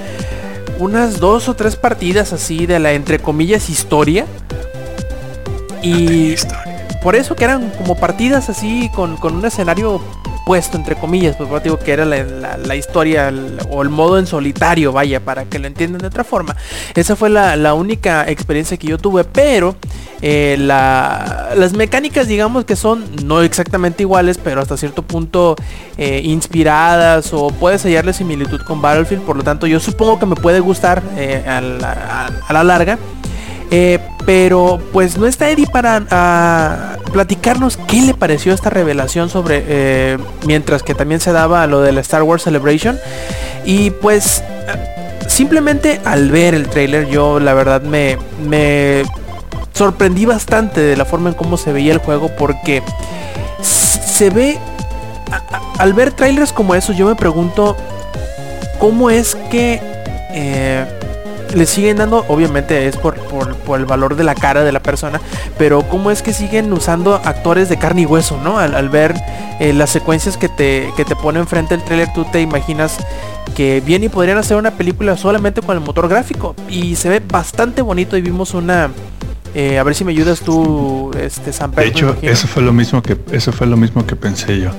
[0.78, 4.27] unas dos o tres partidas así de la entre comillas historia.
[5.82, 6.35] Y
[7.02, 10.01] por eso que eran como partidas así con, con un escenario
[10.48, 13.30] puesto entre comillas, pues digo que era la, historia
[13.68, 16.56] o el modo en solitario, vaya, para que lo entiendan de otra forma.
[16.94, 19.76] Esa fue la, única experiencia que yo tuve, pero
[20.22, 25.54] eh, la- las mecánicas digamos que son no exactamente iguales, pero hasta cierto punto
[25.98, 30.34] eh, inspiradas o puedes hallarle similitud con Battlefield, por lo tanto yo supongo que me
[30.34, 32.98] puede gustar eh, a la larga.
[33.70, 39.65] Eh, pero pues no está Eddie para ah, platicarnos qué le pareció esta revelación sobre
[39.66, 42.99] eh, mientras que también se daba lo de la Star Wars Celebration.
[43.65, 44.43] Y pues
[45.27, 48.19] simplemente al ver el trailer yo la verdad me,
[48.49, 49.03] me
[49.73, 52.82] sorprendí bastante de la forma en cómo se veía el juego porque
[53.61, 54.59] se ve
[55.78, 57.77] al ver trailers como esos yo me pregunto
[58.78, 59.81] cómo es que
[60.32, 60.85] eh,
[61.54, 64.80] le siguen dando, obviamente es por, por- por el valor de la cara de la
[64.80, 65.20] persona,
[65.58, 68.58] pero cómo es que siguen usando actores de carne y hueso, ¿no?
[68.58, 69.14] Al, al ver
[69.60, 72.96] eh, las secuencias que te, que te pone enfrente el trailer, tú te imaginas
[73.54, 77.20] que bien y podrían hacer una película solamente con el motor gráfico y se ve
[77.26, 78.90] bastante bonito y vimos una...
[79.54, 81.88] eh, a ver si me ayudas tú, este San De Pedro.
[81.88, 84.70] hecho, eso fue lo mismo que eso fue lo mismo que pensé yo.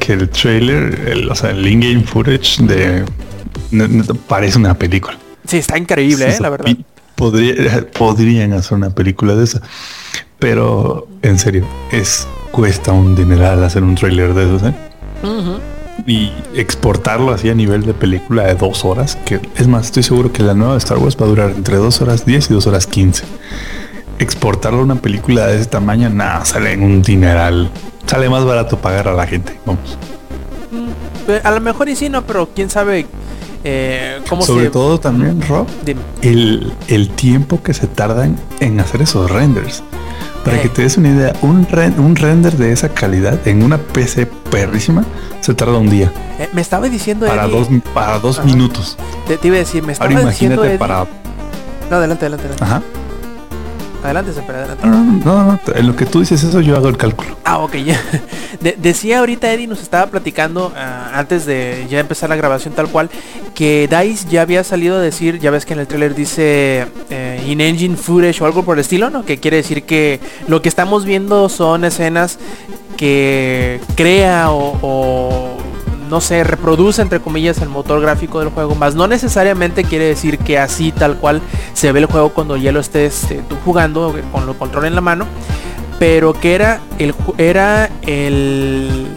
[0.00, 3.04] Que el trailer, el, o sea, el in-game footage de
[4.28, 5.16] parece una película.
[5.46, 6.36] Sí, está increíble, ¿eh?
[6.40, 6.74] la verdad.
[7.16, 9.60] Podría- podrían hacer una película de esa.
[10.38, 14.74] Pero en serio, es cuesta un dineral hacer un trailer de esos, ¿eh?
[16.06, 20.32] Y exportarlo así a nivel de película de dos horas, que es más, estoy seguro
[20.32, 22.86] que la nueva Star Wars va a durar entre dos horas 10 y dos horas
[22.86, 23.24] 15.
[24.18, 27.70] exportarlo a una película de ese tamaño, nada, sale en un dineral.
[28.06, 29.96] Sale más barato pagar a la gente, vamos.
[31.28, 33.06] Eh, A lo mejor y sí, no, pero quién sabe
[33.64, 34.70] eh, cómo Sobre se...
[34.70, 36.00] todo también, Rob, Dime.
[36.22, 39.82] el, el tiempo que se tardan en hacer esos renders.
[40.44, 40.62] Para Eh.
[40.62, 44.26] que te des una idea, un, ren- un render de esa calidad en una PC
[44.50, 45.04] perrísima
[45.40, 46.12] se tarda un día.
[46.38, 48.46] Eh, me estaba diciendo Para Eddie- dos, para dos Ajá.
[48.46, 48.96] minutos.
[49.26, 51.06] Te, te iba a decir, me estaba Ahora diciendo imagínate Eddie- para...
[51.90, 52.64] No, adelante, adelante, adelante.
[52.64, 52.82] Ajá.
[54.04, 54.86] Adelante, Semper, adelante.
[54.86, 57.36] No, no, no, en lo que tú dices eso yo hago el cálculo.
[57.44, 58.00] Ah, ok, ya.
[58.60, 62.88] De- decía ahorita Eddie, nos estaba platicando ah, antes de ya empezar la grabación tal
[62.88, 63.10] cual,
[63.54, 67.44] que DICE ya había salido a decir, ya ves que en el trailer dice eh,
[67.46, 69.24] in-engine footage o algo por el estilo, ¿no?
[69.24, 72.38] Que quiere decir que lo que estamos viendo son escenas
[72.96, 75.56] que crea o, o,
[76.14, 80.38] no sé, reproduce entre comillas el motor gráfico del juego, más no necesariamente quiere decir
[80.38, 81.42] que así tal cual
[81.72, 84.84] se ve el juego cuando ya lo estés eh, tú jugando eh, con el control
[84.84, 85.26] en la mano
[85.98, 89.08] pero que era el era el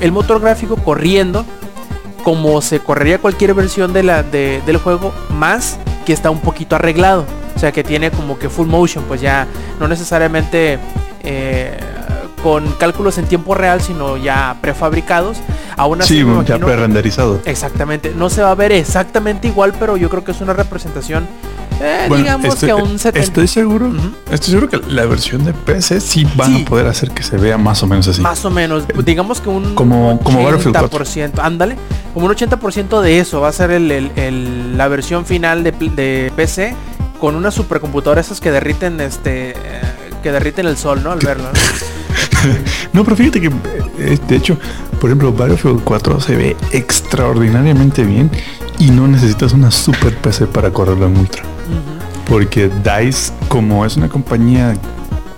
[0.00, 1.44] el motor gráfico corriendo
[2.24, 5.76] como se correría cualquier versión de la de- del juego más
[6.06, 9.46] que está un poquito arreglado o sea que tiene como que full motion pues ya
[9.78, 10.78] no necesariamente
[11.24, 11.76] eh,
[12.42, 15.38] con cálculos en tiempo real sino ya prefabricados
[15.76, 17.40] aún así Sí, ya pre-renderizado.
[17.44, 21.26] exactamente no se va a ver exactamente igual pero yo creo que es una representación
[21.80, 24.12] eh, Bueno, digamos estoy- que a un 70 Estoy seguro, Ujú.
[24.30, 26.62] estoy seguro que la versión de PC sí van Sí.
[26.62, 28.20] a poder hacer que se vea más o menos así.
[28.20, 31.76] Más o menos, digamos que un Como- como Battlefield 80%, ándale,
[32.14, 35.72] como un 80% de eso va a ser el, el- el- la versión final de,
[36.36, 36.76] PC
[37.18, 39.54] con una supercomputadora esas que derriten este eh,
[40.22, 41.10] que derriten el sol, ¿no?
[41.10, 41.44] Al verlo.
[41.44, 41.50] ¿no?
[42.92, 43.50] No, pero fíjate que,
[43.98, 44.58] eh, de hecho,
[45.00, 48.30] por ejemplo, Battlefield 4 se ve extraordinariamente bien
[48.78, 51.42] y no necesitas una super PC para correrlo en ultra.
[52.28, 54.74] Porque DICE, como es una compañía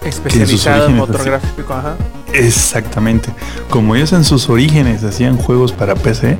[0.04, 1.96] Especializado en motor gráfico, ajá.
[2.32, 3.30] exactamente,
[3.70, 6.36] como ellos en sus orígenes hacían juegos para PC,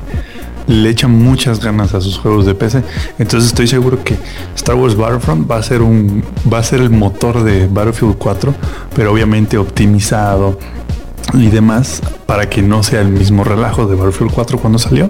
[0.67, 2.83] le echan muchas ganas a sus juegos de PC.
[3.19, 4.17] Entonces estoy seguro que
[4.55, 8.53] Star Wars Battlefront va a ser un va a ser el motor de Battlefield 4,
[8.95, 10.57] pero obviamente optimizado
[11.33, 15.09] y demás para que no sea el mismo relajo de Battlefield 4 cuando salió.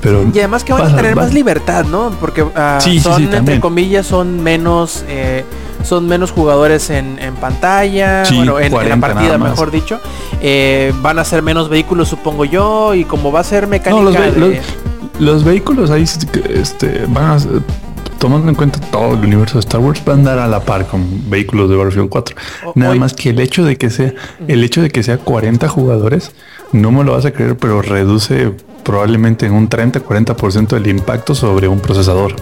[0.00, 2.10] Pero Y además que van a tener va- más libertad, ¿no?
[2.18, 2.42] Porque
[2.78, 5.44] Sí, sí, son, sí, entre comillas, son menos eh,
[5.82, 10.00] son menos jugadores en, en pantalla, Sí, bueno, en, en la 40 partida, mejor dicho.
[10.42, 14.10] Eh, van a ser menos vehículos, supongo yo, y como va a ser mecánica No,
[14.10, 14.56] los, de- los-
[15.18, 17.38] los vehículos ahí este, van a,
[18.18, 20.86] tomando en cuenta todo el universo de Star Wars, van a andar a la par
[20.86, 22.36] con vehículos de Battlefield 4.
[22.66, 24.12] O- Nada más que el hecho de que sea,
[24.48, 26.32] el hecho de que sea 40 jugadores,
[26.72, 28.52] no me lo vas a creer, pero reduce
[28.84, 32.34] probablemente en un 30-40% el impacto sobre un procesador.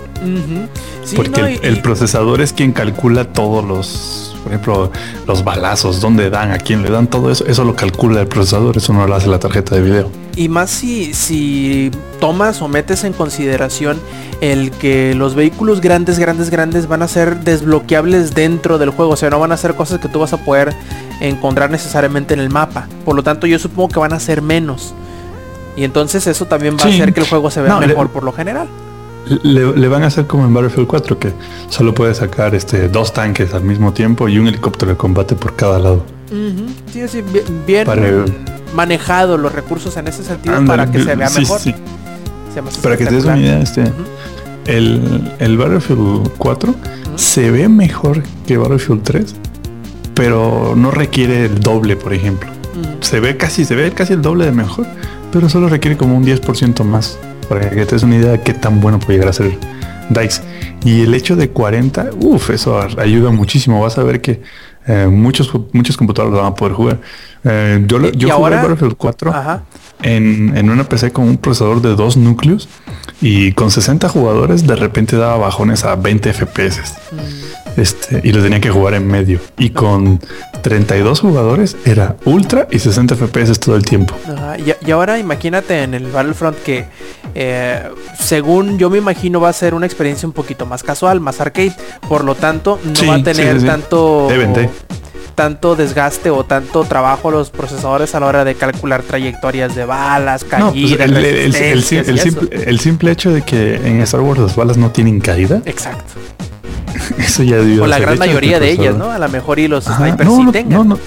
[1.04, 4.92] Sí, porque no, el, y- el y- procesador es quien calcula todos los, por ejemplo,
[5.26, 7.44] los balazos, dónde dan, a quién le dan, todo eso.
[7.46, 10.10] Eso lo calcula el procesador, eso no lo hace la tarjeta de video.
[10.36, 13.98] Y más si, si tomas o metes en consideración
[14.40, 19.12] el que los vehículos grandes, grandes, grandes van a ser desbloqueables dentro del juego.
[19.12, 20.74] O sea, no van a ser cosas que tú vas a poder
[21.20, 22.86] encontrar necesariamente en el mapa.
[23.04, 24.94] Por lo tanto, yo supongo que van a ser menos.
[25.76, 28.08] Y entonces eso también va a hacer que el juego se vea No, le- mejor
[28.08, 28.66] por lo general.
[29.42, 31.32] Le, le van a hacer como en Battlefield 4 que
[31.68, 35.54] solo puede sacar este dos tanques al mismo tiempo y un helicóptero de combate por
[35.56, 36.04] cada lado.
[36.30, 36.66] Ujú.
[36.92, 37.22] Sí, sí,
[37.66, 38.24] bien, Para-
[38.74, 41.60] manejado los recursos en ese sentido Ándale, para que se vea sí, mejor.
[41.60, 41.74] sí.
[42.62, 43.90] más Para que te des una idea, este, Ujú.
[44.66, 46.74] el, el Battlefield 4
[47.16, 49.34] se ve mejor que Battlefield 3,
[50.14, 52.50] pero no requiere el doble, por ejemplo.
[53.00, 54.86] Se ve casi, se ve casi el doble de mejor,
[55.32, 57.18] pero solo requiere como un 10% más.
[57.48, 59.56] Para que te des una idea de qué tan bueno puede llegar a ser
[60.10, 60.42] DICE.
[60.84, 63.80] Y el hecho de 40, uff, eso ayuda muchísimo.
[63.82, 64.42] Vas a ver que
[64.86, 67.00] eh, muchos, muchos computadores van a poder jugar.
[67.44, 69.62] Eh, yo Y- yo y jugué ahora- Battlefield 4 Ajá.
[70.02, 72.68] en, en una PC con un procesador de dos núcleos
[73.20, 76.80] y con 60 jugadores de repente daba bajones a 20 FPS.
[77.76, 79.40] Este, y lo tenía que jugar en medio.
[79.56, 80.20] Y con
[80.62, 84.14] 32 jugadores era ultra y 60 FPS todo el tiempo.
[84.26, 86.86] Ajá, Y, y ahora imagínate en el Battlefront que
[87.34, 87.82] eh,
[88.18, 91.74] según yo me imagino va a ser una experiencia un poquito más casual, más arcade.
[92.08, 93.66] Por lo tanto, no Sí, va a tener sí, sí.
[93.66, 94.28] tanto
[95.34, 100.42] tanto desgaste o tanto trabajo los procesadores a la hora de calcular trayectorias de balas,
[100.58, 104.56] No, pues caídas, el, el- simple, el simple hecho de que en Star Wars las
[104.56, 106.14] balas no tienen caída, Exacto.
[107.18, 107.84] eso ya ayuda.
[107.84, 109.12] O la gran mayoría de ellas, ¿no?
[109.12, 110.98] A lo mejor y los Ajá, snipers no, sí no, tengan.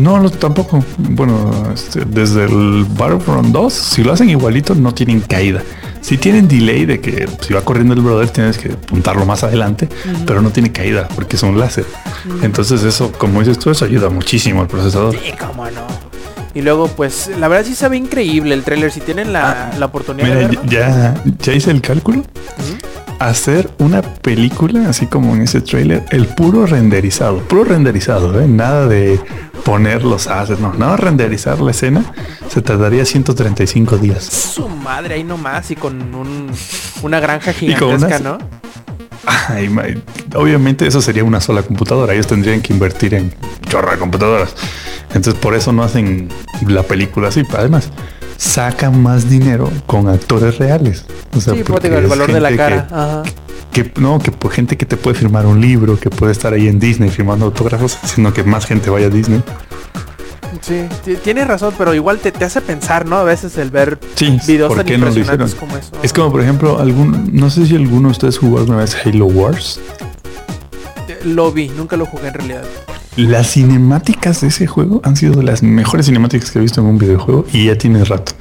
[0.00, 0.84] No, tampoco.
[0.98, 5.62] Bueno, este, desde el Battlefront 2, si lo hacen igualito, no tienen caída.
[6.00, 9.88] Si tienen delay de que si va corriendo el brother tienes que apuntarlo más adelante,
[10.26, 11.84] pero no tiene caída porque es un láser.
[12.42, 15.14] Entonces eso, como dices tú, eso ayuda muchísimo al procesador.
[15.14, 15.86] Sí, cómo no.
[16.52, 18.90] Y luego, pues, la verdad sí se ve increíble el tráiler.
[18.90, 20.62] Si tienen la, la oportunidad Mira, de verlo.
[20.68, 22.24] ya, ya hice el cálculo.
[23.20, 28.48] Hacer una película, así como en ese trailer, el puro renderizado, puro renderizado, ¿eh?
[28.48, 29.20] nada de
[29.62, 32.02] poner los assets, no, nada renderizar la escena,
[32.48, 34.24] se tardaría 135 días.
[34.24, 36.50] Su madre ahí nomás y con un,
[37.02, 38.38] una granja gigantesca, ¿no?
[39.26, 39.70] Ay,
[40.34, 43.32] obviamente eso sería una sola computadora, ellos tendrían que invertir en
[43.68, 44.54] chorra de computadoras.
[45.08, 46.28] Entonces por eso no hacen
[46.66, 47.44] la película así.
[47.56, 47.90] Además,
[48.40, 51.04] sacan más dinero con actores reales.
[51.36, 52.88] O sea, Sí, porque porque el valor de la que- cara.
[52.90, 53.22] Ajá.
[53.70, 56.66] que no, que por gente que te puede firmar un libro, que puede estar ahí
[56.66, 59.42] en Disney firmando autógrafos, sino que más gente vaya a Disney.
[60.62, 63.16] Sí, ti- tienes razón, pero igual te, te hace pensar, ¿no?
[63.18, 65.68] A veces el ver Sí, videos ¿por tan no impresionantes hicieron?
[65.68, 65.90] como eso.
[66.02, 69.26] Es como por ejemplo, algún, no sé si alguno de ustedes jugó alguna vez Halo
[69.26, 69.78] Wars.
[71.08, 72.62] Eh, Lo vi, nunca lo jugué en realidad.
[73.16, 76.98] Las cinemáticas de ese juego han sido las mejores cinemáticas que he visto en un
[76.98, 78.32] videojuego y ya tiene rato.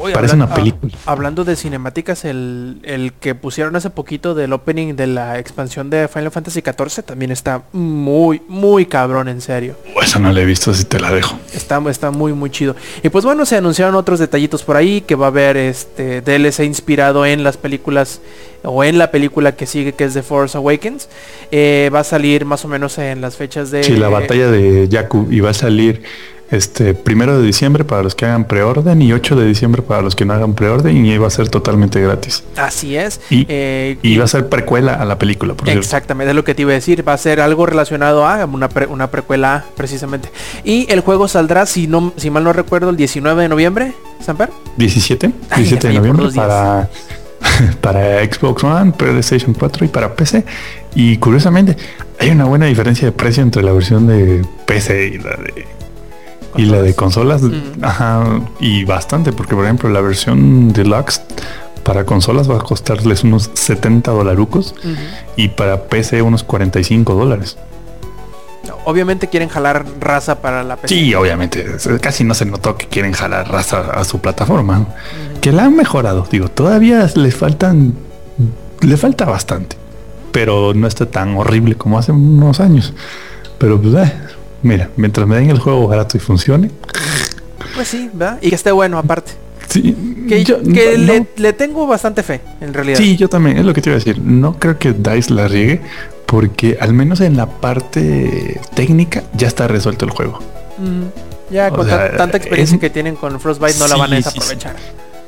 [0.00, 0.92] Uy, Parece hablan- una película.
[1.06, 5.90] ah, hablando de cinemáticas, el, el que pusieron hace poquito del opening de la expansión
[5.90, 9.76] de Final Fantasy XIV también está muy, muy cabrón, en serio.
[10.02, 11.38] Esa no la he visto, así te la dejo.
[11.54, 12.74] Está, está muy, muy chido.
[13.02, 16.60] Y pues bueno, se anunciaron otros detallitos por ahí, que va a haber este DLC
[16.64, 18.20] inspirado en las películas,
[18.62, 21.08] o en la película que sigue, que es The Force Awakens.
[21.50, 23.82] Eh, va a salir más o menos en las fechas de...
[23.84, 26.02] Sí, la batalla de Yaku y va a salir
[26.50, 30.16] este primero de diciembre para los que hagan preorden y 8 de diciembre para los
[30.16, 32.42] que no hagan preorden y va a ser totalmente gratis.
[32.56, 33.20] Así es.
[33.30, 35.80] Y- Eh, Y va a ser precuela a la película, por cierto.
[35.80, 37.06] Exactamente, es lo que te iba a decir.
[37.06, 40.30] Va a ser algo relacionado a una, pre- una precuela A, precisamente.
[40.64, 44.50] Y el juego saldrá, si no si mal no recuerdo, el 19 de noviembre, Samper.
[44.76, 46.88] 17, Ay, 17 de noviembre para,
[47.80, 50.44] para Xbox One, PlayStation 4 y para PC.
[50.94, 51.76] Y curiosamente,
[52.18, 55.66] hay una buena diferencia de precio entre la versión de PC y la de
[56.56, 57.52] y la de consolas, Mm.
[57.82, 61.22] ajá, y bastante, porque por ejemplo la versión deluxe
[61.84, 64.74] para consolas va a costarles unos 70 dolarucos
[65.36, 67.56] y para PC unos 45 dólares.
[68.84, 70.94] Obviamente quieren jalar raza para la PC.
[70.94, 71.64] Sí, obviamente.
[72.00, 74.86] Casi no se notó que quieren jalar raza a su plataforma.
[75.40, 76.26] Que la han mejorado.
[76.30, 77.94] Digo, todavía le faltan.
[78.80, 79.76] Le falta bastante.
[80.32, 82.92] Pero no está tan horrible como hace unos años.
[83.58, 84.12] Pero pues, eh,
[84.62, 86.70] mira, mientras me den el juego barato y funcione.
[87.74, 88.38] Pues sí, ¿verdad?
[88.42, 89.32] Y que esté bueno aparte.
[89.68, 89.94] Sí,
[90.28, 92.98] Que, yo- que no- le, le tengo bastante fe, en realidad.
[92.98, 93.56] sí, yo también.
[93.58, 94.18] Es lo que te iba a decir.
[94.20, 95.80] No creo que DICE la riegue.
[96.26, 100.38] Porque al menos en la parte técnica ya está resuelto el juego.
[100.78, 101.10] Ujú.
[101.50, 104.16] Ya O con sea, tanta experiencia es- que tienen con Frostbite no la van a
[104.16, 104.76] sí, desaprovechar.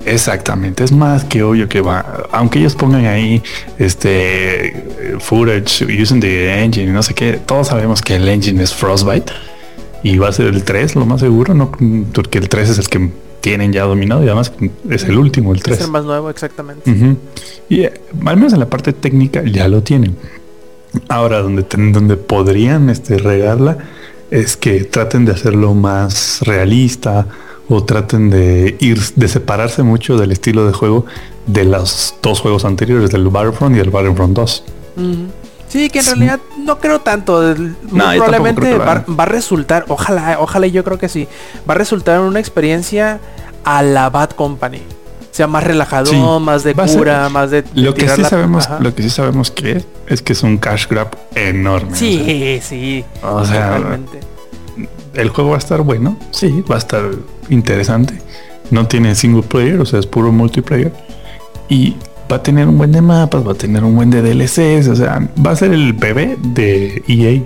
[0.04, 3.42] Exactamente, es más que obvio que va, aunque ellos pongan ahí
[3.78, 4.84] este
[5.20, 9.32] footage using the engine y no sé qué, todos sabemos que el engine es Frostbite
[10.02, 11.70] y va a ser el 3 lo más seguro, no
[12.12, 13.10] porque el 3 es el que
[13.40, 14.52] tienen ya dominado y además
[14.88, 15.80] es el último, el Es 3.
[15.82, 16.90] el más nuevo, exactamente.
[17.68, 17.92] Y eh,
[18.24, 20.16] al menos en la parte técnica ya lo tienen.
[21.08, 23.78] Ahora, donde, donde podrían este, regarla
[24.30, 27.26] es que traten de hacerlo más realista
[27.74, 31.06] o traten de ir, de separarse mucho del estilo de juego
[31.46, 34.64] de los dos juegos anteriores, del Battlefront y el Battlefront 2.
[34.96, 35.06] Ujú.
[35.68, 36.10] Sí, que en Sí.
[36.10, 37.40] realidad no creo tanto.
[37.90, 41.26] muy probablemente va, a resultar, ojalá, ojalá y yo creo que sí,
[41.68, 43.20] va a resultar en una experiencia
[43.64, 44.78] a la Bad Company.
[44.78, 48.20] O sea, más relajado, Sí, más de va cura, más de, de Lo que sí
[48.20, 48.80] la- sabemos, Ajá.
[48.80, 51.92] lo que sí sabemos que es, es que es un cash grab enorme.
[51.92, 53.04] o sea, Sí, sí.
[53.22, 54.20] O sea, realmente.
[55.14, 57.02] el juego va a estar bueno, sí, va a estar
[57.52, 58.14] interesante.
[58.70, 60.92] No tiene single player, o sea, es puro multiplayer.
[61.68, 61.96] Y
[62.30, 64.96] va a tener un buen de mapas, va a tener un buen de DLCs, o
[64.96, 67.42] sea, va a ser el bebé de EA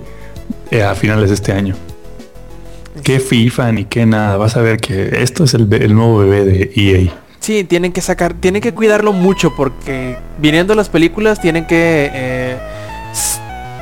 [0.71, 1.75] eh, a finales de este año.
[3.03, 6.71] Qué FIFA ni qué nada, vas a ver que esto es el, nuevo bebé de
[6.75, 7.11] EA.
[7.39, 12.57] Sí, tienen que sacar, tienen que cuidarlo mucho porque viniendo las películas tienen que eh,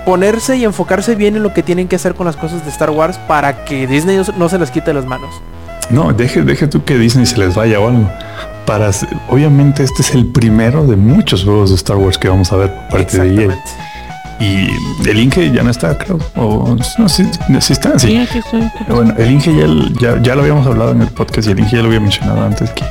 [0.06, 2.89] ponerse y enfocarse bien en lo que tienen que hacer con las cosas de Star
[2.91, 5.34] Wars para que Disney no se- no se las quite de las manos.
[5.89, 8.09] No, deje, deje tú que Disney se les vaya o algo.
[8.65, 8.89] Para,
[9.29, 12.73] obviamente este es el primero de muchos juegos de Star Wars que vamos a ver
[12.89, 13.63] por parte de EA.
[14.39, 14.67] Y
[15.07, 16.19] el Inge ya no está, creo.
[16.35, 17.25] O no, sí,
[17.61, 18.07] sí está, sí.
[18.07, 18.69] Sí, aquí estoy.
[18.89, 19.67] Bueno, el Inge ya,
[19.99, 22.43] ya, ya lo habíamos hablado en el podcast y el Inge ya lo había mencionado
[22.43, 22.83] antes que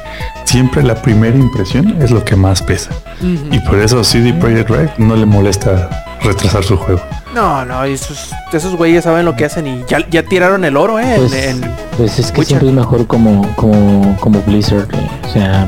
[0.45, 2.91] siempre la primera impresión es lo que más pesa.
[3.21, 7.01] Y por eso CD Projekt Red no le molesta retrasar su juego.
[7.35, 10.99] No, no, esos, esos güeyes saben lo que hacen y ya, ya tiraron el oro,
[10.99, 11.15] eh.
[11.17, 12.47] Pues, en- en- pues es que Witcher.
[12.59, 14.89] siempre es mejor como, como, como Blizzard.
[14.95, 15.67] eh, O sea,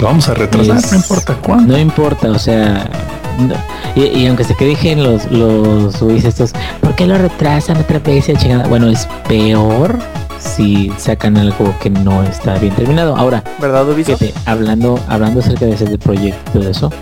[0.00, 1.72] Lo vamos a retrasar, Es- no importa cuándo.
[1.72, 2.88] No importa, o sea,
[3.38, 3.54] no-
[3.94, 8.26] y, y aunque se quejen los los güeyes estos, ¿por qué lo retrasan otra vez?
[8.68, 9.96] Bueno, es peor
[10.40, 13.16] si sacan algo que no está bien terminado.
[13.16, 14.18] Ahora, ¿Verdad, Ubisoft?
[14.18, 16.92] fíjate, hablando hablando acerca de ese del proyecto de eso,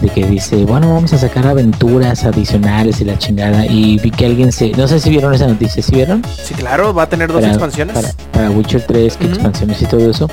[0.00, 4.26] de que dice, bueno, vamos a sacar aventuras adicionales y la chingada y vi que
[4.26, 6.22] alguien se, no sé si vieron esa noticia, ¿sí vieron?
[6.42, 7.94] Sí, claro, va a tener dos para, expansiones.
[7.94, 9.34] Para, para Witcher 3, que Ujú.
[9.34, 10.28] expansiones y todo eso.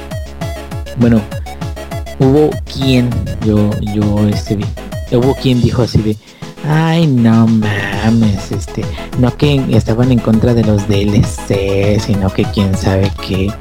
[0.97, 1.21] Bueno,
[2.19, 3.09] hubo quien,
[3.45, 4.65] yo, yo este vi,
[5.11, 6.17] hubo quien dijo así de,
[6.67, 8.83] ay no mames, este,
[9.19, 13.51] no que estaban en contra de los DLC, sino que quién sabe qué.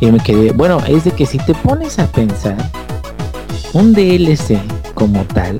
[0.00, 2.56] Y me quedé, bueno, es de que si te pones a pensar,
[3.72, 4.58] un DLC
[4.94, 5.58] como tal,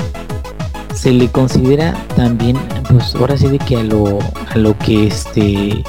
[0.94, 2.56] se le considera también,
[2.90, 4.18] pues ahora sí de que a lo,
[4.54, 5.82] a lo que este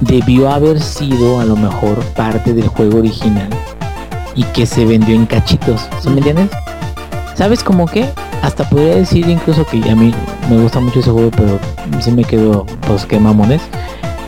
[0.00, 3.48] debió haber sido a lo mejor parte del juego original
[4.34, 6.48] y que se vendió en cachitos, ¿sí me entiendes?
[7.34, 8.08] ¿Sabes cómo que?
[8.42, 10.12] Hasta podría decir incluso que a mí
[10.50, 11.58] me gusta mucho ese juego, pero
[12.00, 13.62] sí me quedo, pues qué mamones.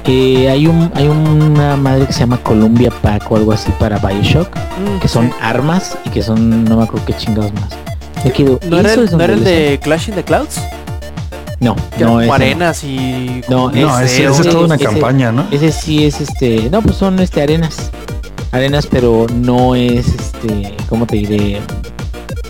[0.07, 3.99] Eh, hay un hay una madre que se llama Columbia Pack o algo así para
[3.99, 5.33] Bioshock, Mm, que son sí.
[5.41, 7.69] armas y que son no me acuerdo qué chingados más.
[8.25, 10.61] Me quedo, ¿No era, ¿eso el, ¿no era el de Clash in the Clouds?
[11.61, 13.43] No, no, arenas y...
[13.49, 15.47] No, No, ese, ese- ese es toda una ese- campaña, ¿no?
[15.51, 16.69] Ese sí es este.
[16.71, 17.91] No, pues son este arenas.
[18.53, 20.75] Arenas, pero no es este.
[20.89, 21.61] ¿Cómo te diré?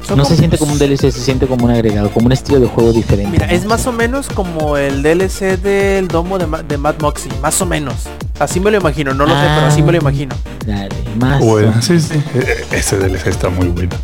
[0.06, 2.60] son no se siente como un DLC, se siente como un agregado, como un estilo
[2.60, 3.30] de juego diferente.
[3.30, 3.52] Mira, ¿no?
[3.55, 7.59] es más o menos como el DLC del domo de, Ma- de Mad Moxie, más
[7.62, 7.94] o menos.
[8.38, 10.01] Así me lo imagino, no lo sé, pero así me lo Ah.
[10.02, 10.34] imagino.
[10.66, 10.88] Dale,
[11.18, 11.40] más.
[11.42, 12.22] Bueno, sí, sí.
[12.34, 13.96] Eh, Ese DLC está muy bueno.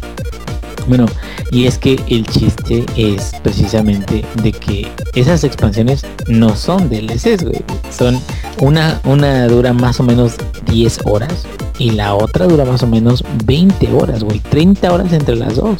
[0.86, 1.06] Bueno,
[1.52, 7.62] y es que el chiste es precisamente de que esas expansiones no son DLCs, güey.
[7.90, 8.18] Son
[8.60, 10.34] una, una dura más o menos
[10.66, 11.44] 10 horas
[11.78, 14.40] y la otra dura más o menos 20 horas, güey.
[14.40, 15.78] 30 horas entre las dos.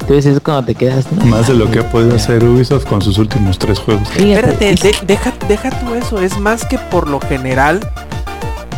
[0.00, 1.06] Entonces es cuando te quedas.
[1.12, 4.08] no Más de lo que ha podido hacer Ubisoft con sus últimos tres juegos.
[4.08, 7.78] fíjate, Espérate, es- de- deja, deja tú eso, es más que por lo general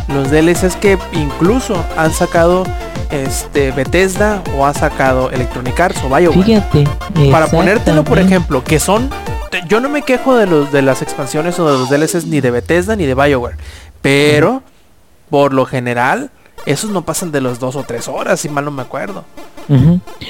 [0.09, 2.65] los DLCs que incluso han sacado
[3.13, 6.43] este Bethesda o ha sacado Electronic Arts o BioWare.
[6.43, 6.83] Fíjate.
[7.31, 9.09] Para ponértelo, por ejemplo, que son
[9.51, 12.41] te- yo no me quejo de los de las expansiones o de los DLCs ni
[12.41, 13.55] de Bethesda ni de BioWare,
[14.01, 14.63] pero
[15.29, 16.31] por lo general
[16.65, 19.25] esos no pasan de los dos o tres horas, si mal no me acuerdo.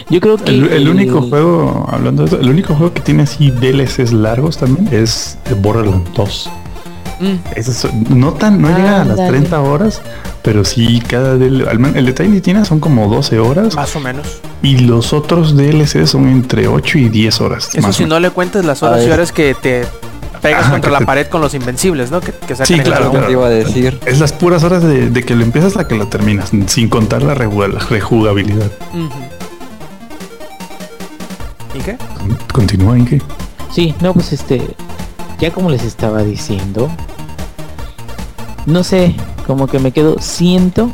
[0.09, 3.23] Yo creo que El, el único juego, hablando de eso, el único juego que tiene
[3.23, 6.49] así DLCs largos también es Borderlands 2.
[7.55, 9.29] Es- no tan, no llega a las Ándale.
[9.29, 10.01] 30 horas,
[10.41, 11.61] pero sí cada del,
[11.95, 14.25] el de Tiny Tina son como 12 horas Más o menos.
[14.61, 17.69] y los otros DLCs son entre 8 y 10 horas.
[17.73, 19.85] Eso más si no le cuentas las horas y horas que te
[20.41, 22.19] pegas Ajá, contra la te- pared con los invencibles, ¿no?
[22.19, 23.97] Que, que sacan Sí, claro, te iba a decir.
[24.05, 27.23] Es las puras horas de, de que lo empiezas a que lo terminas, sin contar
[27.23, 28.69] la rejug- la rejugabilidad.
[31.73, 31.97] ¿Y qué?
[32.51, 33.21] Continúa en qué?
[33.73, 34.61] Sí, no, pues este,
[35.39, 36.89] ya como les estaba diciendo,
[38.65, 39.15] no sé,
[39.45, 40.91] como que me quedo, siento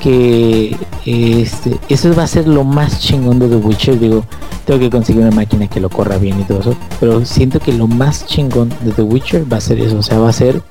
[0.00, 4.24] que este, eso va a ser lo más chingón de The Witcher, digo,
[4.64, 7.72] tengo que conseguir una máquina que lo corra bien y todo eso, pero siento que
[7.72, 10.62] lo más chingón de The Witcher va a ser eso, o sea, va a ser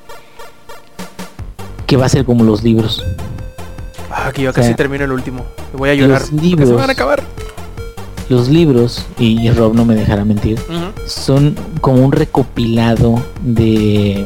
[1.86, 3.04] que va a ser como los libros.
[4.12, 5.46] Ah, que yo O casi termino el último.
[5.74, 6.22] Me voy a llorar.
[6.22, 6.68] Los libros.
[6.68, 7.24] se van a acabar.
[8.30, 10.60] Los libros, y, Rob no me dejará mentir,
[11.06, 14.26] son como un recopilado de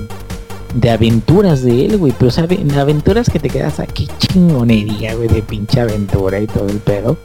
[0.74, 5.42] de aventuras de él, güey, pero sabe, aventuras que te quedas aquí chingonería, güey, de
[5.42, 7.18] pinche aventura y todo el pedo.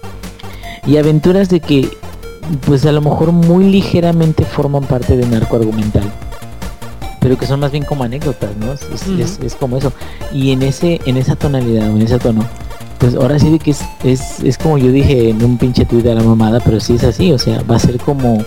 [0.84, 1.88] Y aventuras de que
[2.66, 6.02] pues a lo mejor muy ligeramente forman parte de un arco argumental.
[7.20, 8.72] Pero que son más bien como anécdotas, ¿no?
[8.72, 9.92] Es, es- es- es como eso.
[10.32, 12.44] Y en ese, en esa tonalidad, o en ese tono,
[12.98, 16.02] pues ahora sí de que es, es, es como yo dije en un pinche tweet
[16.02, 18.42] de la mamada, pero sí es así, o sea, va a ser como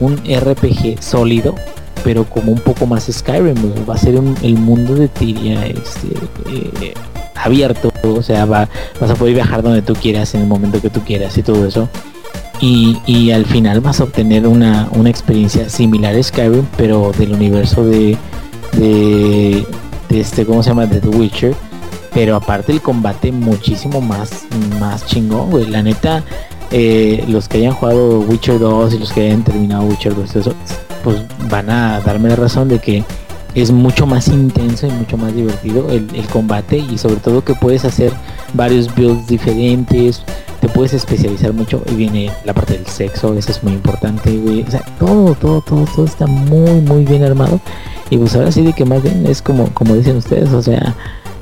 [0.00, 1.54] un RPG sólido,
[2.02, 3.54] pero como un poco más Skyrim,
[3.88, 6.08] va a ser un- el mundo de Tyria este,
[6.50, 6.94] eh,
[7.36, 8.68] abierto, o sea, va,
[9.00, 11.66] vas a poder viajar donde tú quieras en el momento que tú quieras y todo
[11.66, 11.88] eso.
[12.60, 17.32] Y, y al final vas a obtener una, una experiencia similar a Skyrim, pero del
[17.32, 18.16] universo de,
[18.72, 19.66] de,
[20.08, 20.86] de este, ¿cómo se llama?
[20.86, 21.54] De The Witcher.
[22.14, 24.46] Pero aparte el combate muchísimo más,
[24.80, 25.66] más chingón, güey.
[25.66, 26.22] La neta,
[26.70, 30.54] eh, los que hayan jugado Witcher 2 y los que hayan terminado Witcher 2, eso,
[31.02, 31.20] pues
[31.50, 33.04] van a darme la razón de que
[33.54, 37.84] es mucho más intenso y mucho más divertido el, combate y sobre todo que puedes
[37.84, 38.12] hacer
[38.52, 40.22] varios builds diferentes,
[40.60, 44.62] te puedes especializar mucho y viene la parte del sexo, eso es muy importante, güey.
[44.62, 47.60] O sea, todo, todo, todo, todo está muy, muy bien armado.
[48.10, 50.94] Y pues ahora sí de que más bien es como, como dicen ustedes, o sea,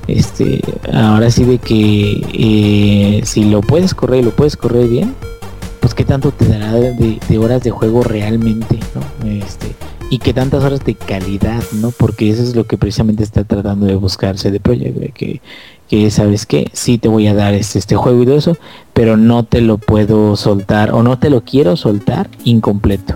[0.06, 0.60] este,
[0.92, 5.14] ahora sí de que eh, si lo puedes correr y lo puedes correr bien,
[5.94, 9.28] qué tanto te dará de, de horas de juego realmente, ¿no?
[9.28, 9.74] Este,
[10.10, 11.90] y qué tantas horas de calidad, ¿no?
[11.90, 15.40] Porque eso es lo que precisamente está tratando de buscarse de Project, güey, que,
[15.88, 18.56] que sabes que sí te voy a dar este, este juego y todo eso,
[18.92, 23.14] pero no te lo puedo soltar o no te lo quiero soltar incompleto.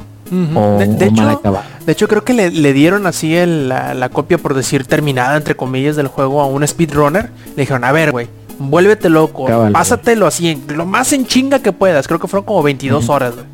[0.56, 3.68] O, de, de o mal hecho, de hecho, creo que le, le dieron así el-
[3.68, 7.30] la, la copia, por decir, terminada, entre comillas, del juego a un speedrunner.
[7.54, 8.26] Le dijeron, a ver, güey,
[8.58, 12.08] vuélvete loco, pásatelo así, en- lo más en chinga que puedas.
[12.08, 13.46] Creo que fueron como 22 horas, güey.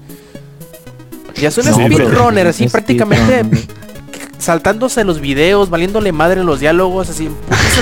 [1.37, 3.45] Ya es un No, speedrunner, así prácticamente
[4.39, 7.29] saltándose los videos, valiéndole madre los diálogos, así,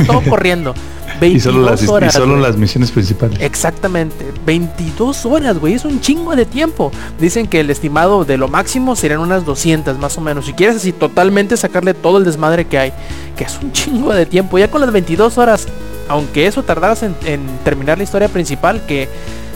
[0.07, 0.75] todo corriendo.
[1.21, 2.13] 22 Y solo las, y horas.
[2.15, 2.43] solo güey.
[2.43, 3.39] las misiones principales.
[3.41, 6.91] Exactamente, 22 horas, güey, es un chingo de tiempo.
[7.19, 10.47] Dicen que el estimado de lo máximo serían unas 200 más o menos.
[10.47, 12.93] Si quieres así totalmente sacarle todo el desmadre que hay,
[13.37, 14.59] que es un chingo de tiempo.
[14.59, 15.67] Ya con las 22 horas,
[16.09, 19.09] aunque eso tardaras en, en terminar la historia principal, que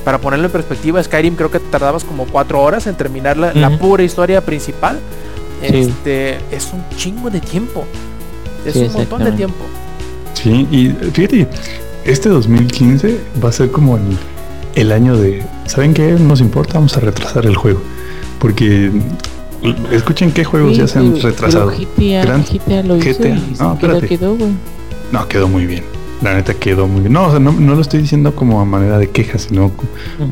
[0.05, 4.03] para ponerlo en perspectiva, Skyrim creo que tardabas como 4 horas en terminar la, pura
[4.03, 4.99] historia principal.
[5.62, 5.77] Sí.
[5.77, 7.86] Este, es un chingo de tiempo.
[8.66, 9.65] Es Sí, un montón de tiempo.
[10.45, 11.49] Sí, y fíjate,
[12.05, 14.03] este 2015 va a ser como el,
[14.75, 16.12] el año de, ¿saben qué?
[16.12, 17.81] No nos importa, vamos a retrasar el juego.
[18.39, 18.91] Porque
[19.91, 21.71] escuchen qué juegos ya se han retrasado.
[21.71, 24.09] GTA, Gran- GTA lo hizo GTA, no, quedó, espérate.
[24.09, 24.51] quedó, güey.
[25.12, 25.83] No, quedó muy bien.
[26.23, 27.12] La neta quedó muy bien.
[27.15, 29.71] No, o sea, no, no lo estoy diciendo como a manera de queja, sino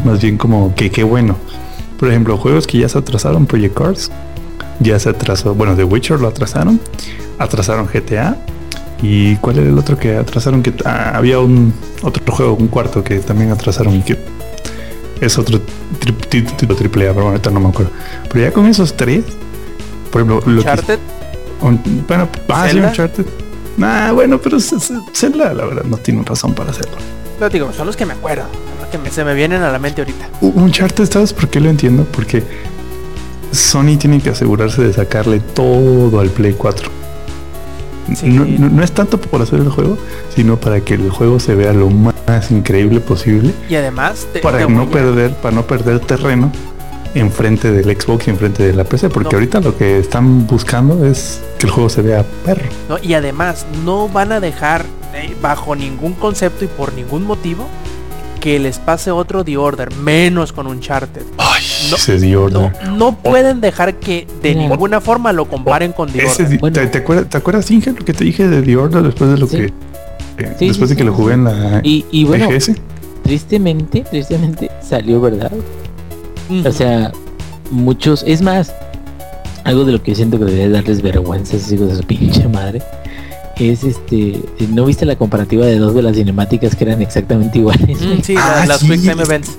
[0.04, 1.36] más bien como que qué bueno.
[1.98, 4.10] Por ejemplo, juegos que ya se atrasaron, Project Cars,
[4.80, 6.80] ya se atrasó, bueno, The Witcher lo atrasaron,
[7.38, 8.36] atrasaron GTA.
[9.02, 10.62] ¿Y cuál era el otro que atrasaron?
[10.62, 11.72] Que ah, había un
[12.02, 14.16] otro juego, un cuarto que también atrasaron y que
[15.20, 15.60] es otro
[16.00, 17.90] tri- ti- título triple A, pero bueno, ahorita no me acuerdo.
[18.30, 19.24] Pero ya con esos tres,
[20.12, 20.98] por ejemplo, lo que,
[21.62, 22.66] un- bueno, ah.
[22.88, 23.26] Uncharted.
[23.76, 26.96] Nah, bueno, pero Zelda, la verdad, no tiene razón para hacerlo.
[27.38, 28.44] pero digo, son los que me acuerdo,
[28.80, 30.28] los que me- se me vienen a la mente ahorita.
[30.42, 32.04] Uncharted, ¿sabes por qué lo entiendo?
[32.04, 32.42] Porque
[33.50, 36.88] Sony tiene que asegurarse de sacarle todo al Play 4.
[38.14, 38.28] Sí.
[38.28, 39.96] No, no- no es tanto por hacer el juego,
[40.34, 44.58] sino para que el juego se vea lo más increíble posible, Y además, te- para
[44.58, 46.50] te no perder, para no perder terreno
[47.14, 49.36] enfrente del Xbox y enfrente de la PC, porque No.
[49.36, 52.68] ahorita lo que están buscando es que el juego se vea perro.
[53.02, 54.84] Y además, no van a dejar
[55.14, 57.66] eh, bajo ningún concepto y por ningún motivo
[58.42, 61.22] que les pase otro The Order, menos con Uncharted.
[61.38, 61.62] Ay,
[61.92, 64.62] No, se dio No, no pueden dejar que de No.
[64.68, 66.48] ninguna forma lo comparen con The Ese Order.
[66.48, 66.74] di- Bueno.
[66.74, 69.38] ¿te, te acuerdas, ¿Te acuerdas, Inge, lo que te dije de The Order después de
[69.38, 69.56] lo Sí.
[69.58, 69.64] que...
[69.66, 72.72] eh, Sí, después sí, de que sí, lo jugué en la Y, y bueno, EGS?
[73.22, 75.52] tristemente, tristemente salió verdad.
[76.66, 77.12] O sea,
[77.70, 78.74] muchos, es más,
[79.62, 82.48] algo de lo que siento que debería darles vergüenza a esos hijos de su pinche
[82.48, 82.82] madre.
[83.70, 84.40] Es este,
[84.70, 88.00] ¿no viste la comparativa de dos de las cinemáticas que eran exactamente iguales?
[88.00, 88.88] Mm, sí, la- Ah, las sí.
[88.88, 89.56] Quick Time Events.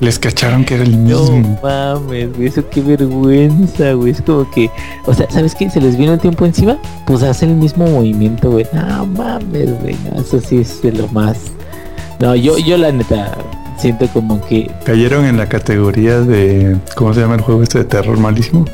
[0.00, 1.60] Les cacharon que era el No mismo.
[1.62, 4.10] mames, güey, eso qué vergüenza, güey.
[4.12, 4.68] Es como que,
[5.06, 5.70] o sea, ¿sabes qué?
[5.70, 6.76] Se les vino el tiempo encima,
[7.06, 8.66] pues hace el mismo movimiento, güey.
[8.72, 11.36] No mames, güey, no, eso sí es de lo más.
[12.18, 13.36] No, yo, yo la neta
[13.78, 16.76] siento como que Cayeron en la categoría de...
[16.96, 18.64] ¿Cómo se llama el juego este de terror malísimo?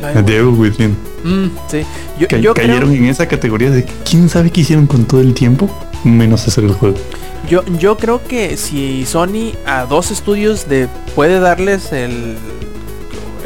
[0.00, 0.96] The Devil Within.
[1.24, 1.82] mm, sí.
[2.18, 5.20] Yo, Ca- yo creo- cayeron en esa categoría de quién sabe qué hicieron con todo
[5.20, 5.68] el tiempo,
[6.04, 6.96] menos hacer el juego.
[7.48, 12.36] Yo, yo creo que si Sony a dos estudios de puede darles el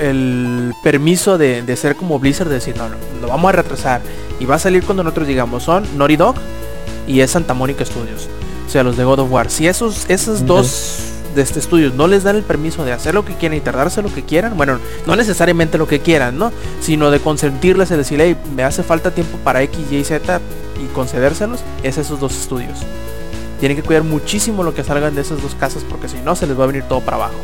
[0.01, 4.01] el permiso de, de ser como Blizzard, de decir, no, no, lo vamos a retrasar.
[4.41, 6.35] Y va a salir cuando nosotros digamos, son Naughty Dog
[7.07, 8.29] y es Santa Mónica Studios.
[8.67, 9.49] O sea, los de God of War.
[9.51, 10.45] Si esos, Ujú.
[10.47, 10.99] dos
[11.35, 14.03] de este estudios no les dan el permiso de hacer lo que quieran y tardarse
[14.03, 16.53] lo que quieran, bueno, no necesariamente lo que quieran, ¿no?
[16.81, 20.41] Sino de consentirles y decirle, "Hey, me hace falta tiempo para X, Y, Z
[20.83, 22.79] y concedérselos, es esos dos estudios.
[23.61, 26.47] Tienen que cuidar muchísimo lo que salgan de esas dos casas porque si no se
[26.47, 27.35] les va a venir todo para abajo.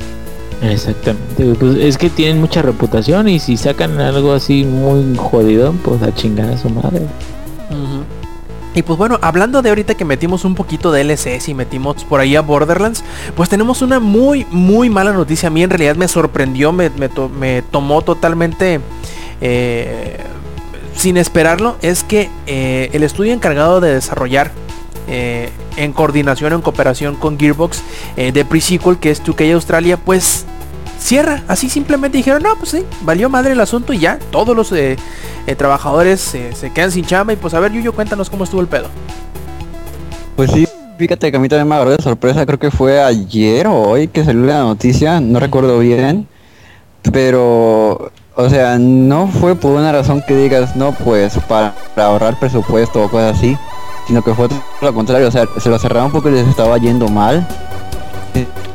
[0.63, 6.03] Exactamente, pues es que tienen mucha reputación y si sacan algo así muy jodido, pues
[6.03, 7.07] a chingar a su madre.
[8.75, 12.21] Y pues bueno, hablando de ahorita que metimos un poquito de LCS y metimos por
[12.21, 13.03] ahí a Borderlands,
[13.35, 15.49] pues tenemos una muy, muy mala noticia.
[15.49, 18.81] A mí en realidad me sorprendió, me, me to- me tomó totalmente
[19.41, 20.19] eh,
[20.97, 21.77] sin esperarlo.
[21.83, 24.53] Es que eh, el estudio encargado de desarrollar
[25.09, 27.83] eh, en coordinación, en cooperación con Gearbox
[28.17, 30.45] de Pre-Sequel, que es 2K Australia, pues
[31.01, 31.43] cierra.
[31.49, 34.97] Así simplemente dijeron, no, pues sí, valió madre el asunto y ya, todos los eh,
[35.47, 38.69] eh, trabajadores se quedan sin chamba y pues a ver, Yuyo, cuéntanos cómo estuvo el
[38.69, 38.89] pedo.
[40.37, 40.67] Pues sí,
[40.99, 44.09] fíjate que a mí también me agarró de sorpresa, creo que fue ayer o hoy
[44.09, 46.29] que salió la noticia, no recuerdo bien,
[47.13, 52.39] pero, o sea, no fue por una razón que digas, no, pues para, para ahorrar
[52.39, 53.57] presupuesto o cosas así,
[54.07, 57.09] sino que fue todo lo contrario, o sea, se lo cerraron porque les estaba yendo
[57.09, 57.47] mal.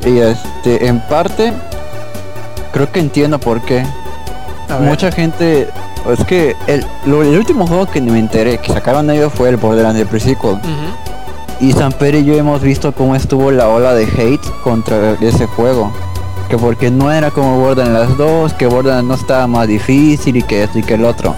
[0.06, 1.52] Y, este, en parte,
[2.76, 3.84] creo que entiendo por qué.
[4.70, 4.90] A ver.
[4.90, 5.68] Mucha gente,
[6.12, 9.58] es que el, lo- el último juego que me enteré que sacaron ellos fue el
[9.58, 10.52] Borderlands de Pre-Sequel.
[10.54, 10.62] Ujú.
[11.62, 15.92] Y Samper y yo hemos visto cómo estuvo la ola de hate contra ese juego.
[16.50, 20.64] Que porque no era como Borderlands 2, que Borderlands no estaba más difícil y que
[20.64, 21.34] esto y que el otro.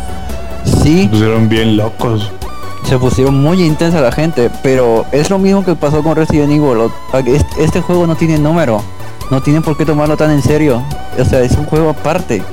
[0.65, 2.31] Sí, Se pusieron bien locos.
[2.84, 6.89] se pusieron muy intensa la gente, pero es lo mismo que pasó con Resident Evil.
[7.26, 8.81] Este, este juego no tiene número,
[9.30, 10.82] no tienen por qué tomarlo tan en serio.
[11.20, 12.44] O sea, es un juego aparte.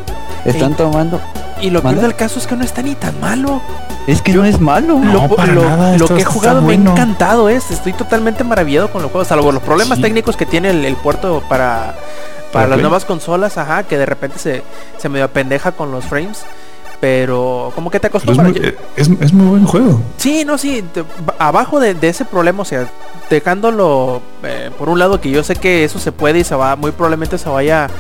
[0.44, 0.76] Están Ey.
[0.76, 1.20] tomando...
[1.60, 3.62] Y lo peor del caso es que no está ni tan malo.
[4.06, 4.98] Es que no es malo.
[4.98, 8.44] No, lo, para lo- nada, lo que he jugado me ha encantado es, estoy totalmente
[8.44, 10.02] maravillado con los juegos, salvo los problemas Sí.
[10.02, 11.94] técnicos que tiene el, el puerto para,
[12.52, 14.62] para ¿Para las nuevas consolas, ajá, que de repente se,
[14.98, 16.44] se medio pendeja con los frames.
[17.04, 18.50] Pero como que te es, acostumbras.
[18.52, 20.00] muy, Yo- eh, es, es muy buen juego.
[20.16, 21.04] Sí, no, sí, te-
[21.38, 22.88] abajo de, de ese problema, o sea,
[23.28, 26.76] dejándolo eh, por un lado que yo sé que eso se puede y se va,
[26.76, 27.90] muy probablemente se vaya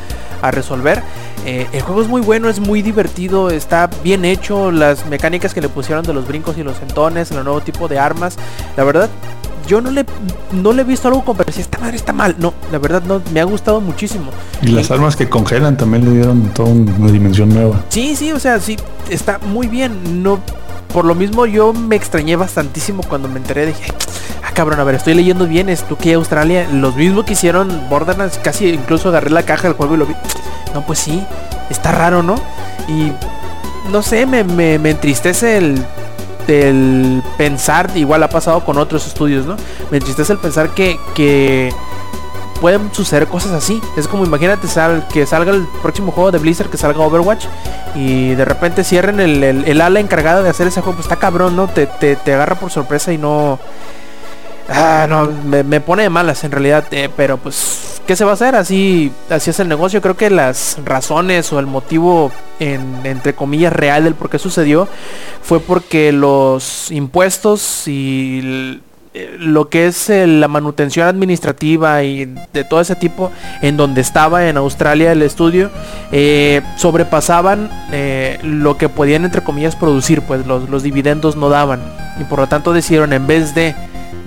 [0.40, 1.02] a resolver.
[1.44, 5.60] eh, el juego es muy bueno, es muy divertido, está bien hecho, las mecánicas que
[5.60, 8.36] le pusieron de los brincos y los sentones, el nuevo tipo de armas,
[8.74, 9.10] la verdad.
[9.66, 10.04] Yo no le,
[10.52, 12.36] no le he visto algo como pero si esta madre está mal.
[12.38, 14.30] No, la verdad no, me ha gustado muchísimo.
[14.62, 17.82] Y las armas que congelan también le dieron toda una dimensión nueva.
[17.88, 18.76] Sí, sí, o sea, sí,
[19.08, 20.22] está muy bien.
[20.22, 20.40] No,
[20.92, 23.66] por lo mismo yo me extrañé bastantísimo cuando me enteré.
[23.66, 23.92] Dije,
[24.44, 28.38] ah, cabrón, a ver, estoy leyendo bien esto que Australia, los mismos que hicieron Borderlands,
[28.38, 30.14] casi incluso agarré la caja del juego y lo vi.
[30.72, 31.22] No, pues sí,
[31.70, 32.36] está raro, ¿no?
[32.88, 33.12] Y
[33.90, 35.84] no sé, me, me, me entristece el,
[36.48, 39.56] el pensar, igual ha pasado con otros estudios, ¿no?
[39.90, 41.72] Me entristece el pensar que, que
[42.60, 43.80] pueden suceder cosas así.
[43.96, 44.66] Es como imagínate
[45.12, 47.46] que salga el próximo juego de Blizzard, que salga Overwatch
[47.94, 50.96] y de repente cierren el, el- el ala encargada de hacer ese juego.
[50.96, 51.68] Pues está cabrón, ¿no?
[51.68, 53.58] Te, te, te agarra por sorpresa y no...
[54.68, 58.30] Ah, no, me, me pone de malas en realidad, eh, pero pues, ¿qué se va
[58.30, 58.54] a hacer?
[58.54, 60.00] Así, así es el negocio.
[60.00, 64.88] Creo que las razones o el motivo, en, entre comillas, real del por qué sucedió
[65.42, 68.80] fue porque los impuestos y
[69.38, 73.30] lo que es eh, la manutención administrativa y de todo ese tipo
[73.62, 75.70] en donde estaba en Australia el estudio
[76.10, 77.70] eh, sobrepasaban
[78.42, 81.80] lo que podían entre comillas producir pues los, los dividendos no daban
[82.20, 83.76] y por lo tanto decidieron en vez de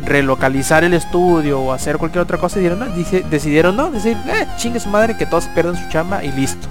[0.08, 4.46] relocalizar el estudio o hacer cualquier otra cosa decidieron no, dice- decidieron no decir eh,
[4.58, 6.68] chingue su madre que todos pierdan su chamba y listo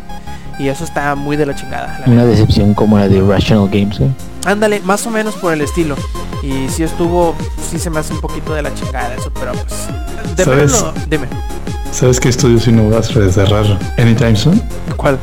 [0.58, 3.98] y eso está muy de la chingada la Una decepción como la de Rational Games,
[3.98, 4.10] güey.
[4.46, 5.96] Ándale, más o menos por el estilo.
[6.42, 7.34] Y si estuvo,
[7.68, 9.88] sí se me hace un poquito de la chingada eso, pero pues.
[10.36, 10.72] De ¿Sabes?
[10.72, 11.26] plano, dime.
[11.92, 13.64] ¿Sabes qué estudio si no vas a cerrar
[13.98, 14.60] anytime soon?
[14.96, 15.18] ¿Cuál?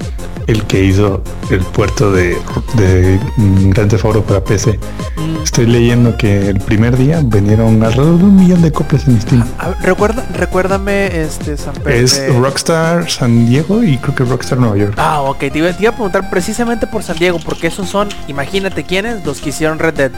[0.48, 2.38] El que hizo el puerto de,
[2.76, 4.78] de mm, Grand Theft Auto para PC.
[5.16, 9.22] Mm, Estoy leyendo que el primer día vendieron alrededor de un millón de copias en
[9.22, 9.44] Steam.
[9.60, 11.92] a ver, recuerda, recuérdame este San Pedro.
[11.92, 14.96] Es Rockstar San Diego y creo que Rockstar Nueva York.
[14.98, 18.10] Ah, ok, te iba, te iba a preguntar precisamente por San Diego, porque esos son,
[18.28, 20.12] imagínate quiénes, los que hicieron Red Dead.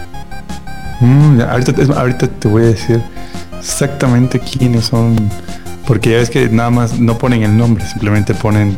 [1.02, 3.02] Mm, ahorita te voy a decir
[3.60, 5.30] exactamente quiénes son.
[5.88, 8.78] Porque ya ves que nada más no ponen el nombre, simplemente ponen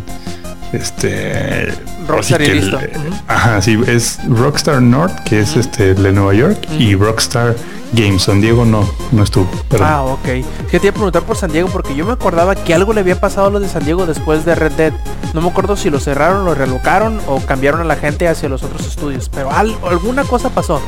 [0.74, 1.74] este
[2.08, 2.80] Rockstar y que listo.
[2.80, 2.92] el-.
[3.28, 7.56] Ajá, sí, es Rockstar North, que es este el de Nueva York, y Rockstar
[7.94, 8.24] Games.
[8.24, 9.48] San Diego no, no estuvo.
[9.70, 9.88] Perdón.
[9.90, 10.28] Ah, ok.
[10.28, 12.94] Es que te iba a preguntar por San Diego porque yo me acordaba que algo
[12.94, 14.94] le había pasado a los de San Diego después de Red Dead.
[15.34, 18.64] No me acuerdo si lo cerraron, lo relocaron o cambiaron a la gente hacia los
[18.64, 19.30] otros estudios.
[19.30, 20.82] Pero al- alguna cosa pasó.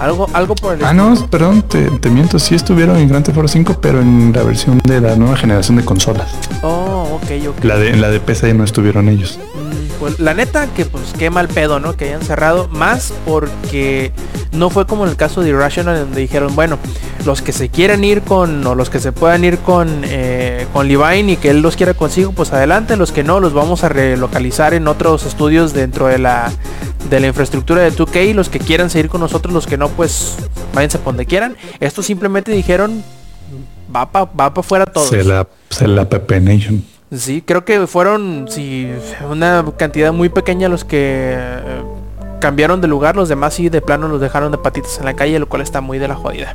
[0.00, 3.36] Algo, algo por el Ah, no, perdón, te, te miento, sí estuvieron en Grand Theft
[3.36, 6.28] Auto 5, pero en la versión de la nueva generación de consolas.
[6.62, 7.64] Oh, ok, ok.
[7.64, 9.38] La de, en la de PC no estuvieron ellos.
[10.02, 11.94] Pues la neta que pues qué mal pedo, ¿no?
[11.96, 12.66] Que hayan cerrado.
[12.66, 14.10] Más porque
[14.50, 16.76] no fue como en el caso de Irrational donde dijeron, bueno,
[17.24, 20.88] los que se quieran ir con, o los que se puedan ir con, eh, con
[20.88, 22.96] Levine y que él los quiera consigo, pues adelante.
[22.96, 26.50] Los que no, los vamos a relocalizar en otros estudios dentro de la,
[27.08, 28.26] de la infraestructura de 2K.
[28.26, 30.36] Y los que quieran seguir con nosotros, los que no, pues
[30.74, 31.56] váyanse por donde quieran.
[31.78, 33.04] Estos simplemente dijeron,
[33.94, 35.10] va para va pa afuera todos.
[35.10, 36.82] Se la, se la Pepe Nation.
[37.14, 38.90] Sí, creo que fueron sí,
[39.28, 41.82] una cantidad muy pequeña los que eh,
[42.40, 45.38] cambiaron de lugar, los demás sí de plano los dejaron de patitas en la calle,
[45.38, 46.54] lo cual está muy de la jodida.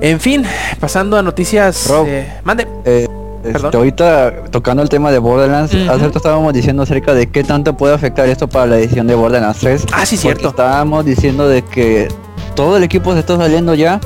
[0.00, 0.44] En fin,
[0.80, 1.88] pasando a noticias.
[1.88, 2.06] Rob.
[2.08, 2.66] eh, mande.
[2.84, 3.06] Eh,
[3.42, 3.66] Perdón.
[3.66, 7.76] este, ahorita tocando el tema de Borderlands, hace rato estábamos diciendo acerca de qué tanto
[7.76, 9.86] puede afectar esto para la edición de Borderlands 3.
[9.92, 10.48] Ah, sí, cierto.
[10.48, 12.08] Estábamos diciendo de que
[12.54, 14.00] todo el equipo se está saliendo ya.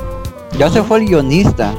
[0.57, 1.73] Ya se fue el guionista.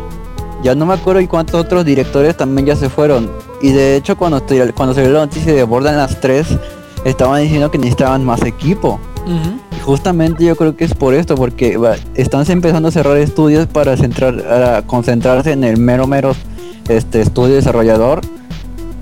[0.63, 3.52] Ya no me acuerdo y cuántos otros directores también ya se fueron.
[3.63, 6.47] Y de hecho cuando, estoy- cuando se dio la noticia de Borderlands 3,
[7.05, 8.99] estaban diciendo que necesitaban más equipo.
[9.77, 13.67] Y justamente yo creo que es por esto, porque va, están empezando a cerrar estudios
[13.69, 16.35] para centrar, a concentrarse en el mero mero
[16.89, 18.21] este estudio desarrollador.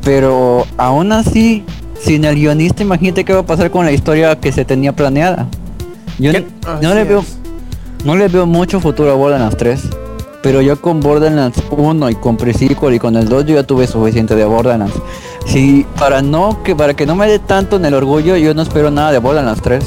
[0.05, 1.65] Pero aún así,
[2.01, 5.47] sin el guionista, imagínate qué va a pasar con la historia que se tenía planeada.
[6.19, 6.47] Yo ¿Qué?
[6.83, 7.25] no, le veo
[8.05, 9.81] no le veo mucho futuro a Borderlands 3.
[10.43, 13.87] Pero yo con Borderlands 1 y con Pre-Sequel y con el 2 yo ya tuve
[13.87, 14.95] suficiente de Borderlands.
[15.47, 18.63] Si para no que para que no me dé tanto en el orgullo, yo no
[18.63, 19.85] espero nada de Borderlands 3.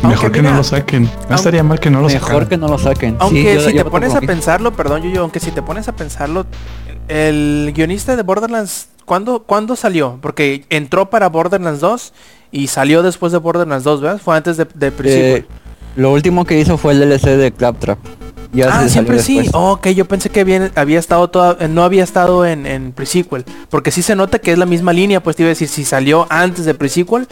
[0.00, 1.10] Aunque Mejor que mira, no lo saquen.
[1.28, 2.48] No estaría mal que no lo Mejor sacaran.
[2.48, 3.10] que no lo saquen.
[3.12, 5.88] Sí, Aunque yo- si yo te pones a pensarlo, perdón, yo, aunque si te pones
[5.88, 6.46] a pensarlo,
[7.08, 10.18] el guionista de Borderlands, ¿cuándo, ¿cuándo salió?
[10.20, 12.12] Porque entró para Borderlands 2
[12.52, 14.20] y salió después de Borderlands 2, ¿verdad?
[14.24, 15.42] Fue antes de, de pre-sequel.
[15.42, 15.46] Eh,
[15.96, 17.98] lo último que hizo fue el DLC de Claptrap.
[18.52, 19.48] Ya Ah, siempre sí.
[19.52, 23.44] Oh, ok, yo pensé que bien, había estado toda, no había estado en, en pre-sequel.
[23.68, 25.84] Porque sí se nota que es la misma línea, pues te iba a decir, si
[25.84, 27.28] salió antes de pre-sequel,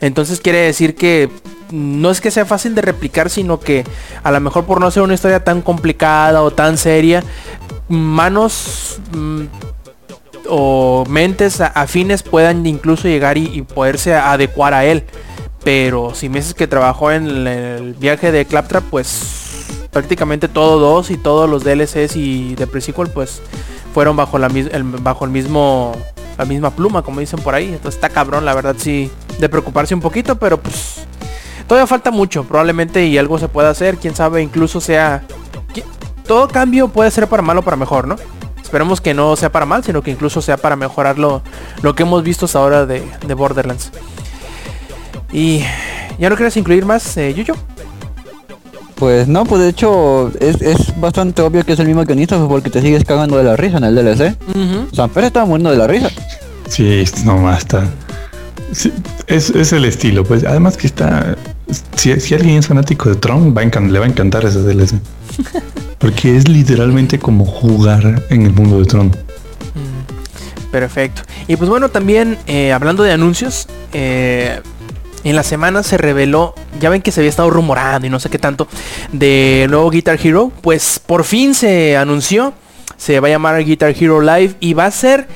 [0.00, 1.28] entonces quiere decir que
[1.70, 3.84] no es que sea fácil de replicar, sino que
[4.22, 7.22] a lo mejor por no ser una historia tan complicada o tan seria,
[7.88, 9.42] manos mm,
[10.48, 15.04] o mentes afines puedan incluso llegar y, y poderse adecuar a él.
[15.62, 19.49] Pero si me dices que trabajó en el, el viaje de Claptrap, pues
[19.90, 23.42] prácticamente todo dos y todos los DLCs y de pre-sequel pues
[23.92, 25.92] fueron bajo la el, bajo el mismo
[26.38, 27.66] la misma pluma como dicen por ahí.
[27.66, 31.06] Entonces está cabrón la verdad sí de preocuparse un poquito pero pues
[31.66, 35.24] todavía falta mucho probablemente y algo se pueda hacer quién sabe incluso sea
[36.26, 38.16] todo cambio puede ser para mal o para mejor no
[38.62, 41.42] esperemos que no sea para mal sino que incluso sea para mejorar lo,
[41.82, 43.90] lo que hemos visto hasta ahora de, de Borderlands.
[45.32, 45.64] Y
[46.18, 47.54] ya no quieres incluir más eh, Yuyo
[49.00, 52.50] Pues no, pues de hecho es, es bastante obvio que es el mismo guionista pues,
[52.50, 54.36] porque te sigues cagando de la risa en el DLC.
[54.50, 54.94] Ujú.
[54.94, 56.10] Samper estaba muriendo de la risa.
[56.68, 57.88] Sí, no está.
[58.72, 58.92] Sí,
[59.26, 60.44] es, es el estilo, pues.
[60.44, 61.34] Además que está.
[61.96, 65.00] Si, si alguien es fanático de Tron, va a le va a encantar ese DLC.
[65.98, 69.16] Porque es literalmente como jugar en el mundo de Tron.
[70.70, 71.22] Perfecto.
[71.48, 74.60] Y pues bueno, también eh, hablando de anuncios, eh,
[75.24, 78.30] en la semana se reveló, ya ven que se había estado rumorando y no sé
[78.30, 78.68] qué tanto,
[79.12, 82.54] de nuevo Guitar Hero, pues por fin se anunció,
[82.96, 85.28] se va a llamar Guitar Hero Live y va a ser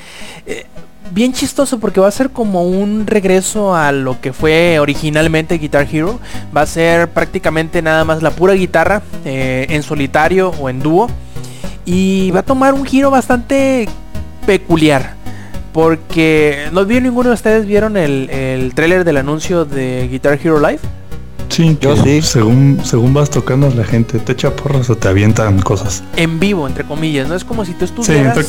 [0.46, 0.66] eh,
[1.12, 5.86] bien chistoso porque va a ser como un regreso a lo que fue originalmente Guitar
[5.90, 6.18] Hero,
[6.54, 11.08] va a ser prácticamente nada más la pura guitarra eh, en solitario o en dúo.
[11.86, 13.86] Y va a tomar un giro bastante
[14.46, 15.16] peculiar.
[15.74, 20.60] Porque no vi ninguno de ustedes vieron el, el tráiler del anuncio de Guitar Hero
[20.60, 20.78] Live.
[21.48, 22.22] Sí, Yo que sí.
[22.22, 26.04] Según, según vas tocando, la gente te echa porras o te avientan cosas.
[26.14, 27.28] En vivo, entre comillas.
[27.28, 28.46] No es como si tú Sí, estuvieras.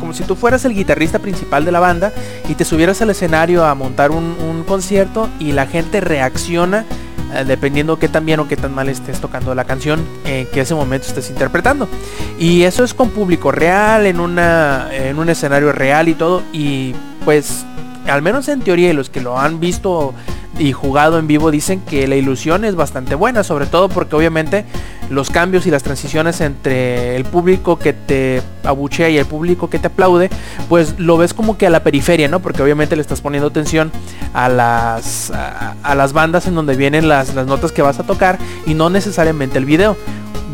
[0.00, 2.14] como si tú fueras el guitarrista principal de la banda
[2.48, 6.86] y te subieras al escenario a montar un, un concierto y la gente reacciona
[7.34, 10.60] eh, dependiendo qué tan bien o qué tan mal estés tocando la canción en que
[10.60, 11.88] ese momento estés interpretando.
[12.38, 16.42] Y eso es con público real, en, una, en un escenario real y todo.
[16.52, 16.94] Y
[17.24, 17.64] pues,
[18.06, 20.14] al menos en teoría, los que lo han visto
[20.58, 24.64] y jugado en vivo dicen que la ilusión es bastante buena, sobre todo porque obviamente
[25.10, 29.78] los cambios y las transiciones entre el público que te abuchea y el público que
[29.78, 30.30] te aplaude,
[30.68, 32.40] pues lo ves como que a la periferia, ¿no?
[32.40, 33.90] Porque obviamente le estás poniendo atención
[34.34, 38.38] a las, a, las bandas en donde vienen las, las notas que vas a tocar
[38.66, 39.96] y no necesariamente el video.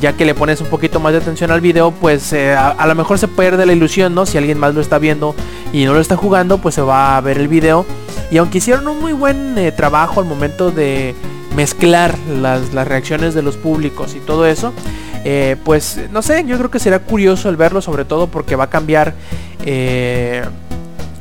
[0.00, 2.86] Ya que le pones un poquito más de atención al video, pues eh, a, a
[2.86, 4.26] lo mejor se pierde la ilusión, ¿no?
[4.26, 5.34] Si alguien más lo está viendo
[5.72, 7.86] y no lo está jugando, pues se va a ver el video.
[8.30, 11.14] Y aunque hicieron un muy buen eh, trabajo al momento de
[11.56, 14.72] mezclar las, las reacciones de los públicos y todo eso,
[15.24, 18.64] eh, pues no sé, yo creo que será curioso el verlo, sobre todo porque va
[18.64, 19.14] a cambiar.
[19.64, 20.42] eh,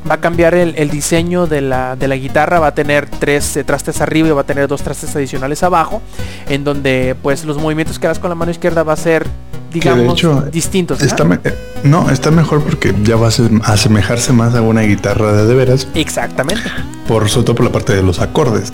[0.09, 3.55] va a cambiar el, el diseño de la, de la guitarra, va a tener tres
[3.55, 6.01] eh, trastes arriba y va a tener dos trastes adicionales abajo,
[6.49, 9.25] en donde pues los movimientos que hagas con la mano izquierda va a ser,
[9.71, 11.01] digamos, hecho, distintos.
[11.01, 15.55] eh, no, está mejor porque ya va a asemejarse más a una guitarra de de
[15.55, 15.87] veras.
[15.93, 16.69] Exactamente.
[17.07, 18.73] Por sobre todo por la parte de los acordes.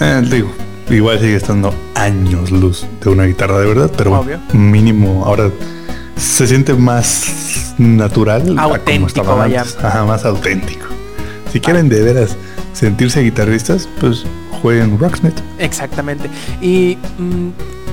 [0.00, 0.50] Eh, digo,
[0.90, 5.50] igual sigue estando años luz de una guitarra de verdad, pero bueno, mínimo ahora
[6.16, 9.64] se siente más natural como Auténtico, vaya.
[9.82, 10.86] Ajá, más auténtico.
[11.52, 12.36] Si quieren de veras
[12.72, 14.24] sentirse guitarristas, pues
[14.62, 15.38] jueguen Rocksmith.
[15.58, 16.28] Exactamente.
[16.60, 17.48] Y mm,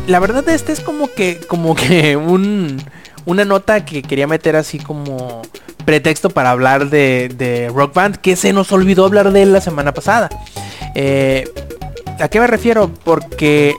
[0.07, 2.81] la verdad este es como que como que un
[3.25, 5.41] una nota que quería meter así como
[5.85, 9.61] pretexto para hablar de, de Rock Band que se nos olvidó hablar de él la
[9.61, 10.29] semana pasada.
[10.95, 11.47] Eh,
[12.19, 12.91] ¿A qué me refiero?
[13.03, 13.75] Porque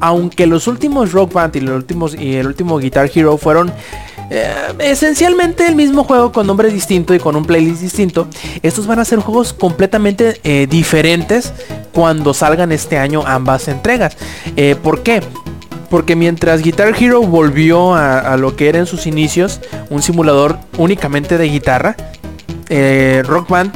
[0.00, 3.72] aunque los últimos Rock Band y los últimos y el último Guitar Hero fueron
[4.30, 8.28] eh, esencialmente el mismo juego con nombre distinto y con un playlist distinto,
[8.62, 11.52] estos van a ser juegos completamente eh, diferentes
[11.92, 14.16] cuando salgan este año ambas entregas.
[14.56, 15.22] Eh, ¿Por qué?
[15.90, 20.58] Porque mientras Guitar Hero volvió a, a lo que era en sus inicios, un simulador
[20.78, 21.96] únicamente de guitarra,
[23.24, 23.72] Rock Band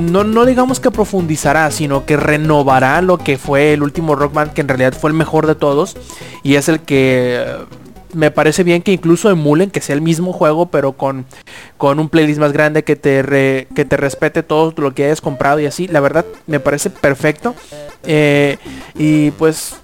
[0.00, 4.52] no, no digamos que profundizará, sino que renovará lo que fue el último Rock Band,
[4.52, 5.96] que en realidad fue el mejor de todos.
[6.42, 7.56] Y es el que eh,
[8.12, 11.26] me parece bien que incluso emulen que sea el mismo juego, pero con,
[11.76, 15.60] con un playlist más grande que te, que te respete todo lo que hayas comprado
[15.60, 15.86] y así.
[15.86, 17.54] La verdad me parece perfecto.
[18.02, 18.56] Eh,
[18.96, 19.76] y pues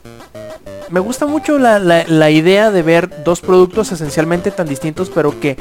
[0.88, 5.56] me gusta mucho la, la- idea de ver dos productos esencialmente tan distintos, pero que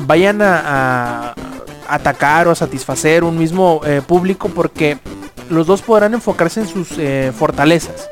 [0.00, 1.34] vayan a
[1.94, 4.98] atacar o a satisfacer un mismo eh, público, porque
[5.48, 8.08] los dos podrán enfocarse en sus eh, fortalezas.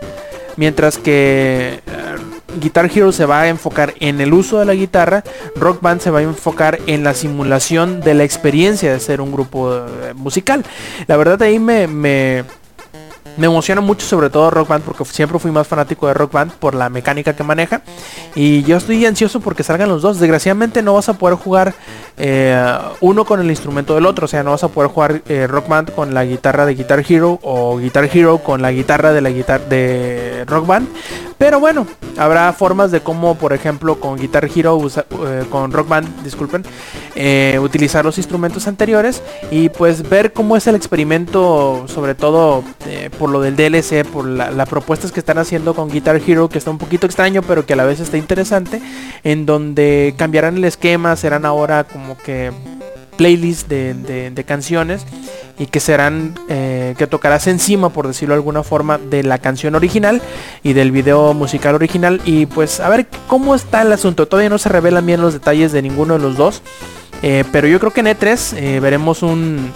[0.57, 2.17] Mientras que eh,
[2.61, 5.23] Guitar Hero se va a enfocar en el uso de la guitarra,
[5.55, 9.31] Rock Band se va a enfocar en la simulación de la experiencia de ser un
[9.31, 9.87] grupo
[10.17, 10.65] musical.
[11.07, 12.45] La verdad ahí me,
[13.39, 16.53] me emociona mucho sobre todo Rock Band porque siempre fui más fanático de Rock Band
[16.53, 17.83] por la mecánica que maneja.
[18.35, 20.19] Y yo estoy ansioso porque salgan los dos.
[20.19, 21.75] Desgraciadamente no vas a poder jugar
[22.17, 24.25] eh, uno con el instrumento del otro.
[24.25, 27.05] O sea, no vas a poder jugar eh, Rock Band con la guitarra de Guitar
[27.09, 30.89] Hero o Guitar Hero con la guitarra de la guitarra de Rock Band.
[31.39, 31.87] Pero bueno,
[32.17, 36.65] habrá formas de cómo, por ejemplo, con Guitar Hero, eh, con Rock Band, disculpen,
[37.61, 43.41] utilizar los instrumentos anteriores y pues ver cómo es el experimento, sobre todo eh, lo
[43.41, 46.79] del DLC, por la, las propuestas que están haciendo con Guitar Hero, que está un
[46.79, 48.81] poquito extraño, pero que a la vez está interesante,
[49.25, 52.51] en donde cambiarán el esquema, serán ahora como que
[53.17, 55.05] playlists de, de- de canciones
[55.59, 59.75] y que serán eh, que tocarás encima por decirlo de alguna forma de la canción
[59.75, 60.23] original
[60.63, 62.21] y del video musical original.
[62.25, 65.73] Y pues a ver cómo está el asunto todavía no se revelan bien los detalles
[65.73, 66.63] de ninguno de los dos
[67.23, 69.73] eh, pero yo creo que en E3 eh, veremos un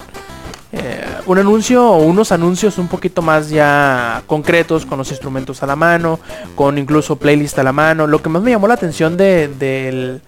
[0.73, 5.67] eh, un anuncio o unos anuncios un poquito más ya concretos con los instrumentos a
[5.67, 6.19] la mano
[6.55, 10.19] con incluso playlist a la mano lo que más me llamó la atención de,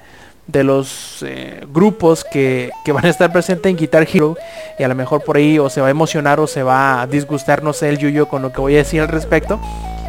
[0.47, 4.37] de los eh, grupos que, que van a estar presentes en Guitar Hero
[4.77, 7.07] y a lo mejor por ahí o se va a emocionar o se va a
[7.07, 9.59] disgustar, no sé el Yuyo con lo que voy a decir al respecto,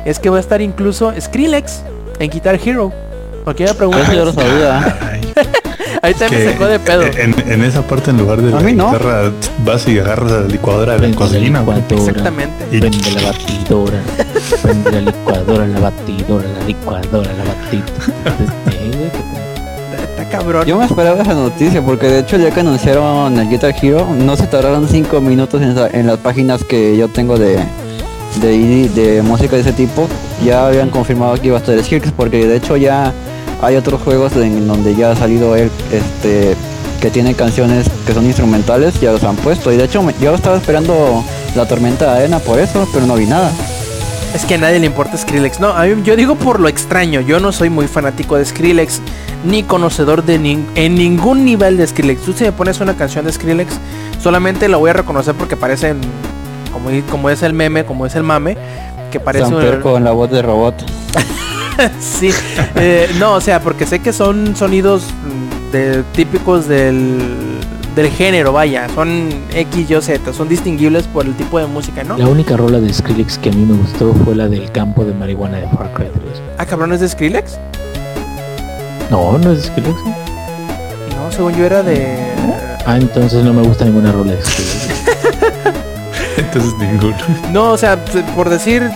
[0.05, 1.83] es que va a estar incluso Skrillex
[2.19, 2.93] en Guitar Hero.
[3.45, 4.99] Porque Eso yo lo sabía.
[6.07, 7.03] Ahí también me sacó de pedo.
[7.03, 8.93] En, en esa parte en lugar de la no.
[8.93, 9.33] guitarra
[9.65, 11.65] vas y agarras la licuadora de la Prende cocina.
[11.91, 12.65] Exactamente.
[12.71, 13.99] Y- Prende la batidora.
[14.63, 19.07] Prende la licuadora, la batidora, la licuadora, la batidora.
[20.11, 20.65] Está cabrón.
[20.67, 24.37] Yo me esperaba esa noticia porque de hecho día que anunciaron el Guitar Hero no
[24.37, 27.59] se tardaron 5 minutos en, en las páginas que yo tengo de,
[28.41, 30.09] de, ID de música de ese tipo.
[30.45, 33.13] Ya habían confirmado que iba a estar Skrillex porque de hecho ya
[33.63, 36.55] hay otros juegos en donde ya ha salido él este
[37.01, 39.71] que tiene canciones que son instrumentales, ya los han puesto.
[39.73, 41.23] Y de hecho yo estaba esperando
[41.55, 43.51] la tormenta de arena por eso, pero no vi nada.
[44.35, 45.61] Es que a nadie le importa Skrillex.
[45.61, 47.21] No, a mí- yo digo por lo extraño.
[47.21, 49.01] Yo no soy muy fanático de Skrillex.
[49.45, 52.23] Ni conocedor de nin- en ningún nivel de Skrillex.
[52.23, 53.75] Tú si me pones una canción de Skrillex,
[54.23, 56.01] solamente la voy a reconocer porque parecen,
[56.73, 58.57] como, como es el meme, como es el mame,
[59.13, 60.75] que parece un- con la voz de robot.
[62.01, 62.31] sí.
[62.77, 67.19] eh, no, o sea, porque sé que son sonidos mm, de, típicos del,
[67.95, 68.89] del género, vaya.
[68.95, 70.33] Son X, Y, Z.
[70.33, 72.17] Son distinguibles por el tipo de música, ¿no?
[72.17, 75.15] La única rola de Skrillex que a mí me gustó fue la del campo de
[75.15, 76.43] marihuana de Far Cry 3.
[76.59, 77.59] Ah, cabrones de Skrillex.
[79.11, 79.97] No, no es de Skrillex.
[81.17, 82.19] No, según yo era de...
[82.87, 84.89] Ah, entonces no me gusta ninguna rola de Skrillex.
[86.39, 87.17] Entonces ninguno.
[87.53, 88.03] No, o sea,
[88.35, 88.91] por decir,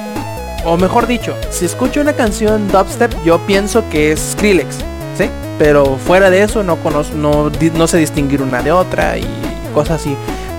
[0.64, 4.76] o mejor dicho, si escucho una canción dubstep, yo pienso que es Skrillex,
[5.16, 5.28] ¿sí?
[5.58, 9.26] Pero fuera de eso no conozco, no, no sé distinguir una de otra y
[9.74, 10.14] cosas así.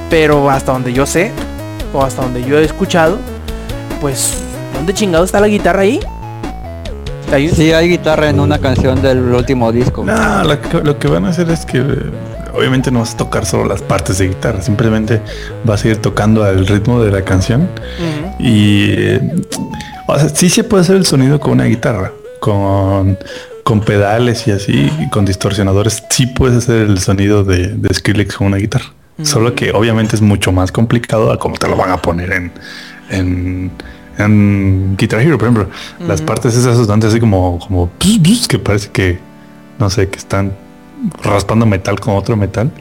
[0.09, 1.31] Pero hasta donde yo sé,
[1.93, 3.17] o hasta donde yo he escuchado,
[3.99, 4.33] pues,
[4.73, 5.99] ¿dónde chingado está la guitarra ahí?
[7.31, 10.03] Hay un- Sí, hay guitarra en una canción del último disco.
[10.03, 12.11] No, lo que, lo que van a hacer es que eh,
[12.53, 15.21] obviamente no vas a tocar solo las partes de guitarra, simplemente
[15.63, 17.69] vas a ir tocando al ritmo de la canción
[18.39, 19.35] y eh,
[20.07, 23.17] o sea, sí se puede hacer el sonido con una guitarra, con,
[23.63, 28.35] con pedales y así, y con distorsionadores, sí puedes hacer el sonido de, de Skrillex
[28.35, 28.93] con una guitarra.
[29.23, 32.51] Solo que obviamente es mucho más complicado a como te lo van a poner en,
[33.11, 33.71] en,
[34.17, 35.69] en Guitar Hero, por ejemplo.
[36.07, 39.19] Las partes esas son así como, como que parece que,
[39.77, 40.53] no sé, que están
[41.23, 42.71] raspando metal con otro metal,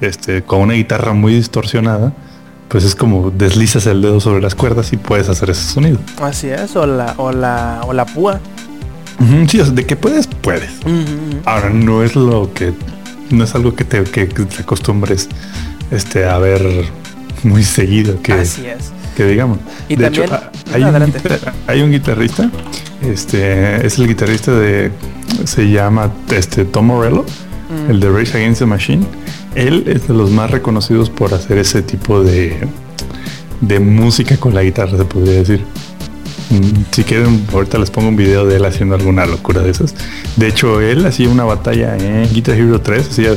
[0.00, 2.12] este, con una guitarra muy distorsionada,
[2.68, 5.98] pues es como deslizas el dedo sobre las cuerdas y puedes hacer ese sonido.
[6.20, 8.40] Así es, o la, o la, o la púa.
[9.20, 10.70] Ujú, Sí, o sea, de que puedes, puedes.
[11.44, 12.72] Ahora no es lo que,
[13.30, 15.28] no es algo que te, que te acostumbres
[15.90, 16.62] este, a ver
[17.44, 18.92] muy seguido, que, Así es.
[19.16, 19.58] que digamos.
[19.88, 20.40] Y de también- hecho,
[20.72, 21.12] hay, No, un
[21.68, 22.50] hay un guitarrista,
[23.02, 24.90] este, es el guitarrista de,
[25.44, 27.24] se llama este, Tom Morello.
[27.88, 29.04] El de Race Against the Machine.
[29.54, 32.56] Él es de los más reconocidos por hacer ese tipo de,
[33.60, 35.64] de música con la guitarra, se podría decir.
[36.50, 39.94] Mm, Si quieren, ahorita les pongo un video de él haciendo alguna locura de esas.
[40.36, 43.30] De hecho, él hacía una batalla en Guitar Hero 3, hacía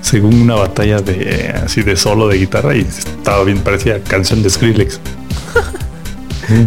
[0.00, 4.50] según una batalla de así de solo de guitarra y estaba bien, parecía canción de
[4.50, 5.00] Skrillex.
[6.48, 6.66] Mm.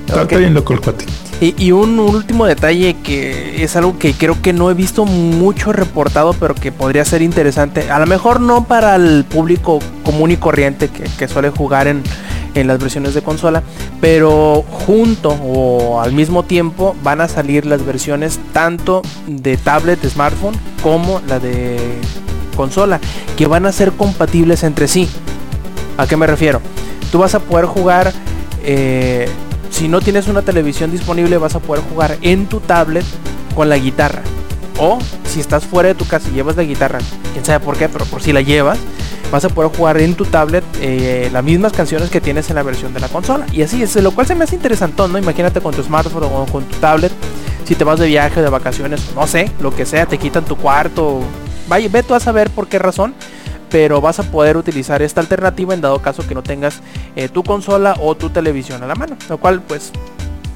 [0.00, 0.22] Está- Ok.
[0.22, 1.04] está bien loco el cuate.
[1.40, 6.34] Y, un último detalle que es algo que creo que no he visto mucho reportado,
[6.34, 7.90] pero que podría ser interesante.
[7.90, 12.02] A lo mejor no para el público común y corriente que, que suele jugar en,
[12.54, 13.62] en las versiones de consola,
[14.00, 20.54] pero junto o al mismo tiempo van a salir las versiones tanto de tablet, smartphone,
[20.82, 21.78] como la de
[22.56, 23.00] consola,
[23.36, 25.08] que van a ser compatibles entre sí.
[25.96, 26.60] ¿A qué me refiero?
[27.12, 28.12] Tú vas a poder jugar,
[28.62, 29.28] eh,
[29.70, 33.04] si no tienes una televisión disponible, vas a poder jugar en tu tablet
[33.54, 34.22] con la guitarra.
[34.78, 36.98] O si estás fuera de tu casa y llevas la guitarra,
[37.32, 38.78] quién sabe por qué, pero por si la llevas,
[39.30, 42.62] vas a poder jugar en tu tablet eh, las mismas canciones que tienes en la
[42.62, 43.46] versión de la consola.
[43.52, 45.18] Y así es, lo cual se me hace interesantón, ¿no?
[45.18, 47.12] Imagínate con tu smartphone o con tu tablet,
[47.64, 50.56] si te vas de viaje, de vacaciones, no sé, lo que sea, te quitan tu
[50.56, 51.20] cuarto.
[51.68, 53.14] Vaya, ve tú a saber por qué razón
[53.70, 56.80] pero vas a poder utilizar esta alternativa en dado caso que no tengas
[57.16, 59.92] eh, tu consola o tu televisión a la mano, lo cual pues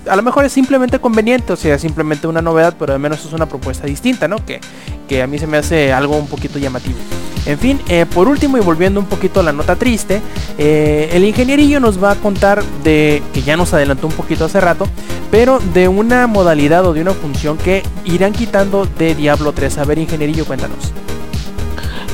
[0.09, 3.33] a lo mejor es simplemente conveniente, o sea, simplemente una novedad, pero al menos es
[3.33, 4.45] una propuesta distinta, ¿no?
[4.45, 4.61] Que,
[5.09, 6.99] que a mí se me hace algo un poquito llamativo.
[7.47, 10.23] En fin, eh, por último y volviendo un poquito a la nota triste,
[10.57, 14.61] eh, el ingenierillo nos va a contar de, que ya nos adelantó un poquito hace
[14.61, 14.89] rato,
[15.31, 19.79] pero de una modalidad o de una función que irán quitando de Diablo 3.
[19.79, 20.93] A ver, ingenierillo, cuéntanos.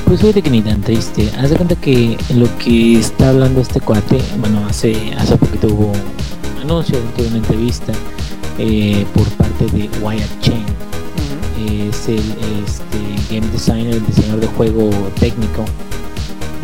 [0.05, 1.31] Pues fíjate que ni tan triste.
[1.37, 5.91] Haz de cuenta que lo que está hablando este cuate, bueno, hace, hace poquito hubo
[5.91, 7.93] un anuncio de una entrevista
[8.57, 10.65] eh, por parte de Wyatt Chain.
[11.89, 12.19] Es el
[12.65, 15.65] este, game designer, el diseñador de juego técnico.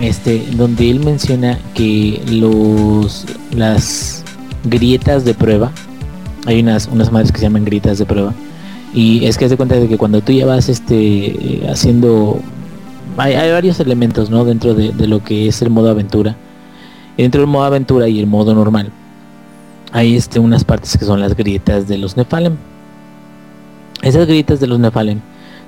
[0.01, 4.23] Este, donde él menciona que los las
[4.65, 5.71] grietas de prueba,
[6.45, 8.33] hay unas, unas madres que se llaman grietas de prueba.
[8.93, 12.39] Y es que haz de cuenta de que cuando tú ya vas este, haciendo
[13.17, 14.45] hay, varios elementos ¿no?
[14.45, 16.35] dentro de, lo que es el modo aventura.
[17.17, 18.91] Dentro del modo aventura y el modo normal
[19.91, 22.55] hay este, unas partes que son las grietas de los Nephalem.
[24.01, 25.21] Esas grietas de los Nephalem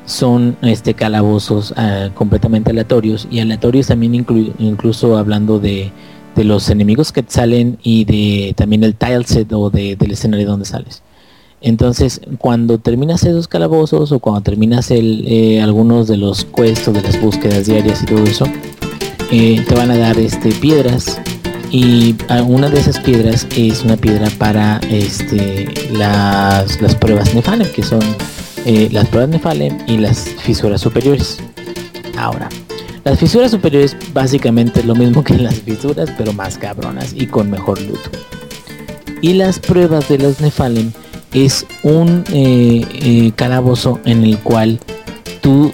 [0.06, 5.92] son este, calabozos ah, completamente aleatorios y aleatorios también inclu- incluso hablando de,
[6.36, 10.66] de los enemigos que salen y de también el tileset o de- del escenario donde
[10.66, 11.02] sales.
[11.62, 17.02] Entonces, cuando terminas esos calabozos o cuando terminas el, eh, algunos de los quests de
[17.02, 18.46] las búsquedas diarias y todo eso,
[19.32, 21.20] eh, te van a dar este piedras
[21.72, 22.16] y
[22.48, 28.02] una de esas piedras es una piedra para este las, las pruebas Nephalem, que son
[28.66, 31.40] eh, las pruebas Nephalem y las fisuras superiores.
[32.18, 32.50] Ahora,
[33.04, 37.52] las fisuras superiores básicamente es lo mismo que las fisuras, pero más cabronas y con
[37.52, 38.00] mejor loot.
[39.22, 40.92] Y las pruebas de los Nephalem
[41.34, 44.80] es un eh, eh, calabozo en el cual
[45.42, 45.74] tú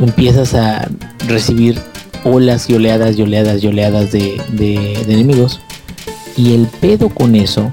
[0.00, 0.88] empiezas a
[1.28, 1.78] recibir
[2.24, 4.40] olas y oleadas y oleadas y oleadas de,
[5.08, 5.60] enemigos.
[6.36, 7.70] Y el pedo con eso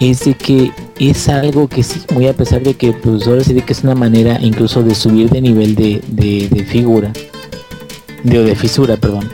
[0.00, 3.52] es de que es algo que sí, muy a pesar de que pues ahora sí
[3.54, 7.12] de que es una manera incluso de subir de nivel de, de- de figura,
[8.24, 9.28] de, de fisura, perdón,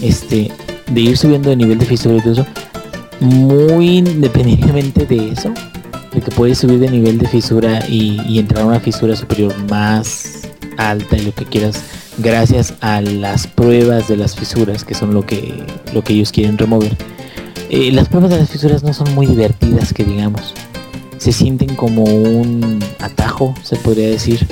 [0.00, 0.50] este,
[0.90, 2.46] de ir subiendo de nivel de fisura eso,
[3.20, 5.52] muy independientemente de eso,
[6.14, 10.42] de que puedes subir de nivel de fisura y, entrar a una fisura superior más
[10.76, 11.82] alta y lo que quieras
[12.18, 16.58] gracias a las pruebas de las fisuras que son lo que lo que ellos quieren
[16.58, 16.96] remover.
[17.70, 20.54] Eh, las pruebas de las fisuras no son muy divertidas que digamos.
[21.18, 24.46] Se sienten como un atajo se podría decir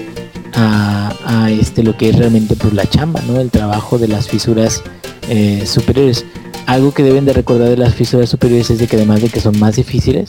[0.54, 4.28] a, a este lo que es realmente pues la chamba no el trabajo de las
[4.28, 4.82] fisuras
[5.28, 6.24] eh, superiores.
[6.66, 9.40] Algo que deben de recordar de las fisuras superiores es de que además de que
[9.40, 10.28] son más difíciles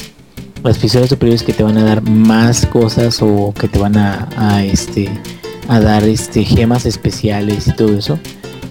[0.64, 4.30] las fisuras superiores que te van a dar más cosas o que te van a,
[4.38, 5.10] a, este
[5.68, 8.20] a dar este gemas especiales y todo eso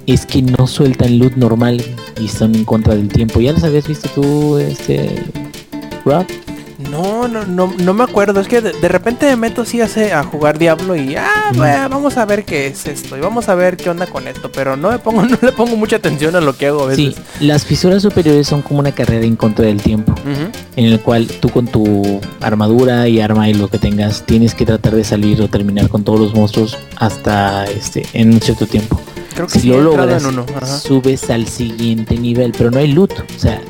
[0.07, 1.83] es que no sueltan loot normal
[2.21, 3.41] y están en contra del tiempo.
[3.41, 5.23] Ya las habías visto tú este
[6.05, 6.27] Rob
[6.91, 8.41] No, no, no, no me acuerdo.
[8.41, 11.89] Es que de, de repente me meto así hace a jugar Diablo y ah, bueno,
[11.89, 14.51] vamos a ver qué es esto y vamos a ver qué onda con esto.
[14.53, 17.07] Pero no me pongo, no le pongo mucha atención a lo que hago a sí
[17.09, 17.23] veces.
[17.41, 20.15] las fisuras superiores son como una carrera en contra del tiempo
[20.77, 24.65] en el cual tú con tu armadura y arma y lo que tengas tienes que
[24.65, 29.01] tratar de salir o terminar con todos los monstruos hasta este en un cierto tiempo
[29.35, 30.47] Creo que si sí lo logras en uno.
[30.57, 30.67] Ajá.
[30.79, 33.61] subes al siguiente nivel pero no hay loot o sea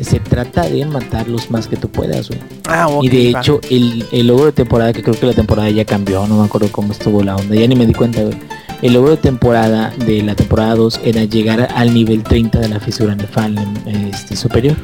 [0.00, 2.40] se trata de matar los más que tú puedas güey.
[2.68, 3.40] Ah, ok, y de va.
[3.40, 6.46] hecho el, el logro de temporada que creo que la temporada ya cambió no me
[6.46, 8.36] acuerdo cómo estuvo la onda ya ni me di cuenta güey
[8.82, 12.78] El logro de temporada de la temporada 2 era llegar al nivel 30 de la
[12.78, 13.74] fisura Nephalem
[14.10, 14.76] este, superior.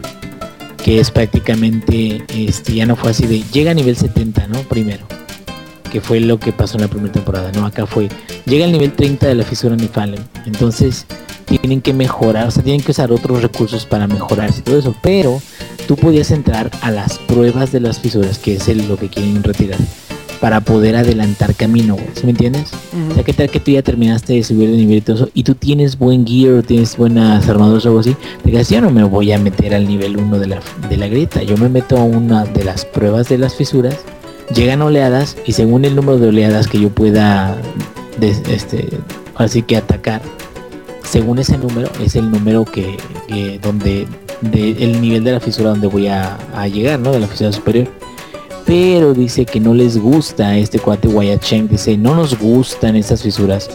[0.83, 4.61] Que es prácticamente, este, ya no fue así de, llega a nivel 70, ¿no?
[4.63, 5.07] Primero.
[5.93, 7.67] Que fue lo que pasó en la primera temporada, ¿no?
[7.67, 8.09] Acá fue,
[8.47, 10.23] llega al nivel 30 de la fisura Nephalem.
[10.47, 11.07] Entonces,
[11.59, 14.95] tienen que mejorar, o sea, tienen que usar otros recursos para mejorarse y todo eso.
[15.03, 15.41] Pero
[15.87, 19.43] tú podías entrar a las pruebas de las fisuras, que es el- lo que quieren
[19.43, 19.79] retirar,
[20.41, 22.07] para poder adelantar camino, güey.
[22.15, 22.71] ¿Sí me entiendes?
[23.11, 25.29] O sea, que tal que tú ya terminaste de subir de nivel y todo eso,
[25.35, 28.91] y tú tienes buen gear, tienes buenas armaduras o algo así, te digas, yo no
[28.91, 31.97] me voy a meter al nivel 1 de la, de la grieta, yo me meto
[31.97, 33.97] a una de las pruebas de las fisuras,
[34.53, 37.57] llegan oleadas, y según el número de oleadas que yo pueda,
[38.19, 38.89] des- este,
[39.37, 40.23] así que atacar,
[41.13, 42.97] según ese número, es el número que,
[43.61, 44.09] donde,
[44.41, 46.39] de, el nivel de la fisura donde voy a,
[46.73, 47.13] llegar, ¿no?
[47.13, 47.89] De la fisura superior
[48.65, 53.69] pero dice que no les gusta este cuate Wyatt dice no nos gustan estas fisuras,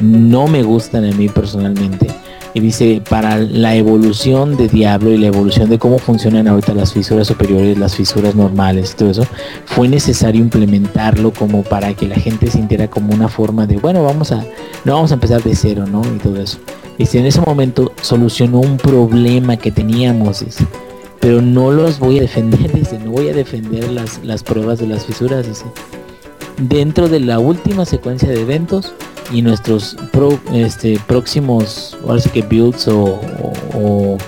[0.00, 2.08] no me gustan a mí personalmente.
[2.54, 6.92] Y dice, para la evolución de Diablo y la evolución de cómo funcionan ahorita las
[6.92, 9.26] fisuras superiores, las fisuras normales todo eso,
[9.64, 14.32] fue necesario implementarlo como para que la gente sintiera como una forma de, bueno, vamos
[14.32, 14.44] a,
[14.84, 16.02] no vamos a empezar de cero, ¿no?
[16.02, 16.58] Y todo eso.
[16.98, 20.66] Dice, en ese momento solucionó un problema que teníamos, dice
[21.22, 24.88] pero no los voy a defender, dice, no voy a defender las, las pruebas de
[24.88, 25.64] las fisuras, dice.
[26.58, 28.92] Dentro de la última secuencia de eventos
[29.32, 33.20] y nuestros pro- este, próximos, ahora que builds o,
[33.74, 34.18] o,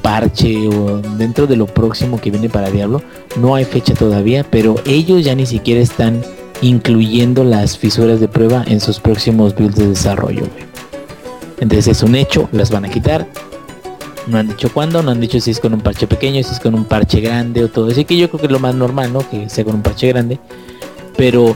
[0.00, 3.02] parche o dentro de lo próximo que viene para Diablo,
[3.36, 6.22] no hay fecha todavía, pero ellos ya ni siquiera están
[6.62, 10.44] incluyendo las fisuras de prueba en sus próximos builds de desarrollo.
[11.60, 13.26] Entonces es un hecho, las van a quitar,
[14.26, 16.60] no han dicho cuándo, no han dicho si es con un parche pequeño, si es
[16.60, 17.90] con un parche grande o todo.
[17.90, 19.28] Así que yo creo que es lo más normal, ¿no?
[19.28, 20.38] Que sea con un parche grande.
[21.16, 21.54] Pero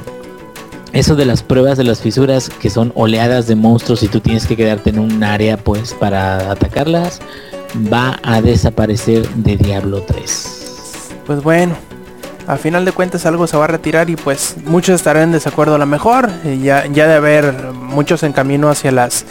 [0.93, 4.47] eso de las pruebas de las fisuras, que son oleadas de monstruos y tú tienes
[4.47, 7.21] que quedarte en un área pues para atacarlas,
[7.93, 11.11] va a desaparecer de Diablo 3.
[11.27, 11.77] Pues bueno,
[12.47, 15.75] a final de cuentas algo se va a retirar y pues muchos estarán en desacuerdo
[15.75, 16.31] a lo mejor.
[16.45, 19.27] eh, Ya, ya de haber muchos en camino hacia las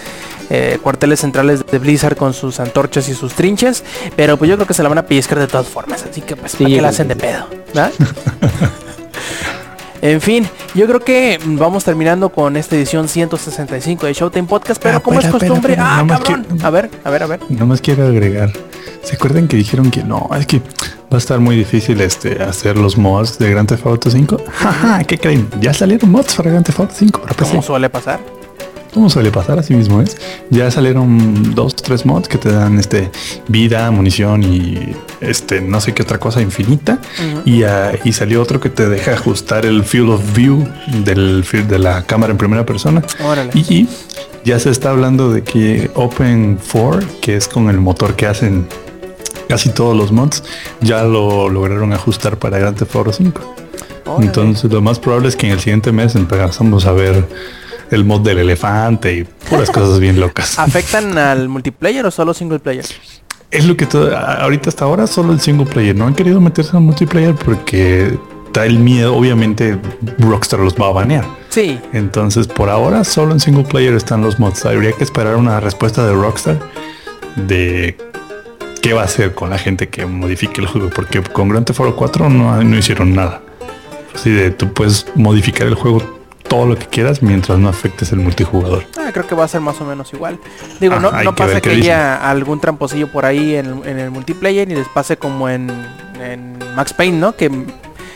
[0.52, 3.84] eh, cuarteles centrales de Blizzard con sus antorchas y sus trinches.
[4.16, 6.06] Pero pues yo creo que se la van a pellizcar de todas formas.
[6.10, 7.48] Así que pues Sí, ¿para yo la hacen que de pedo?
[7.74, 7.92] ¿verdad?
[10.08, 14.98] En fin, yo creo que vamos terminando con esta edición 165 de Showtime Podcast, pero
[14.98, 16.46] Ah, como es costumbre, ah, más cabrón.
[16.64, 17.40] A ver, a ver, a ver.
[17.50, 18.54] Nomás quiero agregar.
[19.04, 20.30] ¿Se acuerdan que dijeron que no?
[20.40, 24.10] Es que va a estar muy difícil este hacer los mods de Grand Theft Auto
[24.10, 24.38] 5.
[24.54, 25.50] Jaja, ¿qué creen?
[25.60, 27.22] Ya salieron mods para Grand Theft Auto 5.
[27.22, 27.50] para PC.
[27.52, 28.20] Como suele pasar.
[28.98, 30.18] Como suele pasar, así mismo es.
[30.50, 33.12] Ya salieron dos, tres mods que te dan este
[33.48, 37.00] vida, munición y este no sé qué otra cosa infinita.
[37.46, 40.68] y, ah, y salió otro que te deja ajustar el field of view
[41.06, 43.04] del de la cámara en primera persona.
[43.24, 43.52] Órale.
[43.54, 43.88] Y
[44.44, 48.68] ya se está hablando de que Open 4, que es con el motor que hacen
[49.48, 50.44] casi todos los mods,
[50.82, 53.56] ya lo lograron ajustar para Grand Theft Auto 5.
[54.08, 54.26] Órale.
[54.26, 57.28] Entonces lo más probable es que en el siguiente mes empezamos a ver
[57.92, 60.58] el mod del elefante y puras cosas bien locas.
[60.60, 62.86] ¿Afectan al multiplayer o solo single player?
[63.50, 65.96] Es lo que todo, ahorita hasta ahora solo el single player.
[65.96, 69.16] No han querido meterse en multiplayer porque está el miedo.
[69.16, 69.78] Obviamente
[70.20, 71.26] Rockstar los va a banear.
[71.50, 74.66] Sí, Entonces por ahora solo en single player están los mods.
[74.66, 76.60] Habría que esperar una respuesta de Rockstar
[77.36, 77.98] de
[78.82, 80.90] qué va a hacer con la gente que modifique el juego.
[80.90, 83.42] Porque con Grand Theft Auto 4 no, no hicieron nada.
[84.14, 86.17] Así de tú puedes modificar el juego
[86.48, 88.84] todo lo que quieras mientras no afectes el multijugador.
[89.00, 90.40] ah, creo que va a ser más o menos igual.
[90.80, 93.82] Digo, Ajá, no, hay no que ver pasa que haya algún tramposillo por ahí en,
[93.86, 95.70] en el multiplayer y les pase como en,
[96.22, 97.36] en Max Payne, ¿no?
[97.36, 97.52] Que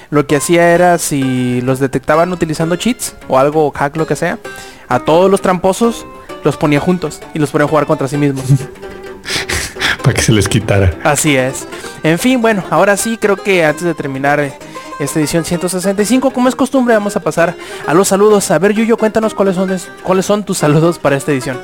[0.09, 4.39] lo que hacía era si los detectaban utilizando cheats o algo hack lo que sea,
[4.87, 6.05] a todos los tramposos
[6.43, 8.43] los ponía juntos y los ponía a jugar contra sí mismos.
[10.03, 10.95] Para que se les quitara.
[11.03, 11.67] Así es.
[12.03, 14.53] En fin, bueno, ahora sí creo que antes de terminar eh,
[15.01, 17.55] esta edición 165, como es costumbre, vamos a pasar
[17.87, 18.49] a los saludos.
[18.51, 21.57] A ver, Yuyo, cuéntanos cuáles son es- cuáles son tus saludos para esta edición.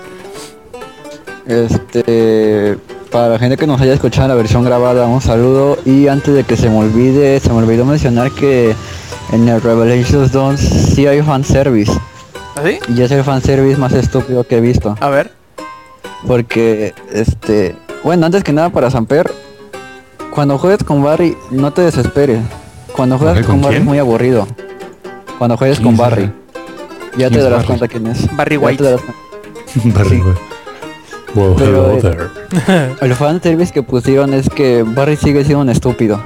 [1.45, 2.77] Este,
[3.11, 5.77] para la gente que nos haya escuchado la versión grabada, un saludo.
[5.85, 8.75] Y antes de que se me olvide, se me olvidó mencionar que
[9.31, 11.91] en el Revelations 2 sí hay fanservice.
[12.55, 12.79] ¿Así?
[12.95, 14.97] Y es el fanservice más estúpido que he visto.
[14.99, 15.31] A ver.
[16.25, 19.31] Porque, este, bueno, antes que nada para Samper,
[20.33, 22.39] cuando juegues con Barry, no te desesperes.
[22.97, 24.47] Cuando juegas ¿Con con, Barry es muy aburrido.
[25.37, 26.31] Cuando juegues ¿Quién con Barry.
[27.17, 27.67] Ya ¿Quién te darás Barry?
[27.67, 28.35] cuenta quién es.
[28.35, 28.83] Barry Ya te White.
[28.83, 29.01] darás.
[29.85, 30.21] Barry.
[31.35, 32.95] Well, Pero, hello eh, there.
[33.01, 36.21] El fanservice que pusieron es que Barry sigue siendo un estúpido.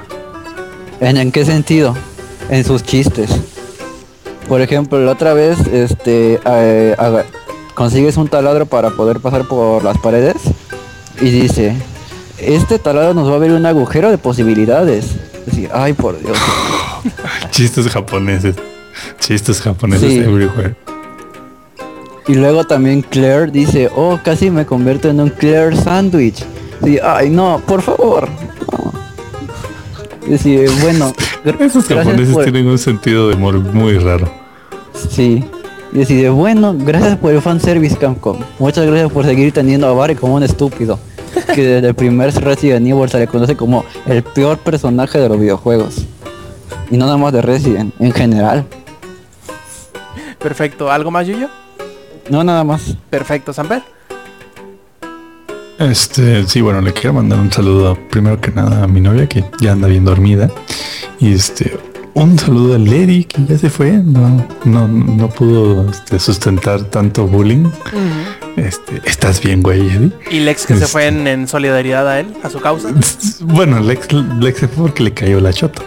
[1.00, 1.94] ¿En, en qué sentido?
[2.48, 3.30] En sus chistes.
[4.48, 6.96] Por ejemplo, la otra vez, este, eh,
[7.74, 10.36] consigues un taladro para poder pasar por las paredes
[11.20, 11.74] y dice,
[12.38, 15.16] este taladro nos va a abrir un agujero de posibilidades.
[15.50, 16.36] Así, ay por Dios.
[17.50, 18.56] Chistes japoneses.
[19.18, 20.18] Chistes japoneses Sí.
[20.18, 20.74] everywhere.
[22.28, 26.44] Y luego también Claire dice, oh, casi me convierto en un Claire sandwich.
[26.84, 28.28] Sí, ay no, por favor.
[28.28, 28.92] no".
[30.28, 31.12] Dice, bueno,
[31.58, 34.30] Esos japoneses por- tienen un sentido de humor muy raro.
[35.10, 35.44] Sí.
[35.92, 38.38] Y decide, bueno, gracias por el fanservice Capcom.
[38.58, 40.98] Muchas gracias por seguir teniendo a Barry como un estúpido.
[41.54, 45.38] Que desde el primer Resident Evil se le conoce como el peor personaje de los
[45.38, 46.06] videojuegos.
[46.90, 48.66] Y no nada más de Resident, en general.
[50.38, 50.90] Perfecto.
[50.90, 51.48] ¿Algo más, Yuyo?
[52.28, 52.96] No nada más.
[53.10, 53.82] Perfecto, Samper.
[55.78, 59.44] Este, sí, bueno, le quiero mandar un saludo primero que nada a mi novia que
[59.60, 60.50] ya anda bien dormida.
[61.18, 61.76] Y este,
[62.14, 67.26] un saludo a Lady que ya se fue, no, no, no pudo este, sustentar tanto
[67.26, 67.64] bullying.
[68.56, 70.12] Este, ¿estás bien, güey, Eddie?
[70.30, 70.92] Y Lex que se Este.
[70.92, 72.88] fue en, en solidaridad a él, a su causa.
[73.40, 75.82] Bueno, Lex, Lex se fue porque le cayó la chota.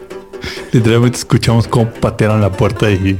[0.72, 3.18] Literalmente escuchamos cómo patearon la puerta y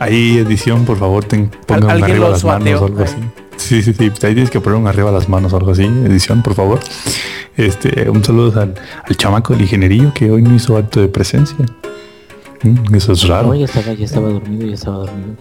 [0.00, 3.16] ahí edición, por favor, ten, pongan arriba las manos o algo así.
[3.56, 4.04] Sí, sí, sí.
[4.04, 6.80] Ahí tienes que poner un arriba las manos o algo así, edición, por favor.
[7.56, 8.74] Este, un saludo al,
[9.04, 11.56] al chamaco del ingenierillo que hoy no hizo acto de presencia.
[12.62, 13.48] Mm, eso es raro.
[13.48, 15.34] No, ya estaba, ya estaba dormido, ya estaba dormido.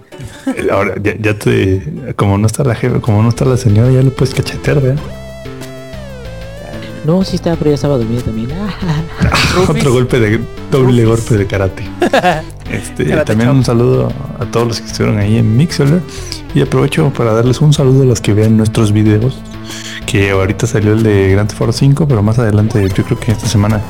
[0.47, 3.91] Eh, Ahora ya, ya te, como no está la jefa, como no está la señora,
[3.91, 5.01] ya lo puedes cachetear, ¿verdad?
[7.05, 8.49] No, sí estaba, pero ya estaba dormido también.
[8.53, 9.01] Ah.
[9.69, 10.39] Otro golpe de
[10.71, 11.83] doble golpe de karate.
[12.71, 16.01] Este, Karate también un saludo a todos los que estuvieron ahí en Mixler
[16.55, 19.37] y aprovecho para darles un saludo a los que vean nuestros videos.
[20.07, 23.31] Que ahorita salió el de Grand Theft Auto 5, pero más adelante yo creo que
[23.31, 23.81] esta semana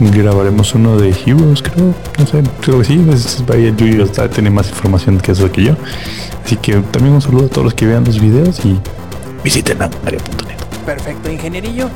[0.00, 4.28] grabaremos uno de Heroes, creo, no sé, creo que sí, pues, ahí el Yuyo está,
[4.28, 5.76] tiene más información que eso que yo.
[6.44, 8.78] Así que también un saludo a todos los que vean los videos y
[9.42, 10.56] visiten área.net.
[10.84, 11.88] Perfecto, ingenierillo.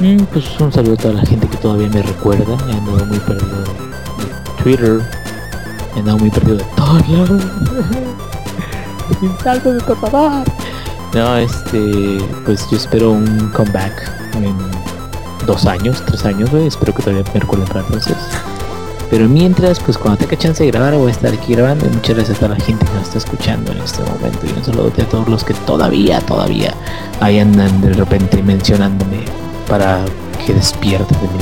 [0.00, 2.56] Mm, pues un saludo a toda la gente que todavía me recuerda.
[2.68, 5.00] He andado muy perdido de Twitter.
[5.96, 7.42] He andado muy perdido de todos lados.
[9.20, 10.44] Sin salto de favor.
[11.14, 14.56] No, este, pues yo espero un comeback en
[15.46, 16.68] dos años, tres años, güey.
[16.68, 18.16] Espero que todavía me recuerden para entonces.
[19.10, 21.86] Pero mientras, pues cuando tenga chance de grabar, voy a estar aquí grabando.
[21.86, 24.46] Y muchas gracias a toda la gente que nos está escuchando en este momento.
[24.46, 26.72] Y un saludo a todos los que todavía, todavía
[27.18, 30.04] ahí andan de repente mencionándome para
[30.44, 31.38] que despierte de mi.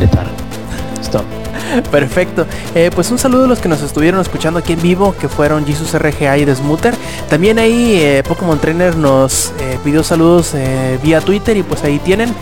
[1.01, 1.46] Stop.
[1.91, 2.47] Perfecto.
[2.75, 5.67] Eh, pues un saludo a los que nos estuvieron escuchando aquí en vivo, que fueron
[5.67, 6.95] Jesus RGA y Desmuter.
[7.29, 11.99] También ahí eh, Pokémon Trainer nos eh, pidió saludos eh, vía Twitter y pues ahí
[11.99, 12.35] tienen.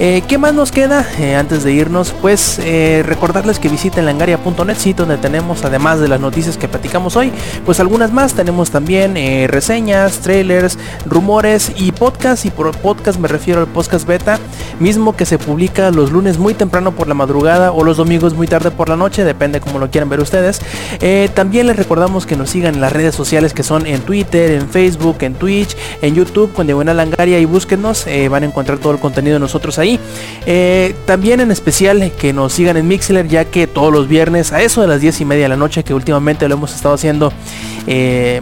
[0.00, 1.06] ¿Qué más nos queda
[1.38, 2.14] antes de irnos?
[2.22, 2.58] Pues
[3.04, 7.30] recordarles que visiten langaria.net, sitio donde tenemos, además de las noticias que platicamos hoy,
[7.66, 8.32] pues algunas más.
[8.32, 9.16] Tenemos también
[9.50, 12.46] reseñas, trailers, rumores y podcast.
[12.46, 14.38] Y por podcast me refiero al podcast beta,
[14.78, 18.46] mismo que se publica los lunes muy temprano por la madrugada o los domingos muy
[18.46, 20.60] tarde por la noche, depende como lo quieran ver ustedes.
[21.00, 24.52] Eh, también les recordamos que nos sigan en las redes sociales que son en Twitter,
[24.52, 28.78] en Facebook, en Twitch, en YouTube, con Diagonal Langaria y búsquenos, eh, van a encontrar
[28.78, 29.98] todo el contenido de nosotros ahí.
[30.46, 34.62] Eh, también en especial que nos sigan en Mixler, ya que todos los viernes a
[34.62, 37.32] eso de las 10 y media de la noche, que últimamente lo hemos estado haciendo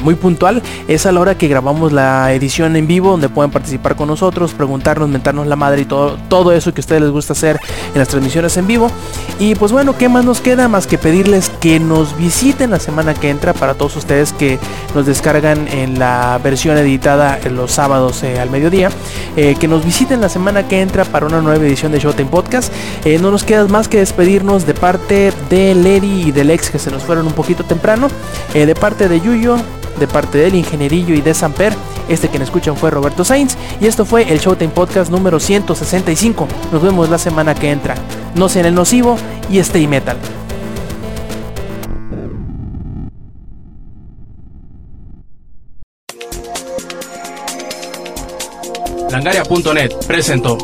[0.01, 3.97] muy puntual, es a la hora que grabamos la edición en vivo, donde pueden participar
[3.97, 7.33] con nosotros, preguntarnos, mentarnos la madre y todo, todo eso que a ustedes les gusta
[7.33, 7.59] hacer
[7.93, 8.91] en las transmisiones en vivo.
[9.39, 10.69] Y pues bueno, ¿qué más nos queda?
[10.69, 14.59] Más que pedirles que nos visiten la semana que entra para todos ustedes que
[14.95, 18.91] nos descargan en la versión editada los sábados eh, al mediodía.
[19.37, 22.73] eh, que nos visiten la semana que entra para una nueva edición de Showtime Podcast.
[23.05, 26.79] Eh, no nos queda más que despedirnos de parte de Lady y del ex que
[26.79, 28.09] se nos fueron un poquito temprano.
[28.53, 29.57] de parte de Yuyo,
[29.99, 31.75] de parte del ingenierillo y de Samper.
[32.09, 36.49] Este quien escuchan fue Roberto Sainz y esto fue el Showtime Podcast número 165.
[36.73, 37.95] Nos vemos la semana que entra.
[38.35, 39.17] No sean el nocivo
[39.51, 40.17] y stay metal.
[49.11, 50.59] Langaria.net presentó